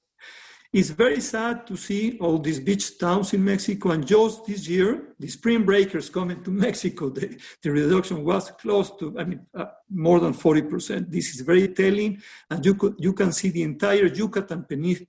it's 0.75 0.91
very 0.91 1.21
sad 1.21 1.69
to 1.69 1.77
see 1.77 2.19
all 2.19 2.37
these 2.37 2.59
beach 2.59 2.99
towns 2.99 3.33
in 3.33 3.45
Mexico. 3.45 3.93
And 3.93 4.05
just 4.05 4.45
this 4.45 4.67
year, 4.67 5.15
the 5.21 5.29
spring 5.29 5.65
breakers 5.65 6.11
coming 6.11 6.43
to 6.43 6.51
Mexico, 6.67 7.11
the, 7.11 7.39
the 7.63 7.71
reduction 7.71 8.25
was 8.25 8.51
close 8.51 8.91
to, 8.97 9.17
I 9.17 9.23
mean, 9.23 9.47
uh, 9.55 9.67
more 9.89 10.19
than 10.19 10.35
40%. 10.35 11.13
This 11.13 11.33
is 11.33 11.43
very 11.43 11.69
telling. 11.69 12.21
And 12.51 12.67
you, 12.67 12.75
could, 12.75 12.97
you 12.99 13.13
can 13.13 13.31
see 13.31 13.51
the 13.51 13.63
entire 13.63 14.07
Yucatan 14.07 14.67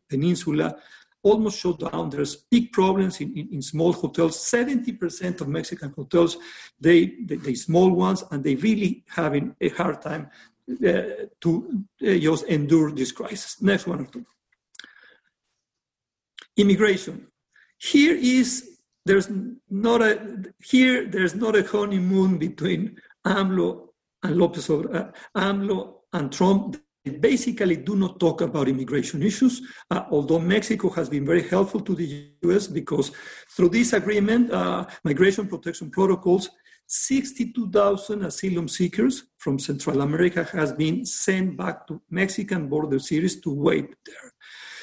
Peninsula 0.08 0.76
almost 1.24 1.58
shut 1.58 1.80
down. 1.80 2.12
There's 2.12 2.36
big 2.36 2.72
problems 2.72 3.20
in, 3.20 3.36
in, 3.36 3.50
in, 3.54 3.62
small 3.64 3.92
hotels. 3.92 4.38
70% 4.38 5.42
of 5.42 5.48
Mexican 5.48 5.90
hotels, 5.94 6.38
they, 6.80 7.08
they, 7.26 7.38
they 7.38 7.56
small 7.56 7.90
ones, 7.90 8.24
and 8.30 8.44
they 8.44 8.54
really 8.54 9.04
having 9.08 9.56
a 9.60 9.70
hard 9.70 10.00
time 10.00 10.30
uh, 10.70 11.02
to 11.42 11.84
uh, 12.06 12.14
just 12.20 12.46
endure 12.46 12.92
this 12.92 13.12
crisis. 13.12 13.60
Next 13.64 13.88
one 13.88 14.02
Arturo 14.02 14.35
immigration. 16.58 17.28
Here 17.78 18.16
is 18.16 18.78
there's 19.06 19.30
not 19.70 20.02
a 20.02 20.44
here 20.64 21.06
there's 21.06 21.36
not 21.36 21.56
a 21.56 21.64
honeymoon 21.64 22.38
between 22.38 22.98
AMLO 23.26 23.90
and 24.24 24.38
Lopez 24.38 24.68
Obrador, 24.68 24.96
uh, 24.96 25.40
AMLO 25.40 25.94
and 26.14 26.32
Trump. 26.32 26.78
They 27.04 27.12
basically 27.12 27.76
do 27.76 27.96
not 27.96 28.20
talk 28.20 28.42
about 28.42 28.68
immigration 28.68 29.22
issues, 29.22 29.62
uh, 29.92 30.06
although 30.10 30.40
Mexico 30.40 30.90
has 30.90 31.08
been 31.08 31.24
very 31.24 31.48
helpful 31.48 31.82
to 31.82 31.94
the 31.94 32.32
US 32.44 32.66
because 32.66 33.12
through 33.56 33.70
this 33.70 33.94
agreement, 33.94 34.52
uh, 34.52 34.86
migration 35.04 35.48
protection 35.48 35.92
protocols, 35.92 36.50
62,000 36.88 38.26
asylum 38.26 38.68
seekers 38.68 39.24
from 39.38 39.60
Central 39.60 40.02
America 40.02 40.44
has 40.46 40.72
been 40.72 41.06
sent 41.06 41.58
back 41.58 41.86
to 41.88 42.02
Mexican 42.10 42.70
border 42.70 43.00
cities 43.00 43.40
to 43.42 43.54
wait 43.54 43.88
there. 44.06 44.34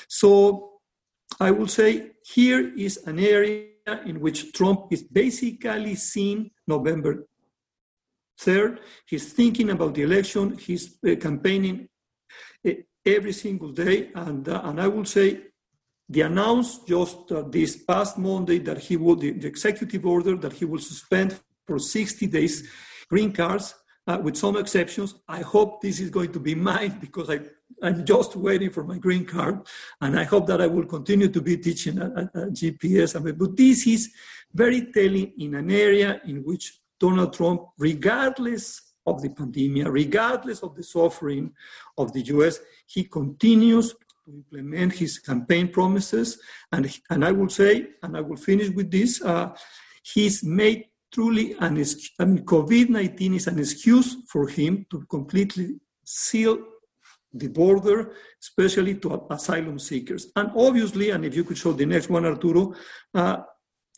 So 0.08 0.71
I 1.42 1.50
will 1.50 1.66
say 1.66 2.12
here 2.24 2.72
is 2.76 2.98
an 3.04 3.18
area 3.18 3.66
in 4.06 4.20
which 4.20 4.52
Trump 4.52 4.92
is 4.92 5.02
basically 5.02 5.96
seen 5.96 6.52
November 6.68 7.26
3rd. 8.40 8.78
He's 9.06 9.32
thinking 9.32 9.70
about 9.70 9.94
the 9.94 10.02
election, 10.02 10.56
he's 10.56 10.98
uh, 11.04 11.16
campaigning 11.16 11.88
uh, 12.64 12.70
every 13.04 13.32
single 13.32 13.72
day. 13.72 14.10
And, 14.14 14.48
uh, 14.48 14.60
and 14.62 14.80
I 14.80 14.86
will 14.86 15.04
say 15.04 15.40
the 16.08 16.20
announced 16.20 16.86
just 16.86 17.32
uh, 17.32 17.42
this 17.42 17.76
past 17.76 18.18
Monday 18.18 18.58
that 18.60 18.78
he 18.78 18.96
would, 18.96 19.18
the, 19.18 19.32
the, 19.32 19.48
executive 19.48 20.06
order 20.06 20.36
that 20.36 20.52
he 20.52 20.64
will 20.64 20.78
suspend 20.92 21.40
for 21.66 21.80
60 21.80 22.26
days 22.28 22.70
green 23.08 23.32
cards 23.32 23.74
uh, 24.06 24.18
with 24.22 24.36
some 24.36 24.56
exceptions. 24.56 25.14
I 25.28 25.40
hope 25.40 25.80
this 25.80 26.00
is 26.00 26.10
going 26.10 26.32
to 26.32 26.40
be 26.40 26.54
mine 26.54 26.98
because 27.00 27.30
I, 27.30 27.40
I'm 27.82 28.04
just 28.04 28.36
waiting 28.36 28.70
for 28.70 28.84
my 28.84 28.98
green 28.98 29.24
card. 29.24 29.60
And 30.00 30.18
I 30.18 30.24
hope 30.24 30.46
that 30.48 30.60
I 30.60 30.66
will 30.66 30.86
continue 30.86 31.28
to 31.28 31.40
be 31.40 31.56
teaching 31.56 31.98
at, 31.98 32.12
at, 32.12 32.36
at 32.36 32.52
GPS. 32.52 33.38
But 33.38 33.56
this 33.56 33.86
is 33.86 34.10
very 34.52 34.92
telling 34.92 35.32
in 35.38 35.54
an 35.54 35.70
area 35.70 36.20
in 36.26 36.42
which 36.44 36.80
Donald 36.98 37.32
Trump, 37.32 37.62
regardless 37.78 38.92
of 39.06 39.22
the 39.22 39.30
pandemic, 39.30 39.86
regardless 39.88 40.62
of 40.62 40.76
the 40.76 40.82
suffering 40.82 41.52
of 41.98 42.12
the 42.12 42.20
US, 42.20 42.60
he 42.86 43.04
continues 43.04 43.94
to 44.24 44.32
implement 44.32 44.92
his 44.92 45.18
campaign 45.18 45.68
promises. 45.68 46.38
And, 46.70 46.96
and 47.10 47.24
I 47.24 47.32
will 47.32 47.48
say, 47.48 47.88
and 48.02 48.16
I 48.16 48.20
will 48.20 48.36
finish 48.36 48.68
with 48.68 48.90
this, 48.90 49.20
uh, 49.22 49.50
he's 50.02 50.44
made 50.44 50.86
truly 51.12 51.54
an 51.60 51.84
I 52.18 52.24
mean, 52.24 52.44
COVID-19 52.44 53.36
is 53.36 53.46
an 53.46 53.58
excuse 53.58 54.16
for 54.28 54.48
him 54.48 54.86
to 54.90 55.04
completely 55.06 55.80
seal 56.04 56.58
the 57.32 57.48
border, 57.48 58.12
especially 58.40 58.96
to 58.96 59.26
asylum 59.30 59.78
seekers. 59.78 60.28
And 60.36 60.50
obviously, 60.56 61.10
and 61.10 61.24
if 61.24 61.34
you 61.34 61.44
could 61.44 61.58
show 61.58 61.72
the 61.72 61.86
next 61.86 62.08
one, 62.10 62.26
Arturo, 62.26 62.74
uh, 63.14 63.38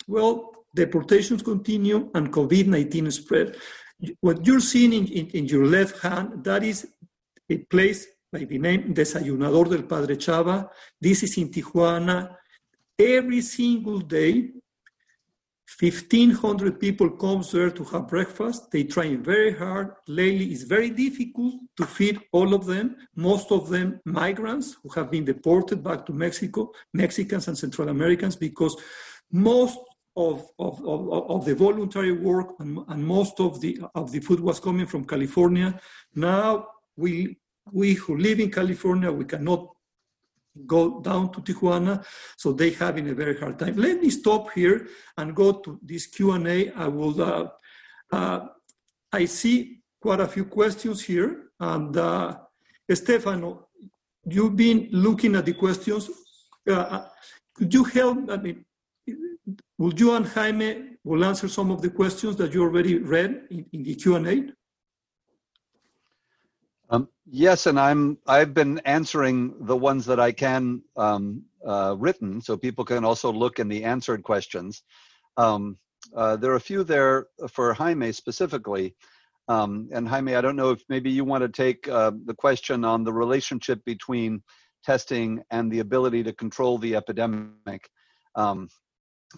well, 0.07 0.53
deportations 0.75 1.43
continue 1.43 2.11
and 2.15 2.33
COVID-19 2.33 3.13
spread. 3.13 3.57
What 4.21 4.47
you're 4.47 4.61
seeing 4.61 4.93
in, 4.93 5.07
in, 5.07 5.27
in, 5.29 5.47
your 5.47 5.67
left 5.67 6.01
hand, 6.01 6.45
that 6.45 6.63
is 6.63 6.87
a 7.49 7.59
place 7.59 8.07
by 8.33 8.45
the 8.45 8.59
name 8.59 8.93
Desayunador 8.95 9.71
del 9.71 9.85
Padre 9.85 10.17
Chava. 10.17 10.69
This 11.01 11.23
is 11.23 11.39
in 11.39 11.49
Tijuana. 11.51 12.37
Every 12.99 13.41
single 13.41 14.01
day, 14.01 14.51
1,500 15.81 16.79
people 16.79 17.11
comes 17.11 17.51
there 17.51 17.71
to 17.71 17.85
have 17.85 18.09
breakfast. 18.09 18.71
They 18.71 18.85
trying 18.85 19.23
very 19.25 19.57
hard. 19.57 19.93
Lately, 20.07 20.47
it's 20.47 20.63
very 20.63 20.91
difficult 20.91 21.55
to 21.77 21.87
feed 21.87 22.21
all 22.33 22.55
of 22.55 22.67
them. 22.67 22.97
Most 23.17 23.51
of 23.51 23.71
them 23.71 24.01
migrants 24.05 24.77
who 24.83 24.91
have 24.91 25.11
been 25.11 25.25
deported 25.25 25.83
back 25.83 26.07
to 26.07 26.13
Mexico, 26.13 26.71
Mexicans 26.93 27.49
and 27.49 27.59
Central 27.59 27.89
Americans, 27.89 28.37
because 28.37 28.77
most 29.33 29.79
of, 30.17 30.47
of, 30.59 30.81
of, 30.87 31.13
of, 31.31 31.45
the 31.45 31.55
voluntary 31.55 32.13
work 32.13 32.55
and, 32.61 32.79
and, 32.87 33.05
most 33.05 33.41
of 33.41 33.61
the 33.61 33.81
of 33.97 34.13
the 34.13 34.21
food 34.21 34.39
was 34.39 34.61
coming 34.61 34.87
from 34.87 35.05
California. 35.05 35.81
Now 36.15 36.69
we 36.97 37.37
we 37.73 37.95
who 37.95 38.17
live 38.17 38.39
in 38.39 38.51
California 38.51 39.11
we 39.11 39.25
cannot 39.25 39.75
go 40.67 41.01
down 41.01 41.33
to 41.33 41.41
Tijuana, 41.41 42.05
so 42.37 42.53
they 42.53 42.71
having 42.71 43.09
a 43.09 43.15
very 43.15 43.39
hard 43.39 43.59
time. 43.59 43.77
Let 43.77 44.01
me 44.01 44.11
stop 44.11 44.53
here 44.53 44.89
and 45.17 45.35
go 45.35 45.53
to 45.53 45.79
this 45.83 46.07
Q 46.07 46.33
and 46.33 46.47
A. 46.47 46.71
I 46.73 46.89
will. 46.89 47.21
Uh, 47.21 47.49
uh, 48.13 48.47
I 49.13 49.25
see 49.27 49.81
quite 50.01 50.21
a 50.21 50.29
few 50.29 50.45
questions 50.45 51.03
here, 51.03 51.51
and 51.61 51.97
uh, 51.97 52.37
Stefano, 52.93 53.69
you've 54.27 54.57
been 54.57 54.89
looking 54.93 55.37
at 55.37 55.47
the 55.47 55.55
questions. 55.55 56.11
Uh, 56.69 57.07
could 57.55 57.73
you 57.73 57.85
help? 57.85 58.31
I 58.31 58.37
mean, 58.37 58.65
would 59.79 59.99
you 59.99 60.15
and 60.15 60.27
Jaime 60.27 60.97
will 61.05 61.25
answer 61.25 61.49
some 61.49 61.71
of 61.71 61.83
the 61.83 61.91
questions 61.91 62.37
that 62.37 62.53
you 62.53 62.63
already 62.63 62.99
read 62.99 63.47
in, 63.51 63.67
in 63.73 63.83
the 63.83 63.95
Q&A? 63.95 64.53
Um, 66.95 67.09
yes, 67.27 67.67
and 67.67 67.79
I'm 67.79 68.19
I've 68.27 68.55
been 68.55 68.79
answering 68.85 69.55
the 69.67 69.77
ones 69.77 70.07
that 70.07 70.21
I 70.21 70.31
can 70.31 70.83
um, 70.97 71.43
uh, 71.67 71.97
written, 71.99 72.41
so 72.41 72.57
people 72.57 72.85
can 72.85 73.05
also 73.05 73.33
look 73.33 73.59
in 73.59 73.69
the 73.69 73.83
answered 73.83 74.23
questions. 74.23 74.83
Um, 75.37 75.77
uh, 76.15 76.37
there 76.37 76.53
are 76.53 76.57
a 76.57 76.71
few 76.71 76.85
there 76.85 77.27
for 77.51 77.75
Jaime 77.75 78.13
specifically. 78.13 78.95
Um, 79.49 79.89
and 79.93 80.09
Jaime, 80.09 80.37
I 80.37 80.41
don't 80.41 80.57
know 80.57 80.71
if 80.71 80.83
maybe 80.89 81.11
you 81.11 81.25
want 81.25 81.43
to 81.43 81.49
take 81.49 81.89
uh, 81.89 82.13
the 82.27 82.35
question 82.35 82.85
on 82.85 83.03
the 83.03 83.13
relationship 83.13 83.85
between 83.85 84.43
testing 84.85 85.43
and 85.51 85.71
the 85.73 85.81
ability 85.81 86.23
to 86.23 86.33
control 86.33 86.79
the 86.79 86.95
epidemic. 86.95 87.89
Um, 88.37 88.69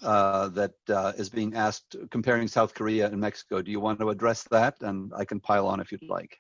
uh, 0.03 0.49
that 0.49 0.75
uh, 0.91 1.13
is 1.17 1.31
being 1.31 1.55
asked 1.55 1.97
comparing 2.11 2.47
South 2.47 2.75
Korea 2.75 3.07
and 3.07 3.19
Mexico. 3.19 3.63
Do 3.63 3.71
you 3.71 3.81
want 3.81 3.99
to 4.01 4.11
address 4.11 4.43
that? 4.51 4.75
And 4.83 5.11
I 5.17 5.25
can 5.25 5.41
pile 5.41 5.67
on 5.67 5.81
if 5.81 5.91
you'd 5.91 6.03
like. 6.03 6.39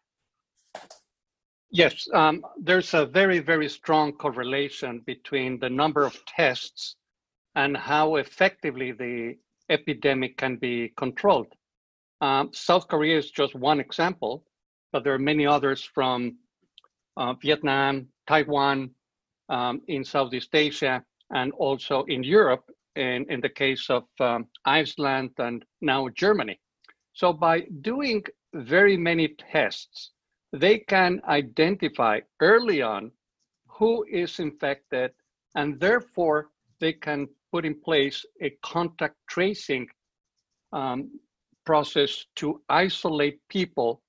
Yes, 1.70 2.06
um, 2.14 2.44
there's 2.60 2.94
a 2.94 3.06
very, 3.06 3.40
very 3.40 3.68
strong 3.68 4.12
correlation 4.12 5.00
between 5.04 5.58
the 5.58 5.68
number 5.68 6.04
of 6.04 6.24
tests 6.26 6.96
and 7.54 7.76
how 7.76 8.16
effectively 8.16 8.92
the 8.92 9.36
epidemic 9.68 10.36
can 10.36 10.56
be 10.56 10.92
controlled. 10.96 11.52
Um, 12.20 12.50
South 12.52 12.86
Korea 12.88 13.18
is 13.18 13.30
just 13.30 13.54
one 13.54 13.80
example, 13.80 14.44
but 14.92 15.02
there 15.04 15.14
are 15.14 15.18
many 15.18 15.46
others 15.46 15.82
from 15.82 16.36
uh, 17.16 17.34
Vietnam, 17.34 18.08
Taiwan, 18.26 18.90
um, 19.48 19.80
in 19.88 20.04
Southeast 20.04 20.54
Asia, 20.54 21.02
and 21.30 21.52
also 21.52 22.04
in 22.04 22.22
Europe 22.22 22.64
in, 22.94 23.26
in 23.28 23.40
the 23.40 23.48
case 23.48 23.90
of 23.90 24.04
um, 24.20 24.46
Iceland 24.64 25.30
and 25.38 25.64
now 25.80 26.08
Germany. 26.14 26.58
So 27.12 27.32
by 27.32 27.66
doing 27.80 28.24
very 28.54 28.96
many 28.96 29.28
tests, 29.52 30.12
they 30.60 30.78
can 30.78 31.20
identify 31.28 32.20
early 32.40 32.82
on 32.82 33.12
who 33.68 34.04
is 34.10 34.38
infected, 34.38 35.12
and 35.54 35.78
therefore 35.80 36.50
they 36.80 36.92
can 36.92 37.28
put 37.52 37.64
in 37.64 37.80
place 37.80 38.24
a 38.40 38.50
contact 38.62 39.16
tracing 39.28 39.86
um, 40.72 41.10
process 41.64 42.26
to 42.36 42.62
isolate 42.68 43.40
people 43.48 44.02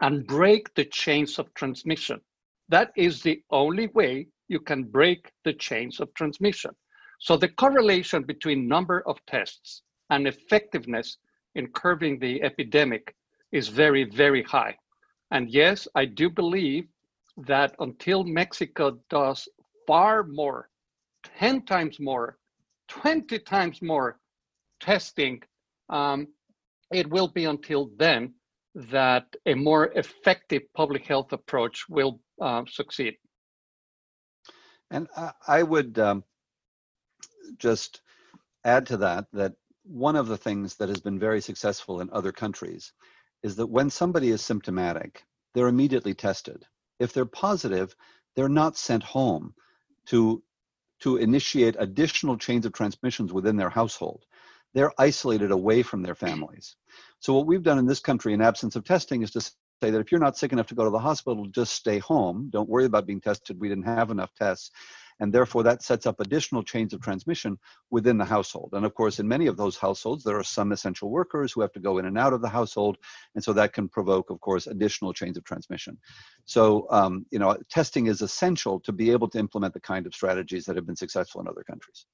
and 0.00 0.26
break 0.26 0.72
the 0.74 0.84
chains 0.84 1.38
of 1.38 1.52
transmission. 1.54 2.20
That 2.68 2.92
is 2.96 3.22
the 3.22 3.42
only 3.50 3.88
way 3.88 4.28
you 4.48 4.60
can 4.60 4.84
break 4.84 5.30
the 5.44 5.52
chains 5.52 6.00
of 6.00 6.12
transmission. 6.14 6.70
So 7.20 7.36
the 7.36 7.48
correlation 7.48 8.22
between 8.22 8.66
number 8.66 9.02
of 9.06 9.18
tests 9.26 9.82
and 10.10 10.26
effectiveness 10.26 11.18
in 11.54 11.68
curbing 11.68 12.18
the 12.18 12.42
epidemic 12.42 13.14
is 13.52 13.68
very, 13.68 14.04
very 14.04 14.42
high. 14.42 14.76
And 15.30 15.48
yes, 15.50 15.86
I 15.94 16.04
do 16.04 16.28
believe 16.30 16.88
that 17.46 17.74
until 17.78 18.24
Mexico 18.24 18.98
does 19.08 19.48
far 19.86 20.24
more, 20.24 20.68
10 21.38 21.64
times 21.64 22.00
more, 22.00 22.38
20 22.88 23.38
times 23.40 23.80
more 23.82 24.18
testing, 24.80 25.42
um, 25.88 26.26
it 26.92 27.08
will 27.08 27.28
be 27.28 27.44
until 27.44 27.90
then 27.96 28.34
that 28.74 29.26
a 29.46 29.54
more 29.54 29.92
effective 29.94 30.62
public 30.74 31.06
health 31.06 31.32
approach 31.32 31.84
will 31.88 32.20
uh, 32.40 32.62
succeed. 32.68 33.14
And 34.90 35.08
I 35.46 35.62
would 35.62 35.98
um, 35.98 36.24
just 37.58 38.02
add 38.64 38.86
to 38.86 38.96
that 38.98 39.26
that 39.32 39.52
one 39.84 40.16
of 40.16 40.26
the 40.26 40.36
things 40.36 40.76
that 40.76 40.88
has 40.88 41.00
been 41.00 41.18
very 41.18 41.40
successful 41.40 42.00
in 42.00 42.10
other 42.10 42.32
countries 42.32 42.92
is 43.42 43.56
that 43.56 43.66
when 43.66 43.90
somebody 43.90 44.30
is 44.30 44.42
symptomatic, 44.42 45.24
they're 45.54 45.68
immediately 45.68 46.14
tested. 46.14 46.64
If 46.98 47.12
they're 47.12 47.24
positive, 47.24 47.94
they're 48.36 48.48
not 48.48 48.76
sent 48.76 49.02
home 49.02 49.54
to, 50.06 50.42
to 51.00 51.16
initiate 51.16 51.76
additional 51.78 52.36
chains 52.36 52.66
of 52.66 52.72
transmissions 52.72 53.32
within 53.32 53.56
their 53.56 53.70
household. 53.70 54.24
They're 54.74 54.92
isolated 54.98 55.50
away 55.50 55.82
from 55.82 56.02
their 56.02 56.14
families. 56.14 56.76
So, 57.18 57.34
what 57.34 57.46
we've 57.46 57.62
done 57.62 57.78
in 57.78 57.86
this 57.86 58.00
country 58.00 58.34
in 58.34 58.40
absence 58.40 58.76
of 58.76 58.84
testing 58.84 59.22
is 59.22 59.32
to 59.32 59.40
say 59.40 59.90
that 59.90 60.00
if 60.00 60.12
you're 60.12 60.20
not 60.20 60.38
sick 60.38 60.52
enough 60.52 60.68
to 60.68 60.74
go 60.74 60.84
to 60.84 60.90
the 60.90 60.98
hospital, 60.98 61.46
just 61.46 61.72
stay 61.72 61.98
home. 61.98 62.50
Don't 62.52 62.68
worry 62.68 62.84
about 62.84 63.06
being 63.06 63.20
tested. 63.20 63.58
We 63.58 63.68
didn't 63.68 63.84
have 63.84 64.10
enough 64.10 64.32
tests 64.34 64.70
and 65.20 65.32
therefore 65.32 65.62
that 65.62 65.82
sets 65.82 66.06
up 66.06 66.18
additional 66.18 66.62
chains 66.62 66.92
of 66.92 67.00
transmission 67.00 67.58
within 67.90 68.18
the 68.18 68.24
household. 68.24 68.70
And 68.72 68.84
of 68.84 68.94
course, 68.94 69.20
in 69.20 69.28
many 69.28 69.46
of 69.46 69.56
those 69.56 69.76
households, 69.76 70.24
there 70.24 70.38
are 70.38 70.44
some 70.44 70.72
essential 70.72 71.10
workers 71.10 71.52
who 71.52 71.60
have 71.60 71.72
to 71.72 71.80
go 71.80 71.98
in 71.98 72.06
and 72.06 72.18
out 72.18 72.32
of 72.32 72.42
the 72.42 72.48
household, 72.48 72.96
and 73.34 73.44
so 73.44 73.52
that 73.52 73.72
can 73.72 73.88
provoke, 73.88 74.30
of 74.30 74.40
course, 74.40 74.66
additional 74.66 75.12
chains 75.12 75.36
of 75.36 75.44
transmission. 75.44 75.98
So, 76.46 76.86
um, 76.90 77.26
you 77.30 77.38
know, 77.38 77.56
testing 77.70 78.06
is 78.06 78.22
essential 78.22 78.80
to 78.80 78.92
be 78.92 79.10
able 79.12 79.28
to 79.28 79.38
implement 79.38 79.74
the 79.74 79.80
kind 79.80 80.06
of 80.06 80.14
strategies 80.14 80.64
that 80.64 80.76
have 80.76 80.86
been 80.86 80.96
successful 80.96 81.40
in 81.40 81.48
other 81.48 81.62
countries. 81.62 82.06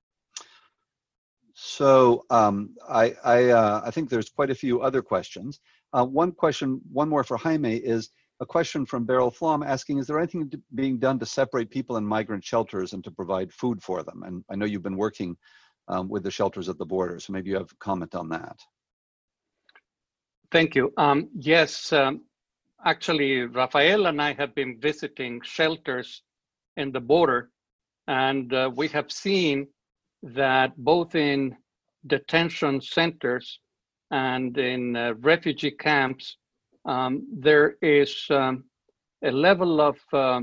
So 1.59 2.27
um, 2.29 2.77
I, 2.87 3.15
I, 3.25 3.45
uh, 3.49 3.81
I, 3.87 3.91
think 3.91 4.11
there's 4.11 4.29
quite 4.29 4.51
a 4.51 4.55
few 4.55 4.83
other 4.83 5.01
questions. 5.01 5.59
Uh, 5.91 6.05
one 6.05 6.31
question, 6.31 6.83
one 6.93 7.09
more 7.09 7.25
for 7.25 7.39
Jaime 7.39 7.77
is, 7.77 8.11
a 8.41 8.47
question 8.47 8.85
from 8.85 9.05
Beryl 9.05 9.31
Flom 9.31 9.63
asking, 9.63 9.99
is 9.99 10.07
there 10.07 10.19
anything 10.19 10.51
being 10.75 10.99
done 10.99 11.19
to 11.19 11.27
separate 11.27 11.71
people 11.71 11.97
in 11.97 12.05
migrant 12.05 12.45
shelters 12.45 12.93
and 12.93 13.03
to 13.05 13.11
provide 13.11 13.53
food 13.53 13.83
for 13.83 14.03
them? 14.03 14.23
And 14.25 14.45
I 14.51 14.57
know 14.57 14.67
you've 14.67 14.83
been 14.83 14.97
working 14.97 15.37
um, 15.89 16.09
with 16.09 16.23
the 16.23 16.31
shelters 16.31 16.69
at 16.69 16.79
the 16.79 16.85
border, 16.85 17.19
so 17.19 17.33
maybe 17.33 17.51
you 17.51 17.57
have 17.57 17.71
a 17.73 17.77
comment 17.77 18.15
on 18.15 18.29
that. 18.31 18.59
Thank 20.51 20.75
you. 20.75 20.93
Um, 20.97 21.29
yes, 21.35 21.93
um, 21.93 22.23
actually, 22.85 23.43
Rafael 23.43 24.07
and 24.07 24.21
I 24.21 24.35
have 24.35 24.55
been 24.55 24.79
visiting 24.81 25.41
shelters 25.43 26.23
in 26.77 26.93
the 26.93 27.01
border, 27.01 27.51
and 28.07 28.53
uh, 28.53 28.71
we 28.75 28.89
have 28.89 29.11
seen 29.11 29.67
that 30.23 30.77
both 30.77 31.15
in 31.15 31.57
detention 32.07 32.81
centers 32.81 33.61
and 34.11 34.57
in 34.59 34.95
uh, 34.95 35.15
refugee 35.21 35.73
camps, 35.73 36.37
um, 36.87 37.27
there 37.33 37.77
is 37.83 38.27
um, 38.31 38.65
a 39.25 39.31
level 39.31 39.81
of 39.81 39.99
uh, 40.13 40.41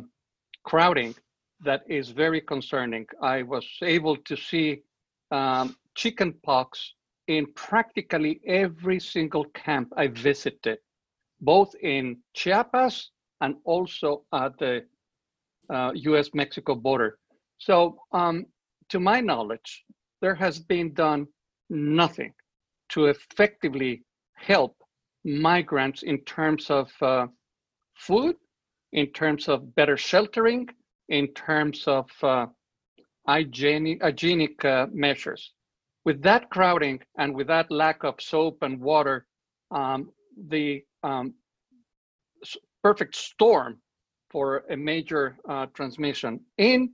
crowding 0.63 1.15
that 1.63 1.83
is 1.87 2.09
very 2.09 2.41
concerning. 2.41 3.05
I 3.21 3.43
was 3.43 3.65
able 3.81 4.17
to 4.17 4.35
see 4.35 4.83
um, 5.31 5.75
chicken 5.95 6.33
pox 6.43 6.93
in 7.27 7.47
practically 7.55 8.41
every 8.45 8.99
single 8.99 9.45
camp 9.45 9.93
I 9.95 10.07
visited, 10.07 10.79
both 11.39 11.73
in 11.81 12.17
Chiapas 12.33 13.11
and 13.41 13.55
also 13.63 14.23
at 14.33 14.57
the 14.59 14.83
uh, 15.69 15.91
US 15.95 16.29
Mexico 16.33 16.75
border. 16.75 17.17
So, 17.57 17.97
um, 18.11 18.45
to 18.89 18.99
my 18.99 19.21
knowledge, 19.21 19.85
there 20.21 20.35
has 20.35 20.59
been 20.59 20.93
done 20.93 21.27
nothing 21.69 22.33
to 22.89 23.05
effectively 23.05 24.03
help 24.35 24.75
migrants 25.23 26.03
in 26.03 26.19
terms 26.19 26.69
of 26.69 26.91
uh, 27.01 27.27
food, 27.95 28.35
in 28.91 29.07
terms 29.07 29.47
of 29.47 29.75
better 29.75 29.97
sheltering, 29.97 30.67
in 31.09 31.27
terms 31.33 31.83
of 31.87 32.09
uh, 32.21 32.45
hygienic, 33.27 34.01
hygienic 34.01 34.63
uh, 34.65 34.87
measures. 34.91 35.53
With 36.05 36.21
that 36.23 36.49
crowding 36.49 36.99
and 37.17 37.33
with 37.33 37.47
that 37.47 37.71
lack 37.71 38.03
of 38.03 38.15
soap 38.19 38.61
and 38.61 38.79
water, 38.79 39.25
um, 39.71 40.11
the 40.49 40.83
um, 41.03 41.33
perfect 42.83 43.15
storm 43.15 43.79
for 44.29 44.65
a 44.69 44.75
major 44.75 45.37
uh, 45.47 45.67
transmission. 45.73 46.39
In 46.57 46.91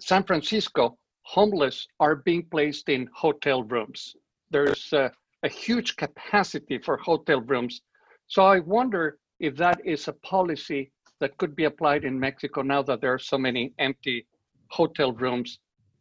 San 0.00 0.24
Francisco, 0.24 0.98
homeless 1.22 1.86
are 2.00 2.16
being 2.16 2.44
placed 2.50 2.88
in 2.88 3.08
hotel 3.14 3.62
rooms. 3.62 4.14
There's 4.50 4.92
uh, 4.92 5.08
a 5.46 5.48
huge 5.66 5.90
capacity 6.04 6.76
for 6.86 6.94
hotel 7.10 7.40
rooms. 7.52 7.74
So 8.34 8.40
I 8.56 8.58
wonder 8.76 9.04
if 9.46 9.52
that 9.64 9.78
is 9.94 10.02
a 10.08 10.16
policy 10.34 10.82
that 11.20 11.30
could 11.38 11.54
be 11.60 11.64
applied 11.70 12.02
in 12.10 12.14
Mexico 12.28 12.58
now 12.74 12.82
that 12.88 12.98
there 13.00 13.14
are 13.16 13.24
so 13.32 13.38
many 13.48 13.62
empty 13.88 14.18
hotel 14.78 15.10
rooms 15.24 15.48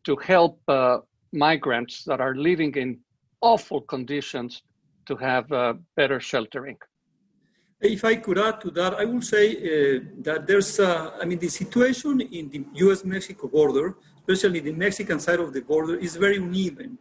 to 0.08 0.14
help 0.34 0.54
uh, 0.68 0.98
migrants 1.48 1.96
that 2.10 2.20
are 2.26 2.36
living 2.50 2.74
in 2.84 2.90
awful 3.52 3.82
conditions 3.96 4.52
to 5.08 5.14
have 5.28 5.46
uh, 5.52 5.74
better 6.00 6.20
sheltering. 6.32 6.78
If 7.82 8.04
I 8.04 8.16
could 8.16 8.40
add 8.48 8.58
to 8.62 8.70
that, 8.80 8.92
I 9.02 9.06
would 9.12 9.26
say 9.34 9.46
uh, 9.52 10.00
that 10.28 10.40
there's, 10.48 10.72
I 11.22 11.26
mean, 11.30 11.40
the 11.48 11.52
situation 11.62 12.14
in 12.22 12.44
the 12.54 12.60
US 12.86 13.00
Mexico 13.16 13.48
border, 13.48 13.88
especially 14.22 14.60
the 14.70 14.76
Mexican 14.86 15.20
side 15.20 15.42
of 15.46 15.54
the 15.54 15.62
border, 15.62 15.96
is 16.08 16.16
very 16.26 16.38
uneven. 16.38 16.98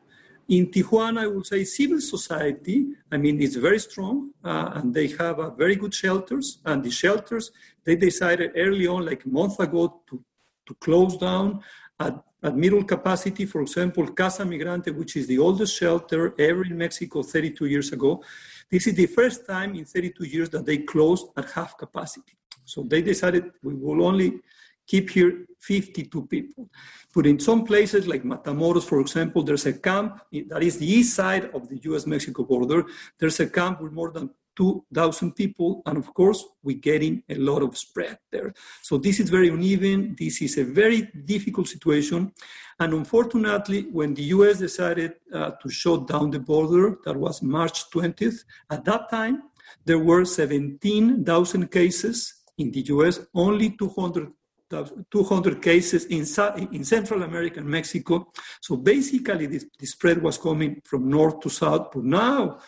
In 0.49 0.67
Tijuana, 0.67 1.21
I 1.21 1.27
would 1.27 1.47
say 1.47 1.65
civil 1.65 2.01
society, 2.01 2.87
I 3.11 3.17
mean, 3.17 3.41
it's 3.41 3.57
very 3.57 3.79
strong 3.79 4.31
uh, 4.45 4.73
and 4.75 4.93
they 4.93 5.09
have 5.09 5.41
uh, 5.41 5.51
very 5.51 5.77
good 5.77 5.95
shelters. 5.95 6.59
And 6.65 6.83
the 6.85 6.91
shelters, 6.91 7.51
they 7.85 7.97
decided 7.97 8.53
early 8.57 8.87
on, 8.87 9.07
like 9.07 9.25
a 9.25 9.29
month 9.29 9.59
ago, 9.59 10.03
to, 10.09 10.23
to 10.67 10.75
close 10.75 11.17
down 11.17 11.63
at, 11.99 12.23
at 12.43 12.57
middle 12.57 12.85
capacity. 12.85 13.47
For 13.47 13.63
example, 13.63 14.07
Casa 14.09 14.45
Migrante, 14.45 14.95
which 14.95 15.17
is 15.17 15.27
the 15.27 15.39
oldest 15.39 15.79
shelter 15.79 16.35
ever 16.39 16.65
in 16.65 16.77
Mexico 16.77 17.23
32 17.23 17.65
years 17.67 17.93
ago. 17.93 18.23
This 18.71 18.87
is 18.87 18.95
the 18.95 19.07
first 19.07 19.47
time 19.47 19.75
in 19.75 19.87
32 19.87 20.25
years 20.25 20.51
that 20.51 20.67
they 20.67 20.79
closed 20.79 21.29
at 21.39 21.51
half 21.53 21.79
capacity. 21.79 22.37
So 22.67 22.83
they 22.83 23.01
decided 23.01 23.51
we 23.63 23.75
will 23.75 24.05
only 24.05 24.41
keep 24.87 25.11
here 25.11 25.47
52 25.61 26.27
people. 26.27 26.69
But 27.15 27.27
in 27.27 27.39
some 27.41 27.65
places 27.65 28.07
like 28.07 28.23
Matamoros, 28.23 28.85
for 28.85 29.01
example, 29.01 29.43
there's 29.43 29.67
a 29.67 29.73
camp 29.73 30.21
that 30.49 30.63
is 30.63 30.79
the 30.79 30.87
east 30.87 31.15
side 31.15 31.51
of 31.55 31.69
the 31.69 31.79
US 31.91 32.07
Mexico 32.07 32.45
border. 32.45 32.85
There's 33.19 33.41
a 33.41 33.49
camp 33.49 33.81
with 33.81 33.93
more 33.93 34.11
than 34.11 34.31
2,000 34.57 35.33
people. 35.33 35.83
And 35.87 35.99
of 35.99 36.13
course, 36.15 36.45
we're 36.63 36.79
getting 36.79 37.23
a 37.29 37.37
lot 37.37 37.63
of 37.63 37.77
spread 37.77 38.19
there. 38.31 38.53
So 38.83 38.99
this 38.99 39.21
is 39.21 39.31
very 39.31 39.49
uneven. 39.49 40.15
This 40.19 40.43
is 40.43 40.59
a 40.59 40.65
very 40.65 41.11
difficult 41.25 41.69
situation. 41.69 42.33
And 42.79 42.93
unfortunately, 42.93 43.83
when 43.93 44.15
the 44.15 44.23
US 44.25 44.59
decided 44.59 45.15
uh, 45.33 45.53
to 45.63 45.69
shut 45.69 46.07
down 46.07 46.31
the 46.31 46.41
border, 46.41 46.99
that 47.05 47.17
was 47.17 47.43
March 47.43 47.91
20th, 47.91 48.45
at 48.71 48.85
that 48.85 49.11
time, 49.11 49.45
there 49.85 49.99
were 49.99 50.25
17,000 50.25 51.71
cases 51.71 52.35
in 52.59 52.71
the 52.71 52.81
US, 52.83 53.21
only 53.35 53.71
200 53.71 54.33
200 54.71 55.63
cases 55.63 56.07
in, 56.07 56.25
in 56.73 56.85
Central 56.85 57.23
America 57.23 57.61
and 57.61 57.69
Mexico. 57.69 58.33
So 58.61 58.77
basically, 58.77 59.47
this, 59.47 59.67
the 59.79 59.87
spread 59.87 60.23
was 60.23 60.39
coming 60.39 60.81
from 60.85 61.09
north 61.09 61.41
to 61.41 61.51
south. 61.51 61.91
But 61.93 62.05
now, 62.05 62.59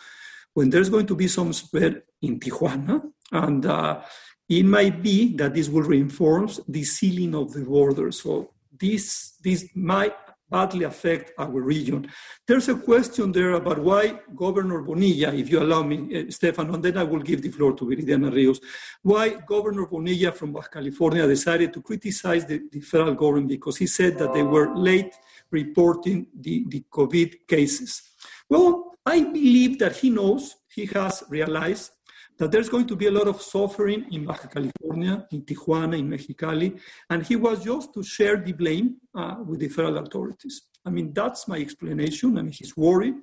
when 0.53 0.69
there's 0.69 0.89
going 0.89 1.07
to 1.07 1.15
be 1.15 1.27
some 1.27 1.53
spread 1.53 2.03
in 2.21 2.39
Tijuana, 2.39 3.01
and 3.31 3.65
uh, 3.65 4.01
it 4.49 4.63
might 4.63 5.01
be 5.03 5.35
that 5.35 5.53
this 5.53 5.69
will 5.69 5.83
reinforce 5.83 6.59
the 6.67 6.83
sealing 6.83 7.35
of 7.35 7.53
the 7.53 7.61
border. 7.61 8.11
So 8.11 8.53
this 8.79 9.33
this 9.43 9.69
might 9.75 10.15
badly 10.49 10.85
affect 10.85 11.33
our 11.37 11.59
region. 11.61 12.09
There's 12.47 12.69
a 12.69 12.75
question 12.75 13.31
there 13.31 13.51
about 13.51 13.79
why 13.79 14.19
Governor 14.35 14.81
Bonilla, 14.81 15.33
if 15.33 15.49
you 15.49 15.59
allow 15.59 15.83
me, 15.83 15.97
uh, 16.15 16.31
Stefano, 16.31 16.73
and 16.73 16.83
then 16.83 16.97
I 16.97 17.03
will 17.03 17.19
give 17.19 17.41
the 17.41 17.51
floor 17.51 17.73
to 17.73 17.85
Viridiana 17.85 18.33
Rios, 18.33 18.59
why 19.01 19.29
Governor 19.45 19.85
Bonilla 19.85 20.31
from 20.31 20.53
Baja 20.53 20.67
California 20.67 21.27
decided 21.27 21.73
to 21.73 21.81
criticize 21.81 22.45
the, 22.45 22.61
the 22.71 22.79
federal 22.79 23.15
government 23.15 23.49
because 23.49 23.77
he 23.77 23.87
said 23.87 24.17
that 24.17 24.33
they 24.33 24.43
were 24.43 24.75
late 24.75 25.13
reporting 25.51 26.27
the, 26.33 26.65
the 26.67 26.83
COVID 26.91 27.47
cases. 27.47 28.01
Well, 28.49 28.95
I 29.05 29.21
believe 29.21 29.79
that 29.79 29.95
he 29.97 30.09
knows, 30.09 30.55
he 30.73 30.85
has 30.87 31.23
realized 31.29 31.91
that 32.37 32.51
there's 32.51 32.69
going 32.69 32.87
to 32.87 32.95
be 32.95 33.07
a 33.07 33.11
lot 33.11 33.27
of 33.27 33.41
suffering 33.41 34.05
in 34.11 34.25
Baja 34.25 34.47
California, 34.47 35.25
in 35.31 35.41
Tijuana, 35.43 35.97
in 35.97 36.07
Mexicali, 36.07 36.79
and 37.09 37.25
he 37.25 37.35
was 37.35 37.63
just 37.63 37.93
to 37.93 38.03
share 38.03 38.37
the 38.37 38.53
blame 38.53 38.97
uh, 39.15 39.35
with 39.45 39.59
the 39.59 39.69
federal 39.69 39.97
authorities. 39.97 40.63
I 40.85 40.89
mean, 40.89 41.13
that's 41.13 41.47
my 41.47 41.57
explanation. 41.57 42.37
I 42.37 42.43
mean, 42.43 42.51
he's 42.51 42.77
worried. 42.77 43.15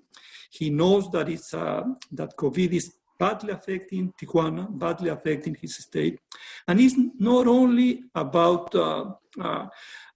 He 0.50 0.70
knows 0.70 1.10
that 1.10 1.28
it's 1.28 1.54
uh, 1.54 1.84
that 2.12 2.36
COVID 2.36 2.72
is 2.72 2.94
badly 3.18 3.52
affecting 3.52 4.12
Tijuana, 4.20 4.66
badly 4.78 5.08
affecting 5.10 5.56
his 5.60 5.76
state, 5.76 6.18
and 6.66 6.80
it's 6.80 6.96
not 7.18 7.46
only 7.46 8.04
about 8.14 8.74
uh, 8.74 9.12
uh 9.40 9.66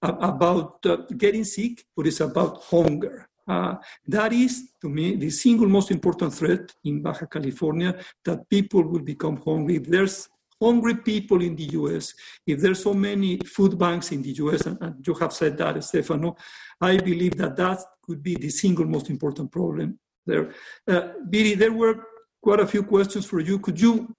about 0.02 0.84
uh, 0.86 0.96
getting 1.16 1.44
sick, 1.44 1.84
but 1.96 2.06
it's 2.06 2.20
about 2.20 2.62
hunger. 2.64 3.27
Uh, 3.48 3.76
that 4.06 4.32
is, 4.32 4.72
to 4.80 4.88
me, 4.88 5.16
the 5.16 5.30
single 5.30 5.68
most 5.68 5.90
important 5.90 6.34
threat 6.34 6.74
in 6.84 7.02
Baja 7.02 7.26
California 7.26 7.98
that 8.24 8.48
people 8.48 8.82
will 8.82 9.00
become 9.00 9.36
hungry. 9.44 9.76
If 9.76 9.86
there's 9.86 10.28
hungry 10.60 10.96
people 10.96 11.40
in 11.40 11.56
the 11.56 11.64
US, 11.78 12.12
if 12.46 12.60
there's 12.60 12.82
so 12.82 12.92
many 12.92 13.38
food 13.38 13.78
banks 13.78 14.12
in 14.12 14.22
the 14.22 14.32
US, 14.44 14.66
and, 14.66 14.78
and 14.82 15.06
you 15.06 15.14
have 15.14 15.32
said 15.32 15.56
that, 15.58 15.82
Stefano, 15.82 16.36
I 16.80 16.98
believe 16.98 17.36
that 17.38 17.56
that 17.56 17.78
could 18.02 18.22
be 18.22 18.34
the 18.36 18.50
single 18.50 18.84
most 18.84 19.08
important 19.08 19.50
problem 19.50 19.98
there. 20.26 20.52
Uh, 20.86 21.12
Viri, 21.26 21.54
there 21.54 21.72
were 21.72 22.04
quite 22.42 22.60
a 22.60 22.66
few 22.66 22.82
questions 22.82 23.24
for 23.24 23.40
you. 23.40 23.58
Could 23.58 23.80
you, 23.80 24.14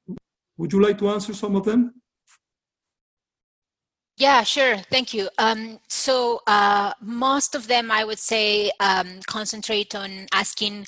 would 0.57 0.73
you 0.73 0.82
like 0.82 0.97
to 0.99 1.09
answer 1.09 1.34
some 1.34 1.55
of 1.55 1.65
them? 1.65 1.99
Yeah, 4.20 4.43
sure. 4.43 4.78
Thank 4.91 5.13
you. 5.13 5.30
Um, 5.38 5.80
so 5.88 6.41
uh, 6.45 6.93
most 7.01 7.55
of 7.55 7.67
them, 7.67 7.89
I 7.89 8.03
would 8.03 8.20
say, 8.20 8.70
um, 8.82 9.22
concentrate 9.28 9.95
on 9.95 10.28
asking 10.34 10.88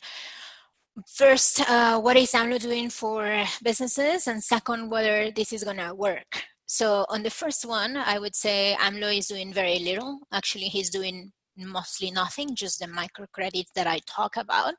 first, 1.08 1.62
uh, 1.70 2.00
what 2.00 2.18
is 2.18 2.34
AMLO 2.34 2.60
doing 2.60 2.90
for 2.90 3.46
businesses, 3.64 4.28
and 4.28 4.44
second, 4.44 4.90
whether 4.90 5.32
this 5.32 5.54
is 5.54 5.64
to 5.78 5.96
work. 5.96 6.44
So 6.66 7.06
on 7.10 7.24
the 7.24 7.30
first 7.30 7.66
one, 7.66 7.96
I 7.96 8.20
would 8.20 8.36
say 8.36 8.76
AMLO 8.82 9.18
is 9.18 9.28
doing 9.28 9.54
very 9.54 9.80
little. 9.80 10.20
Actually, 10.34 10.66
he's 10.66 10.90
doing 10.90 11.32
mostly 11.58 12.12
nothing, 12.12 12.56
just 12.56 12.80
the 12.80 12.88
microcredits 12.88 13.72
that 13.76 13.88
I 13.88 14.00
talk 14.06 14.38
about. 14.38 14.76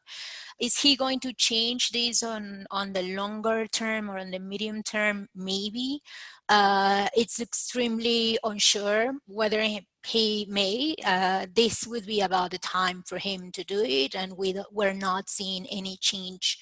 Is 0.61 0.79
he 0.79 0.97
going 0.97 1.21
to 1.21 1.33
change 1.33 1.91
this 1.91 2.23
on, 2.23 2.67
on 2.71 2.93
the 2.93 3.03
longer 3.03 3.67
term 3.67 4.11
or 4.11 4.19
on 4.19 4.31
the 4.31 4.39
medium 4.39 4.83
term? 4.83 5.29
Maybe. 5.35 6.01
Uh, 6.49 7.09
it's 7.17 7.41
extremely 7.41 8.39
unsure 8.45 9.13
whether 9.27 9.61
he, 9.63 9.87
he 10.07 10.47
may. 10.49 10.95
Uh, 11.05 11.47
this 11.55 11.87
would 11.87 12.07
be 12.07 12.21
about 12.21 12.51
the 12.51 12.59
time 12.59 13.03
for 13.07 13.19
him 13.19 13.51
to 13.53 13.65
do 13.65 13.83
it, 13.83 14.15
and 14.15 14.37
we, 14.37 14.61
we're 14.71 14.93
not 14.93 15.29
seeing 15.29 15.67
any 15.71 15.97
change 16.01 16.59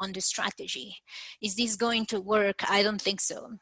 on 0.00 0.12
the 0.12 0.20
strategy. 0.20 0.96
Is 1.40 1.54
this 1.56 1.76
going 1.76 2.06
to 2.06 2.20
work? 2.20 2.68
I 2.68 2.82
don't 2.82 3.00
think 3.00 3.20
so. 3.20 3.58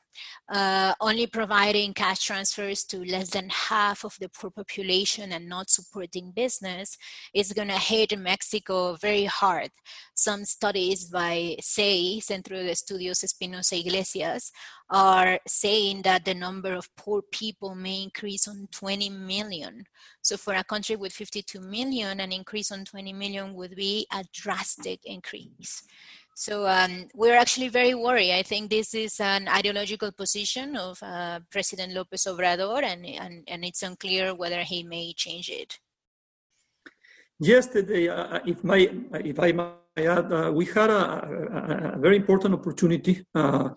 Uh, 0.53 0.93
only 1.01 1.27
providing 1.27 1.95
cash 1.95 2.25
transfers 2.25 2.85
to 2.85 3.05
less 3.05 3.31
than 3.31 3.49
half 3.49 4.05
of 4.05 4.17
the 4.21 4.29
poor 4.29 4.51
population 4.51 5.33
and 5.33 5.49
not 5.49 5.71
supporting 5.71 6.33
business 6.33 6.97
is 7.35 7.53
going 7.53 7.69
to 7.69 7.79
hit 7.79 8.19
Mexico 8.19 8.97
very 8.97 9.25
hard. 9.25 9.71
Some 10.15 10.45
studies 10.45 11.05
by 11.05 11.57
SEI, 11.61 12.21
Centro 12.21 12.57
de 12.57 12.71
Estudios 12.71 13.25
Espinosa 13.25 13.77
Yglesias, 13.77 14.51
are 14.91 15.39
saying 15.47 16.03
that 16.03 16.25
the 16.25 16.35
number 16.35 16.75
of 16.75 16.89
poor 16.97 17.23
people 17.31 17.75
may 17.75 18.03
increase 18.03 18.49
on 18.49 18.67
20 18.73 19.09
million. 19.11 19.85
So 20.23 20.37
for 20.37 20.55
a 20.55 20.65
country 20.65 20.97
with 20.97 21.13
52 21.13 21.61
million, 21.61 22.21
an 22.21 22.33
increase 22.33 22.73
on 22.73 22.85
20 22.85 23.13
million 23.13 23.55
would 23.55 23.77
be 23.77 24.07
a 24.13 24.25
drastic 24.33 25.01
increase. 25.05 25.83
So 26.41 26.67
um, 26.67 27.07
we're 27.15 27.37
actually 27.37 27.69
very 27.69 27.93
worried. 27.93 28.33
I 28.33 28.43
think 28.43 28.71
this 28.71 28.95
is 28.95 29.21
an 29.21 29.47
ideological 29.47 30.11
position 30.11 30.75
of 30.75 30.99
uh, 31.03 31.41
President 31.51 31.93
Lopez 31.93 32.25
Obrador, 32.25 32.83
and, 32.83 33.05
and, 33.05 33.45
and 33.47 33.63
it's 33.63 33.83
unclear 33.83 34.35
whether 34.35 34.63
he 34.63 34.83
may 34.83 35.13
change 35.13 35.51
it. 35.51 35.79
Yesterday, 37.39 38.09
uh, 38.09 38.37
uh 38.37 38.41
if, 38.47 38.65
my, 38.65 38.89
if 39.33 39.39
I 39.39 39.53
might 39.53 39.75
add, 39.99 40.33
uh, 40.33 40.51
we 40.51 40.65
had 40.65 40.89
a, 40.89 41.03
a, 41.93 41.97
a, 41.97 41.99
very 41.99 42.17
important 42.17 42.55
opportunity 42.55 43.23
uh, 43.35 43.69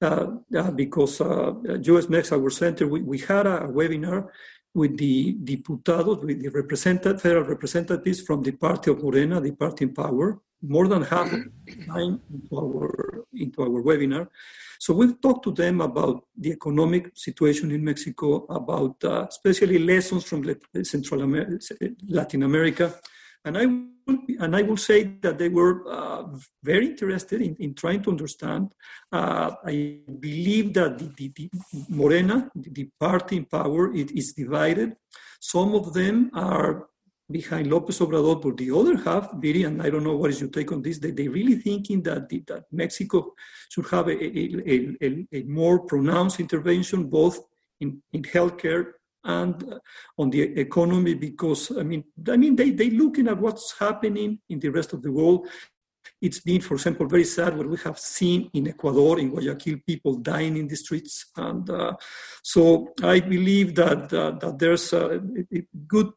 uh, 0.00 0.70
because 0.74 1.20
US 1.20 2.08
Mex, 2.08 2.32
our 2.32 2.48
center, 2.48 2.88
we, 2.88 3.02
we 3.02 3.18
had 3.18 3.46
a 3.46 3.68
webinar 3.68 4.28
with 4.74 4.96
the 4.96 5.32
diputados, 5.44 6.24
with 6.24 6.40
the 6.42 6.48
representative, 6.48 7.20
federal 7.20 7.44
representatives 7.44 8.20
from 8.20 8.42
the 8.42 8.52
party 8.52 8.90
of 8.90 9.02
Morena, 9.02 9.40
the 9.40 9.52
party 9.52 9.84
in 9.84 9.94
power, 9.94 10.40
more 10.62 10.88
than 10.88 11.02
half 11.02 11.32
of 11.32 11.40
time 11.86 12.20
into 12.32 12.56
our, 12.56 13.24
into 13.32 13.62
our 13.62 13.82
webinar. 13.82 14.28
So 14.78 14.94
we've 14.94 15.20
talked 15.20 15.44
to 15.44 15.52
them 15.52 15.80
about 15.80 16.24
the 16.36 16.52
economic 16.52 17.10
situation 17.14 17.70
in 17.70 17.84
Mexico, 17.84 18.46
about 18.48 19.02
uh, 19.04 19.26
especially 19.28 19.78
lessons 19.78 20.24
from 20.24 20.44
Central 20.82 21.20
Latin 22.08 22.42
America, 22.42 22.94
and 23.44 23.56
I 23.56 23.66
and 24.38 24.56
I 24.56 24.62
will 24.62 24.76
say 24.76 25.04
that 25.22 25.38
they 25.38 25.48
were 25.48 25.74
uh, 25.88 26.24
very 26.62 26.86
interested 26.88 27.40
in, 27.42 27.56
in 27.56 27.74
trying 27.74 28.02
to 28.04 28.10
understand. 28.10 28.74
Uh, 29.12 29.52
I 29.64 29.98
believe 30.18 30.74
that 30.74 30.98
the, 30.98 31.08
the, 31.16 31.32
the 31.36 31.50
Morena, 31.88 32.50
the 32.54 32.88
party 32.98 33.36
in 33.38 33.44
power, 33.44 33.94
it 33.94 34.10
is 34.12 34.32
divided. 34.32 34.96
Some 35.40 35.74
of 35.74 35.92
them 35.92 36.30
are 36.34 36.88
behind 37.30 37.70
Lopez 37.70 38.00
Obrador, 38.00 38.42
but 38.42 38.56
the 38.56 38.70
other 38.72 38.96
half, 38.96 39.32
Viri, 39.34 39.62
and 39.62 39.80
I 39.82 39.90
don't 39.90 40.04
know 40.04 40.16
what 40.16 40.30
is 40.30 40.40
your 40.40 40.50
take 40.50 40.72
on 40.72 40.82
this, 40.82 40.98
they, 40.98 41.12
they 41.12 41.28
really 41.28 41.56
thinking 41.56 42.02
that, 42.02 42.28
the, 42.28 42.42
that 42.48 42.64
Mexico 42.72 43.34
should 43.68 43.86
have 43.90 44.08
a, 44.08 44.24
a, 44.24 44.96
a, 45.00 45.26
a, 45.32 45.42
more 45.44 45.80
pronounced 45.80 46.40
intervention 46.40 47.04
both 47.04 47.38
in, 47.80 48.02
in 48.12 48.22
healthcare 48.22 48.92
and 49.24 49.80
on 50.18 50.30
the 50.30 50.42
economy 50.58 51.14
because 51.14 51.70
I 51.76 51.82
mean 51.82 52.04
I 52.28 52.36
mean 52.36 52.56
they 52.56 52.70
they 52.70 52.90
looking 52.90 53.28
at 53.28 53.38
what's 53.38 53.78
happening 53.78 54.40
in 54.48 54.60
the 54.60 54.70
rest 54.70 54.92
of 54.92 55.02
the 55.02 55.12
world. 55.12 55.46
It's 56.22 56.40
been, 56.40 56.60
for 56.60 56.74
example, 56.74 57.06
very 57.06 57.24
sad 57.24 57.56
what 57.56 57.66
we 57.66 57.78
have 57.78 57.98
seen 57.98 58.50
in 58.52 58.68
Ecuador, 58.68 59.18
in 59.18 59.30
Guayaquil, 59.30 59.78
people 59.86 60.14
dying 60.16 60.56
in 60.56 60.68
the 60.68 60.76
streets, 60.76 61.26
and 61.36 61.68
uh, 61.68 61.92
so 62.42 62.88
I 63.02 63.20
believe 63.20 63.74
that 63.74 64.12
uh, 64.12 64.32
that 64.32 64.58
there's 64.58 64.92
a, 64.92 65.20
a 65.54 65.62
good 65.86 66.10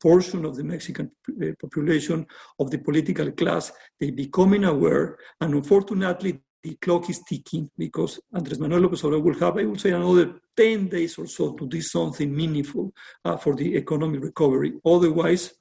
portion 0.00 0.44
of 0.44 0.56
the 0.56 0.64
Mexican 0.64 1.10
uh, 1.42 1.46
population, 1.60 2.26
of 2.58 2.70
the 2.70 2.78
political 2.78 3.30
class, 3.32 3.72
they 3.98 4.10
becoming 4.10 4.64
aware, 4.64 5.18
and 5.40 5.54
unfortunately, 5.54 6.40
the 6.62 6.74
clock 6.76 7.08
is 7.08 7.20
ticking 7.28 7.70
because 7.76 8.20
Andres 8.32 8.58
Manuel 8.58 8.82
López 8.82 9.02
Obrador 9.02 9.22
will 9.22 9.38
have, 9.38 9.58
I 9.58 9.64
would 9.64 9.80
say, 9.80 9.90
another 9.90 10.40
10 10.56 10.88
days 10.88 11.18
or 11.18 11.26
so 11.26 11.52
to 11.52 11.66
do 11.66 11.80
something 11.80 12.34
meaningful 12.34 12.92
uh, 13.24 13.36
for 13.36 13.54
the 13.54 13.76
economic 13.76 14.22
recovery. 14.22 14.74
Otherwise, 14.84 15.54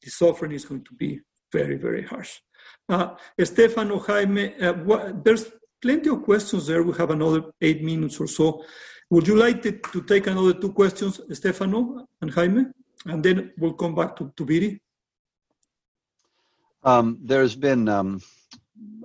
the 0.00 0.10
suffering 0.10 0.52
is 0.52 0.64
going 0.64 0.84
to 0.84 0.94
be 0.94 1.20
very, 1.52 1.76
very 1.76 2.04
harsh. 2.04 2.38
Uh, 2.88 3.14
Stefano, 3.42 3.98
Jaime, 3.98 4.54
uh, 4.60 4.74
what, 4.74 5.24
there's 5.24 5.46
plenty 5.82 6.10
of 6.10 6.22
questions 6.22 6.66
there. 6.66 6.82
We 6.82 6.96
have 6.96 7.10
another 7.10 7.42
eight 7.60 7.82
minutes 7.82 8.20
or 8.20 8.26
so. 8.26 8.64
Would 9.10 9.26
you 9.26 9.36
like 9.36 9.62
to, 9.62 9.72
to 9.72 10.02
take 10.02 10.26
another 10.26 10.54
two 10.54 10.72
questions, 10.72 11.20
Stefano 11.32 12.06
and 12.20 12.30
Jaime? 12.30 12.66
And 13.06 13.24
then 13.24 13.52
we'll 13.58 13.74
come 13.74 13.94
back 13.94 14.16
to, 14.16 14.32
to. 14.36 14.78
Um, 16.84 17.18
there's 17.22 17.56
been, 17.56 17.88
um, 17.88 18.20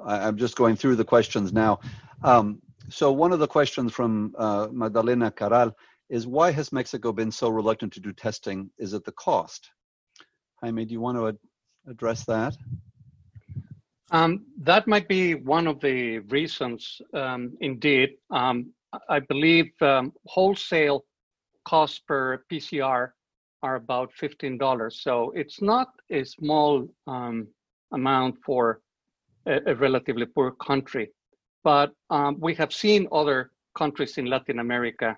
I, 0.06 0.28
am 0.28 0.38
just 0.38 0.56
going 0.56 0.76
through 0.76 0.96
the 0.96 1.06
questions 1.06 1.54
now. 1.54 1.80
Um, 2.24 2.62
so 2.90 3.12
one 3.12 3.32
of 3.32 3.40
the 3.40 3.48
questions 3.48 3.94
from 3.94 4.34
uh, 4.38 4.68
Magdalena 4.72 5.32
Caral 5.32 5.74
is 6.10 6.28
why 6.28 6.52
has 6.52 6.72
Mexico 6.72 7.12
been 7.12 7.32
so 7.32 7.50
reluctant 7.50 7.94
to 7.94 8.00
do 8.00 8.12
testing? 8.12 8.70
Is 8.78 8.94
it 8.94 9.04
the 9.06 9.12
cost? 9.14 9.70
Jaime, 10.62 10.86
do 10.86 10.94
you 10.94 11.02
want 11.02 11.18
to 11.18 11.30
ad- 11.30 11.38
address 11.88 12.26
that? 12.26 12.56
Um, 14.12 14.46
that 14.62 14.88
might 14.88 15.08
be 15.08 15.34
one 15.34 15.66
of 15.66 15.80
the 15.80 16.20
reasons, 16.20 17.02
um, 17.14 17.58
indeed. 17.62 18.12
Um, 18.30 18.72
I 19.10 19.20
believe 19.20 19.72
um, 19.82 20.14
wholesale 20.28 21.04
costs 21.66 22.00
per 22.08 22.44
PCR 22.52 23.12
are 23.64 23.76
about 23.76 24.12
$15. 24.22 24.94
So 24.94 25.32
it's 25.36 25.62
not 25.62 25.88
a 26.12 26.24
small 26.26 26.88
um, 27.08 27.48
amount 27.92 28.36
for 28.46 28.82
a, 29.46 29.60
a, 29.72 29.76
relatively 29.76 30.26
poor 30.26 30.52
country. 30.52 31.10
But 31.64 31.91
um, 32.10 32.38
we 32.39 32.54
have 32.56 32.74
seen 32.74 33.08
other 33.12 33.52
countries 33.78 34.18
in 34.18 34.26
Latin 34.26 34.60
America 34.60 35.18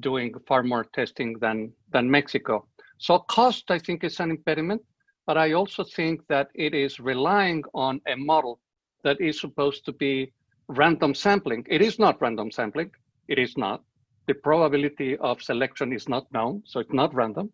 doing 0.00 0.34
far 0.46 0.62
more 0.62 0.84
testing 0.94 1.38
than, 1.40 1.72
than 1.92 2.10
Mexico. 2.10 2.66
So 2.98 3.18
cost, 3.18 3.70
I 3.70 3.78
think, 3.78 4.04
is 4.04 4.20
an 4.20 4.30
impediment. 4.30 4.82
But 5.26 5.36
I 5.38 5.52
also 5.52 5.82
think 5.84 6.20
that 6.28 6.48
it 6.54 6.72
is 6.74 7.00
relying 7.00 7.64
on 7.74 8.00
a 8.06 8.16
model 8.16 8.60
that 9.02 9.20
is 9.20 9.40
supposed 9.40 9.84
to 9.86 9.92
be 9.92 10.32
random 10.68 11.14
sampling. 11.14 11.64
It 11.68 11.82
is 11.82 11.98
not 11.98 12.20
random 12.20 12.50
sampling. 12.50 12.90
It 13.28 13.38
is 13.38 13.56
not. 13.56 13.82
The 14.26 14.34
probability 14.34 15.16
of 15.18 15.42
selection 15.42 15.92
is 15.92 16.08
not 16.08 16.32
known, 16.32 16.62
so 16.64 16.80
it's 16.80 16.92
not 16.92 17.14
random. 17.14 17.52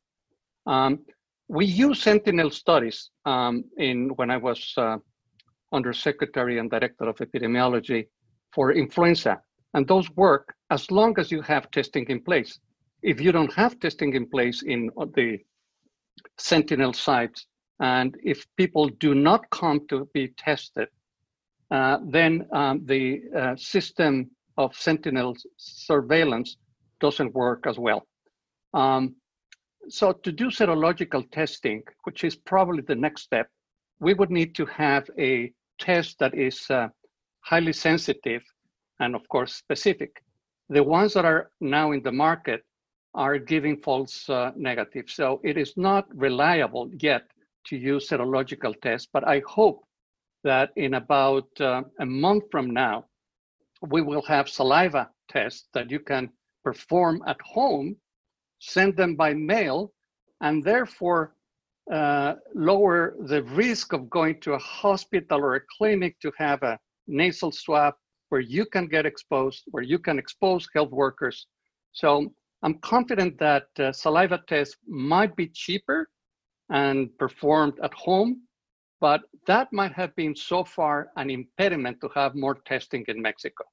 Um, 0.67 1.01
we 1.49 1.67
use 1.67 2.01
Sentinel 2.03 2.51
studies 2.51 3.11
um, 3.27 3.65
in 3.77 4.11
when 4.17 4.31
I 4.31 4.37
was 4.37 4.73
uh, 4.77 4.99
undersecretary 5.73 6.59
and 6.59 6.71
director 6.71 7.09
of 7.09 7.17
epidemiology 7.17 8.07
for 8.53 8.73
influenza, 8.73 9.41
and 9.75 9.87
those 9.87 10.09
work 10.11 10.55
as 10.71 10.91
long 10.91 11.19
as 11.19 11.31
you 11.31 11.43
have 11.43 11.71
testing 11.71 12.07
in 12.09 12.21
place. 12.23 12.59
If 13.03 13.21
you 13.21 13.33
don't 13.33 13.53
have 13.55 13.81
testing 13.81 14.15
in 14.15 14.29
place 14.29 14.63
in 14.63 14.91
the 15.15 15.39
Sentinel 16.39 16.93
sites, 16.93 17.47
and 17.81 18.17
if 18.23 18.47
people 18.57 18.89
do 19.01 19.15
not 19.15 19.49
come 19.51 19.87
to 19.89 20.09
be 20.15 20.29
tested, 20.37 20.89
uh, 21.71 21.99
then 22.07 22.47
um, 22.53 22.85
the 22.85 23.23
uh, 23.37 23.57
system 23.57 24.31
of 24.59 24.77
Sentinel 24.77 25.35
surveillance 25.57 26.57
doesn't 27.01 27.35
work 27.35 27.67
as 27.67 27.79
well. 27.79 28.07
Um, 28.75 29.17
so 29.89 30.13
to 30.13 30.31
do 30.31 30.47
serological 30.47 31.29
testing, 31.33 31.83
which 32.05 32.25
is 32.25 32.37
probably 32.37 32.83
the 32.83 32.95
next 32.95 33.23
step, 33.23 33.49
we 34.01 34.15
would 34.15 34.31
need 34.31 34.55
to 34.57 34.67
have 34.67 35.09
a 35.19 35.53
test 35.83 36.19
that 36.19 36.35
is 36.35 36.59
uh, 36.71 36.89
highly 37.41 37.73
sensitive 37.73 38.43
and 39.01 39.15
of 39.15 39.29
course 39.29 39.55
specific. 39.55 40.23
The 40.69 40.83
ones 40.83 41.15
that 41.15 41.25
are 41.25 41.51
now 41.61 41.93
in 41.93 42.03
the 42.03 42.13
market 42.13 42.65
are 43.15 43.39
giving 43.39 43.77
false 43.77 44.29
uh, 44.31 44.53
negatives. 44.57 45.15
So 45.15 45.41
it 45.45 45.59
is 45.59 45.75
not 45.77 46.07
reliable 46.15 46.91
yet 46.99 47.25
to 47.67 47.77
use 47.77 48.09
serological 48.09 48.75
tests, 48.81 49.09
but 49.13 49.27
I 49.27 49.43
hope 49.47 49.85
that 50.45 50.71
in 50.77 50.95
about 50.95 51.49
uh, 51.61 51.83
a 52.01 52.07
month 52.07 52.45
from 52.51 52.71
now, 52.71 53.05
we 53.95 54.01
will 54.03 54.23
have 54.23 54.49
saliva 54.49 55.11
tests 55.29 55.69
that 55.75 55.91
you 55.91 56.01
can 56.01 56.31
perform 56.65 57.23
at 57.27 57.41
home 57.43 57.97
send 58.63 58.97
them 58.97 59.17
by 59.17 59.35
mail, 59.35 59.93
and 60.41 60.63
therefore 60.63 61.35
uh, 61.91 62.35
lower 62.55 63.17
the 63.27 63.43
risk 63.43 63.93
of 63.93 64.09
going 64.09 64.41
to 64.41 64.55
a 64.55 64.59
hospital 64.59 65.41
or 65.41 65.57
a 65.57 65.61
clinic 65.77 66.19
to 66.21 66.31
have 66.39 66.63
a 66.63 66.79
nasal 67.07 67.51
swab 67.51 67.95
where 68.29 68.41
you 68.41 68.65
can 68.65 68.87
get 68.87 69.05
exposed, 69.05 69.65
where 69.73 69.83
you 69.83 69.99
can 69.99 70.19
expose 70.19 70.69
health 70.75 70.91
workers. 70.91 71.47
So 71.93 72.33
I'm 72.63 72.79
confident 72.79 73.39
that 73.39 73.67
uh, 73.79 73.93
saliva 73.93 74.41
tests 74.47 74.77
might 74.87 75.35
be 75.37 75.49
cheaper 75.49 76.09
and 76.71 77.11
performed 77.19 77.75
at 77.83 77.93
home, 77.93 78.43
but 79.01 79.23
that 79.47 79.73
might 79.73 79.93
have 79.93 80.15
been 80.15 80.35
so 80.37 80.65
far 80.65 81.11
an 81.17 81.29
impediment 81.29 82.01
to 82.01 82.09
have 82.15 82.35
more 82.35 82.55
testing 82.55 83.05
in 83.09 83.21
Mexico. 83.21 83.65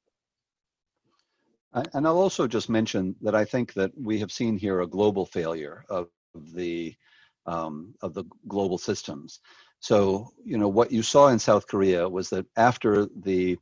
And 1.94 2.08
I'll 2.08 2.18
also 2.18 2.48
just 2.48 2.68
mention 2.68 3.16
that 3.22 3.36
I 3.36 3.46
think 3.46 3.74
that 3.74 3.92
we 3.96 4.20
have 4.20 4.32
seen 4.32 4.58
here 4.58 4.82
a 4.82 4.88
global 4.88 5.26
failure 5.26 5.86
of 5.88 6.08
the 6.34 6.96
um, 7.50 7.96
of 8.02 8.14
the 8.14 8.24
global 8.48 8.78
systems. 8.78 9.40
So 9.80 10.30
you 10.46 10.58
know 10.58 10.68
what 10.68 10.92
you 10.92 11.02
saw 11.02 11.28
in 11.30 11.40
South 11.40 11.66
Korea 11.68 12.08
was 12.08 12.30
that 12.30 12.46
after 12.56 13.08
the 13.24 13.58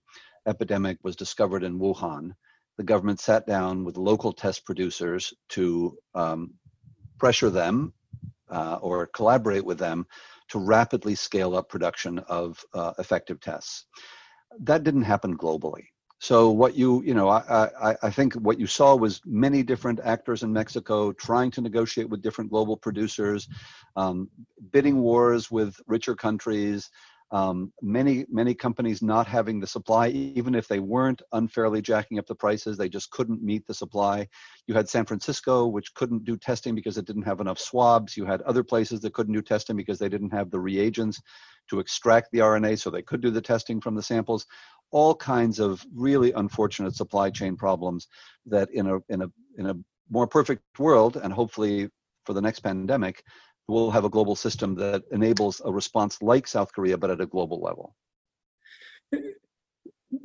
epidemic 0.48 0.98
was 1.04 1.16
discovered 1.16 1.64
in 1.64 1.80
Wuhan, 1.80 2.32
the 2.78 2.84
government 2.84 3.20
sat 3.20 3.48
down 3.48 3.84
with 3.86 3.98
local 3.98 4.34
test 4.34 4.66
producers 4.66 5.34
to 5.50 5.98
um, 6.16 6.54
pressure 7.20 7.50
them 7.50 7.94
uh, 8.50 8.78
or 8.82 9.08
collaborate 9.08 9.66
with 9.66 9.80
them 9.80 10.06
to 10.50 10.60
rapidly 10.60 11.16
scale 11.16 11.56
up 11.56 11.70
production 11.70 12.20
of 12.20 12.64
uh, 12.74 12.94
effective 13.00 13.40
tests. 13.40 13.86
That 14.60 14.84
didn't 14.84 15.04
happen 15.04 15.38
globally. 15.38 15.86
So 16.20 16.50
what 16.50 16.76
you 16.76 17.04
you 17.04 17.14
know 17.14 17.30
I, 17.30 17.70
I, 17.80 17.96
I 18.04 18.10
think 18.10 18.34
what 18.36 18.60
you 18.60 18.66
saw 18.66 18.96
was 18.96 19.22
many 19.26 19.62
different 19.62 20.00
actors 20.04 20.44
in 20.44 20.52
Mexico 20.52 21.12
trying 21.12 21.52
to 21.52 21.62
negotiate 21.62 22.10
with 22.10 22.24
different 22.24 22.50
global 22.50 22.76
producers, 22.76 23.48
um, 23.96 24.30
bidding 24.72 25.00
wars 25.00 25.52
with 25.52 25.80
richer 25.86 26.16
countries, 26.16 26.90
um, 27.32 27.74
many 27.82 28.26
many 28.30 28.54
companies 28.54 29.02
not 29.02 29.28
having 29.28 29.60
the 29.60 29.68
supply 29.68 30.08
even 30.08 30.56
if 30.56 30.68
they 30.68 30.80
weren't 30.80 31.22
unfairly 31.34 31.82
jacking 31.82 32.20
up 32.20 32.26
the 32.26 32.36
prices 32.36 32.78
they 32.78 32.88
just 32.88 33.12
couldn't 33.12 33.44
meet 33.44 33.68
the 33.68 33.74
supply. 33.74 34.28
You 34.66 34.76
had 34.76 34.88
san 34.88 35.06
francisco 35.06 35.68
which 35.68 35.94
couldn't 35.94 36.24
do 36.24 36.38
testing 36.38 36.74
because 36.74 36.98
it 36.98 37.06
didn't 37.06 37.24
have 37.24 37.42
enough 37.42 37.60
swabs. 37.60 38.16
You 38.16 38.26
had 38.26 38.42
other 38.44 38.64
places 38.64 39.02
that 39.02 39.14
couldn't 39.14 39.34
do 39.34 39.42
testing 39.42 39.76
because 39.76 40.00
they 40.00 40.10
didn't 40.10 40.32
have 40.32 40.50
the 40.50 40.60
reagents 40.60 41.22
to 41.70 41.80
extract 41.80 42.32
the 42.32 42.40
rna 42.40 42.80
so 42.80 42.90
they 42.90 43.02
could 43.02 43.22
do 43.22 43.32
the 43.32 43.42
testing 43.42 43.82
from 43.82 43.96
the 43.96 44.04
samples. 44.04 44.46
All 44.92 45.14
kinds 45.14 45.60
of 45.60 45.86
really 45.94 46.32
unfortunate 46.32 46.96
supply 46.96 47.30
chain 47.30 47.58
problems 47.58 48.08
that 48.46 48.70
in 48.72 48.88
a 48.88 49.00
in 49.10 49.24
a 49.24 49.32
in 49.58 49.66
a 49.68 49.76
more 50.10 50.28
perfect 50.28 50.64
world 50.80 51.18
and 51.18 51.34
hopefully 51.34 51.90
for 52.26 52.34
the 52.34 52.42
next 52.42 52.60
pandemic 52.60 53.24
we'll 53.68 53.92
have 53.92 54.06
a 54.06 54.10
global 54.10 54.36
system 54.36 54.76
that 54.76 55.04
enables 55.12 55.62
a 55.64 55.72
response 55.72 56.22
like 56.22 56.48
South 56.48 56.72
Korea, 56.74 56.98
but 56.98 57.10
at 57.10 57.22
a 57.22 57.26
global 57.26 57.60
level. 57.62 57.96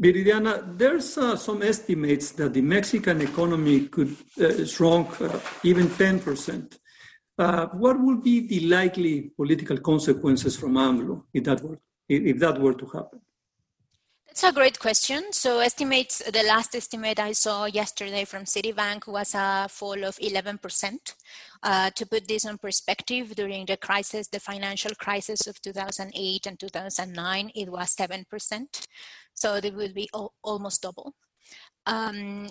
Viridiana, 0.01 0.79
there's 0.79 1.19
uh, 1.19 1.37
some 1.37 1.63
estimates 1.63 2.33
that 2.33 2.55
the 2.55 2.61
Mexican 2.61 3.21
economy 3.21 3.89
could 3.89 4.17
uh, 4.41 4.47
uh, 4.47 5.41
even 5.65 5.87
10%. 5.89 6.79
Uh, 7.39 7.67
what 7.69 8.01
would 8.01 8.23
be 8.23 8.47
the 8.47 8.61
likely 8.69 9.33
political 9.37 9.79
consequences 9.79 10.57
from 10.57 10.75
AMLO 10.75 11.25
if 11.33 11.45
that 11.45 11.61
were, 11.63 11.79
if 12.09 12.39
that 12.39 12.61
were 12.61 12.75
to 12.75 12.87
happen? 12.87 13.21
It's 14.33 14.45
a 14.45 14.51
great 14.51 14.79
question. 14.79 15.31
So 15.33 15.59
estimates, 15.59 16.23
the 16.25 16.43
last 16.45 16.75
estimate 16.75 17.21
I 17.21 17.33
saw 17.33 17.67
yesterday 17.67 18.25
from 18.25 18.45
Citibank 18.45 19.07
was 19.07 19.35
a 19.35 19.67
fall 19.69 20.03
of 20.05 20.17
11%. 20.17 21.15
Uh, 21.63 21.91
to 21.91 22.07
put 22.07 22.27
this 22.27 22.47
in 22.47 22.57
perspective, 22.57 23.35
during 23.37 23.67
the 23.67 23.77
crisis, 23.77 24.29
the 24.29 24.41
financial 24.41 24.93
crisis 24.95 25.47
of 25.47 25.61
2008 25.61 26.47
and 26.47 26.59
2009, 26.59 27.51
it 27.55 27.71
was 27.71 27.95
7%. 27.95 28.87
So 29.35 29.57
it 29.57 29.75
would 29.75 29.93
be 29.93 30.09
almost 30.43 30.81
double. 30.81 31.13
Um, 31.85 32.49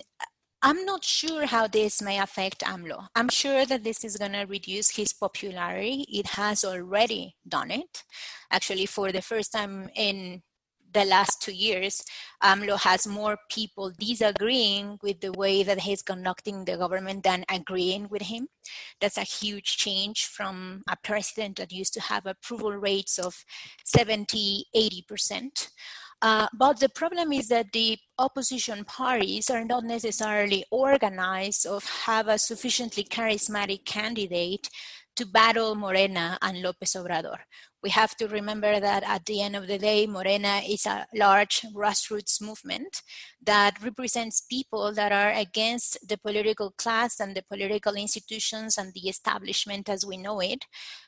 I'm 0.62 0.84
not 0.84 1.02
sure 1.02 1.46
how 1.46 1.66
this 1.66 2.00
may 2.00 2.20
affect 2.20 2.60
AMLO. 2.60 3.08
I'm 3.16 3.28
sure 3.28 3.66
that 3.66 3.82
this 3.82 4.04
is 4.04 4.16
going 4.16 4.34
to 4.34 4.44
reduce 4.44 4.90
his 4.90 5.12
popularity. 5.12 6.06
It 6.08 6.28
has 6.28 6.64
already 6.64 7.34
done 7.48 7.72
it. 7.72 8.04
Actually, 8.52 8.86
for 8.86 9.10
the 9.10 9.20
first 9.20 9.52
time 9.52 9.90
in 9.96 10.42
the 10.92 11.04
last 11.04 11.42
two 11.42 11.52
years, 11.52 12.04
AMLO 12.42 12.78
has 12.80 13.06
more 13.06 13.36
people 13.50 13.92
disagreeing 13.98 14.98
with 15.02 15.20
the 15.20 15.32
way 15.32 15.62
that 15.62 15.80
he's 15.80 16.02
conducting 16.02 16.64
the 16.64 16.76
government 16.76 17.22
than 17.24 17.44
agreeing 17.48 18.08
with 18.08 18.22
him. 18.22 18.48
That's 19.00 19.18
a 19.18 19.22
huge 19.22 19.76
change 19.76 20.26
from 20.26 20.82
a 20.88 20.96
president 21.02 21.56
that 21.56 21.72
used 21.72 21.94
to 21.94 22.00
have 22.00 22.26
approval 22.26 22.72
rates 22.72 23.18
of 23.18 23.44
70, 23.84 24.66
80%. 24.74 25.68
Uh, 26.20 26.46
but 26.54 26.78
the 26.78 26.88
problem 26.88 27.32
is 27.32 27.48
that 27.48 27.66
the 27.72 27.98
opposition 28.18 28.84
parties 28.84 29.50
are 29.50 29.64
not 29.64 29.82
necessarily 29.82 30.64
organized 30.70 31.66
or 31.66 31.80
have 32.04 32.28
a 32.28 32.38
sufficiently 32.38 33.02
charismatic 33.02 33.84
candidate 33.84 34.70
to 35.16 35.26
battle 35.26 35.74
Morena 35.74 36.38
and 36.40 36.62
Lopez 36.62 36.92
Obrador. 36.92 37.38
We 37.82 37.90
have 37.90 38.16
to 38.16 38.28
remember 38.28 38.78
that 38.78 39.02
at 39.02 39.26
the 39.26 39.42
end 39.42 39.56
of 39.56 39.66
the 39.66 39.78
day, 39.78 40.06
Morena 40.06 40.60
is 40.66 40.86
a 40.86 41.04
large 41.14 41.62
grassroots 41.74 42.40
movement 42.40 43.02
that 43.44 43.82
represents 43.82 44.40
people 44.40 44.92
that 44.94 45.10
are 45.10 45.32
against 45.32 45.98
the 46.08 46.16
political 46.16 46.70
class 46.78 47.18
and 47.18 47.34
the 47.34 47.42
political 47.42 47.94
institutions 47.94 48.78
and 48.78 48.92
the 48.94 49.08
establishment 49.08 49.88
as 49.88 50.06
we 50.06 50.16
know 50.16 50.38
it. 50.38 50.64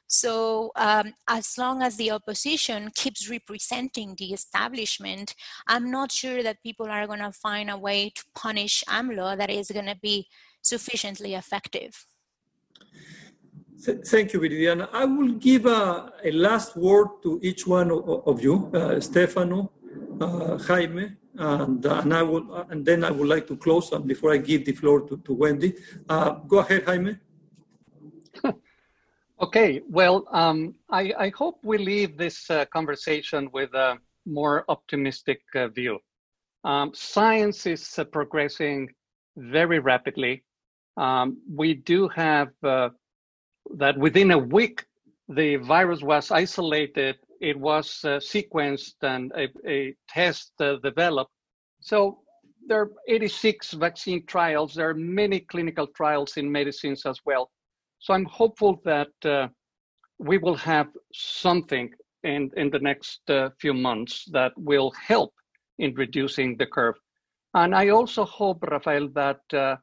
So, 0.09 0.73
um, 0.75 1.15
as 1.29 1.57
long 1.57 1.83
as 1.83 1.97
the 1.97 2.11
opposition 2.11 2.91
keeps 2.95 3.31
representing 3.31 4.17
the 4.17 4.33
establishment, 4.33 5.35
I'm 5.69 5.91
not 5.91 6.11
sure 6.11 6.43
that 6.43 6.63
people 6.63 6.87
are 6.87 7.07
going 7.07 7.21
to 7.21 7.33
find 7.33 7.71
a 7.71 7.79
way 7.79 8.11
to 8.11 8.25
punish 8.35 8.83
AMLO 8.89 9.37
that 9.39 9.51
is 9.51 9.71
going 9.71 9.87
to 9.87 9.97
be 10.03 10.27
sufficiently 10.61 11.35
effective. 11.35 12.07
Thank 13.81 14.33
you, 14.33 14.41
Viridiana. 14.41 14.89
I 14.93 15.05
will 15.05 15.33
give 15.33 15.67
a, 15.67 16.13
a, 16.25 16.31
last 16.31 16.77
word 16.77 17.09
to 17.23 17.41
each 17.43 17.67
one 17.67 17.91
of, 17.91 18.43
you, 18.43 18.71
uh, 18.73 19.01
Stefano, 19.01 19.73
uh, 20.21 20.57
Jaime, 20.59 21.17
and, 21.37 21.85
uh, 21.85 22.01
and 22.01 22.15
I 22.15 22.23
will, 22.23 22.55
uh, 22.55 22.65
and 22.71 22.85
then 22.87 23.05
I 23.05 23.11
would 23.11 23.29
like 23.29 23.47
to 23.49 23.57
close. 23.57 23.93
And 23.93 24.07
before 24.07 24.33
I 24.33 24.39
give 24.39 24.65
the 24.65 24.73
floor 24.73 25.01
to, 25.09 25.17
to 25.19 25.33
Wendy, 25.35 25.75
uh, 26.09 26.31
go 26.47 26.59
ahead, 26.59 26.85
Jaime. 26.85 27.17
okay. 29.43 29.83
Well, 29.91 30.25
um, 30.31 30.77
I, 30.89 31.13
I, 31.19 31.29
hope 31.37 31.59
we 31.63 31.77
leave 31.77 32.17
this 32.17 32.49
uh, 32.51 32.65
conversation 32.67 33.51
with 33.53 33.75
a 33.75 33.99
more 34.25 34.65
optimistic 34.69 35.43
view. 35.75 35.99
Um, 36.63 36.93
science 36.95 37.67
is 37.67 37.99
progressing 38.13 38.89
very 39.37 39.81
rapidly. 39.81 40.45
Um, 40.97 41.43
we 41.53 41.75
do 41.75 42.09
have 42.09 42.49
that 43.77 43.99
within 43.99 44.31
a 44.31 44.39
week, 44.39 44.85
the 45.29 45.57
virus 45.57 46.03
was 46.03 46.31
isolated, 46.31 47.17
it 47.41 47.59
was 47.59 48.01
uh, 48.05 48.19
sequenced, 48.19 48.95
and 49.03 49.33
a, 49.37 49.49
a 49.67 49.95
test 50.09 50.53
uh, 50.61 50.77
developed. 50.83 51.33
So 51.81 52.21
there 52.67 52.81
are 52.83 52.91
86 53.09 53.73
vaccine 53.73 54.25
trials. 54.27 54.75
There 54.75 54.89
are 54.89 54.95
many 54.95 55.41
clinical 55.41 55.87
trials 55.87 56.37
in 56.37 56.51
medicines 56.51 57.05
as 57.07 57.19
well. 57.25 57.51
So 57.99 58.15
I'm 58.15 58.25
hopeful 58.27 58.81
that 58.85 59.13
uh, 59.25 59.49
we 60.19 60.39
will 60.39 60.57
have 60.57 60.89
something 61.13 61.91
in, 62.23 62.51
in 62.57 62.71
the 62.71 62.79
next 62.79 63.21
uh, 63.29 63.51
few 63.61 63.75
months 63.75 64.25
that 64.33 64.53
will 64.57 64.93
help 64.93 65.33
in 65.79 65.95
reducing 65.95 66.57
the 66.57 66.67
curve. 66.67 66.97
And 67.55 67.75
I 67.75 67.89
also 67.89 68.25
hope, 68.25 68.63
Rafael, 68.65 69.09
that 69.15 69.41
uh, 69.53 69.77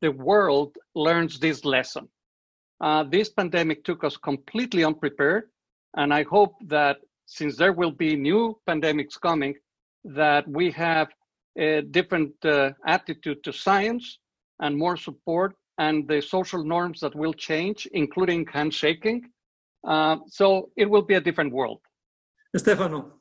the 0.00 0.12
world 0.12 0.76
learns 0.94 1.38
this 1.38 1.64
lesson 1.64 2.08
uh, 2.80 3.04
this 3.04 3.28
pandemic 3.28 3.84
took 3.84 4.04
us 4.04 4.16
completely 4.16 4.84
unprepared. 4.84 5.44
And 5.96 6.12
I 6.12 6.22
hope 6.24 6.54
that 6.66 6.98
since 7.26 7.56
there 7.56 7.72
will 7.72 7.90
be 7.90 8.16
new 8.16 8.58
pandemics 8.68 9.20
coming, 9.20 9.54
that 10.04 10.46
we 10.48 10.70
have 10.72 11.08
a 11.56 11.82
different 11.82 12.32
uh, 12.44 12.70
attitude 12.86 13.42
to 13.44 13.52
science 13.52 14.18
and 14.60 14.76
more 14.76 14.96
support 14.96 15.56
and 15.78 16.06
the 16.08 16.20
social 16.20 16.64
norms 16.64 17.00
that 17.00 17.14
will 17.14 17.32
change, 17.32 17.86
including 17.92 18.46
handshaking. 18.46 19.30
Uh, 19.86 20.16
so 20.28 20.70
it 20.76 20.88
will 20.88 21.02
be 21.02 21.14
a 21.14 21.20
different 21.20 21.52
world. 21.52 21.80
Stefano. 22.56 23.17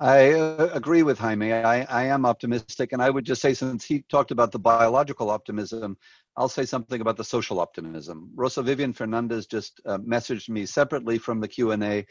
I 0.00 0.32
uh, 0.32 0.70
agree 0.72 1.02
with 1.02 1.18
Jaime. 1.18 1.52
I, 1.52 1.82
I 1.82 2.04
am 2.04 2.24
optimistic. 2.24 2.92
And 2.92 3.02
I 3.02 3.10
would 3.10 3.26
just 3.26 3.42
say, 3.42 3.52
since 3.52 3.84
he 3.84 4.02
talked 4.08 4.30
about 4.30 4.50
the 4.50 4.58
biological 4.58 5.28
optimism, 5.28 5.98
I'll 6.38 6.48
say 6.48 6.64
something 6.64 7.02
about 7.02 7.18
the 7.18 7.24
social 7.24 7.60
optimism. 7.60 8.30
Rosa 8.34 8.62
Vivian 8.62 8.94
Fernandez 8.94 9.46
just 9.46 9.78
uh, 9.84 9.98
messaged 9.98 10.48
me 10.48 10.64
separately 10.64 11.18
from 11.18 11.38
the 11.38 11.48
Q&A. 11.48 12.06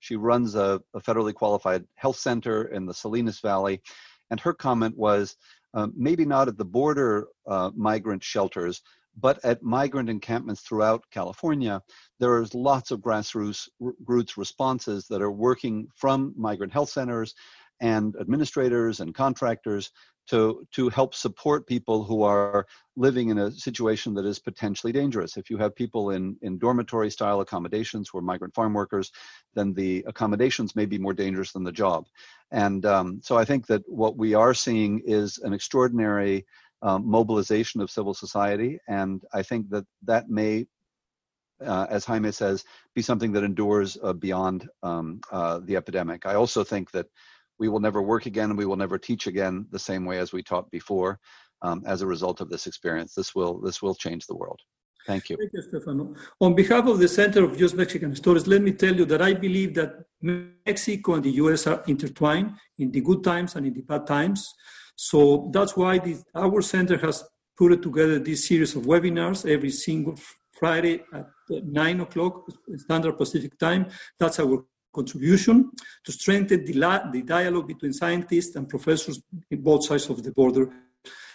She 0.00 0.16
runs 0.16 0.54
a, 0.54 0.80
a, 0.94 1.00
federally 1.02 1.34
qualified 1.34 1.84
health 1.96 2.16
center 2.16 2.68
in 2.68 2.86
the 2.86 2.94
Salinas 2.94 3.40
Valley. 3.40 3.82
And 4.30 4.40
her 4.40 4.54
comment 4.54 4.96
was, 4.96 5.36
uh, 5.74 5.88
maybe 5.94 6.24
not 6.24 6.48
at 6.48 6.56
the 6.56 6.64
border 6.64 7.26
uh, 7.46 7.70
migrant 7.76 8.24
shelters, 8.24 8.80
but 9.18 9.42
at 9.44 9.62
migrant 9.62 10.10
encampments 10.10 10.62
throughout 10.62 11.04
California, 11.10 11.82
there 12.20 12.40
is 12.42 12.54
lots 12.54 12.90
of 12.90 13.00
grassroots 13.00 13.68
roots 13.80 14.36
responses 14.36 15.06
that 15.08 15.22
are 15.22 15.30
working 15.30 15.88
from 15.94 16.34
migrant 16.36 16.72
health 16.72 16.90
centers 16.90 17.34
and 17.80 18.14
administrators 18.20 19.00
and 19.00 19.14
contractors 19.14 19.90
to 20.28 20.66
to 20.72 20.88
help 20.88 21.14
support 21.14 21.66
people 21.66 22.02
who 22.02 22.22
are 22.22 22.66
living 22.96 23.28
in 23.28 23.38
a 23.38 23.50
situation 23.50 24.14
that 24.14 24.24
is 24.24 24.38
potentially 24.38 24.92
dangerous. 24.92 25.36
If 25.36 25.50
you 25.50 25.56
have 25.58 25.74
people 25.74 26.10
in 26.10 26.36
in 26.42 26.58
dormitory 26.58 27.10
style 27.10 27.40
accommodations 27.40 28.08
who 28.08 28.18
are 28.18 28.22
migrant 28.22 28.54
farm 28.54 28.74
workers, 28.74 29.12
then 29.54 29.72
the 29.72 30.04
accommodations 30.06 30.74
may 30.74 30.86
be 30.86 30.98
more 30.98 31.14
dangerous 31.14 31.52
than 31.52 31.64
the 31.64 31.72
job. 31.72 32.06
And 32.50 32.84
um, 32.86 33.20
so 33.22 33.36
I 33.36 33.44
think 33.44 33.66
that 33.66 33.82
what 33.86 34.16
we 34.16 34.34
are 34.34 34.54
seeing 34.54 35.00
is 35.04 35.38
an 35.38 35.52
extraordinary 35.52 36.46
um, 36.86 37.00
mobilization 37.04 37.80
of 37.80 37.90
civil 37.90 38.14
society, 38.14 38.78
and 38.88 39.22
I 39.34 39.42
think 39.42 39.68
that 39.70 39.84
that 40.04 40.28
may. 40.28 40.66
Uh, 41.58 41.86
as 41.88 42.04
Jaime 42.04 42.30
says, 42.32 42.64
be 42.94 43.00
something 43.00 43.32
that 43.32 43.42
endures 43.42 43.96
uh, 44.02 44.12
beyond 44.12 44.68
um, 44.82 45.22
uh, 45.32 45.58
the 45.64 45.74
epidemic. 45.74 46.26
I 46.26 46.34
also 46.34 46.62
think 46.62 46.90
that 46.90 47.06
we 47.58 47.70
will 47.70 47.80
never 47.80 48.02
work 48.02 48.26
again 48.26 48.50
and 48.50 48.58
we 48.58 48.66
will 48.66 48.76
never 48.76 48.98
teach 48.98 49.26
again 49.26 49.64
the 49.70 49.78
same 49.78 50.04
way 50.04 50.18
as 50.18 50.34
we 50.34 50.42
taught 50.42 50.70
before 50.70 51.18
um, 51.62 51.82
as 51.86 52.02
a 52.02 52.06
result 52.06 52.42
of 52.42 52.50
this 52.50 52.66
experience. 52.66 53.14
This 53.14 53.34
will 53.34 53.58
this 53.60 53.80
will 53.80 53.94
change 53.94 54.26
the 54.26 54.36
world. 54.36 54.60
Thank 55.06 55.30
you. 55.30 55.36
Thank 55.36 55.52
you, 55.54 55.62
Stefano. 55.62 56.14
On 56.40 56.54
behalf 56.54 56.86
of 56.86 56.98
the 56.98 57.08
Center 57.08 57.44
of 57.44 57.58
US 57.62 57.74
Mexican 57.74 58.14
Studies, 58.14 58.46
let 58.46 58.60
me 58.60 58.72
tell 58.72 58.94
you 58.94 59.04
that 59.06 59.22
I 59.22 59.34
believe 59.34 59.74
that 59.74 59.92
Mexico 60.20 61.14
and 61.14 61.24
the 61.24 61.34
US 61.42 61.66
are 61.66 61.82
intertwined 61.86 62.54
in 62.78 62.90
the 62.90 63.00
good 63.00 63.22
times 63.22 63.54
and 63.56 63.66
in 63.66 63.72
the 63.72 63.82
bad 63.82 64.06
times. 64.06 64.52
So 64.96 65.50
that's 65.52 65.76
why 65.76 65.98
this, 65.98 66.24
our 66.34 66.62
center 66.62 66.96
has 66.98 67.22
put 67.56 67.82
together 67.82 68.18
this 68.18 68.48
series 68.48 68.74
of 68.74 68.82
webinars 68.84 69.48
every 69.48 69.70
single 69.70 70.18
Friday 70.58 71.04
at 71.12 71.26
9 71.48 72.00
o'clock 72.00 72.48
Standard 72.76 73.16
Pacific 73.16 73.58
Time. 73.58 73.86
That's 74.18 74.40
our 74.40 74.64
contribution 74.92 75.70
to 76.04 76.12
strengthen 76.12 76.64
the, 76.64 76.72
the 77.12 77.22
dialogue 77.22 77.68
between 77.68 77.92
scientists 77.92 78.56
and 78.56 78.68
professors 78.68 79.20
in 79.50 79.60
both 79.60 79.84
sides 79.84 80.08
of 80.08 80.22
the 80.22 80.32
border. 80.32 80.72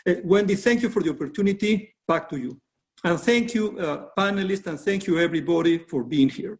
Uh, 0.07 0.15
Wendy, 0.23 0.55
thank 0.55 0.81
you 0.81 0.89
for 0.89 1.01
the 1.03 1.11
opportunity. 1.11 1.93
Back 2.07 2.27
to 2.29 2.37
you. 2.37 2.59
And 3.03 3.19
thank 3.19 3.53
you, 3.53 3.79
uh, 3.79 4.07
panelists, 4.17 4.67
and 4.67 4.79
thank 4.79 5.07
you, 5.07 5.19
everybody, 5.19 5.77
for 5.77 6.03
being 6.03 6.29
here. 6.29 6.59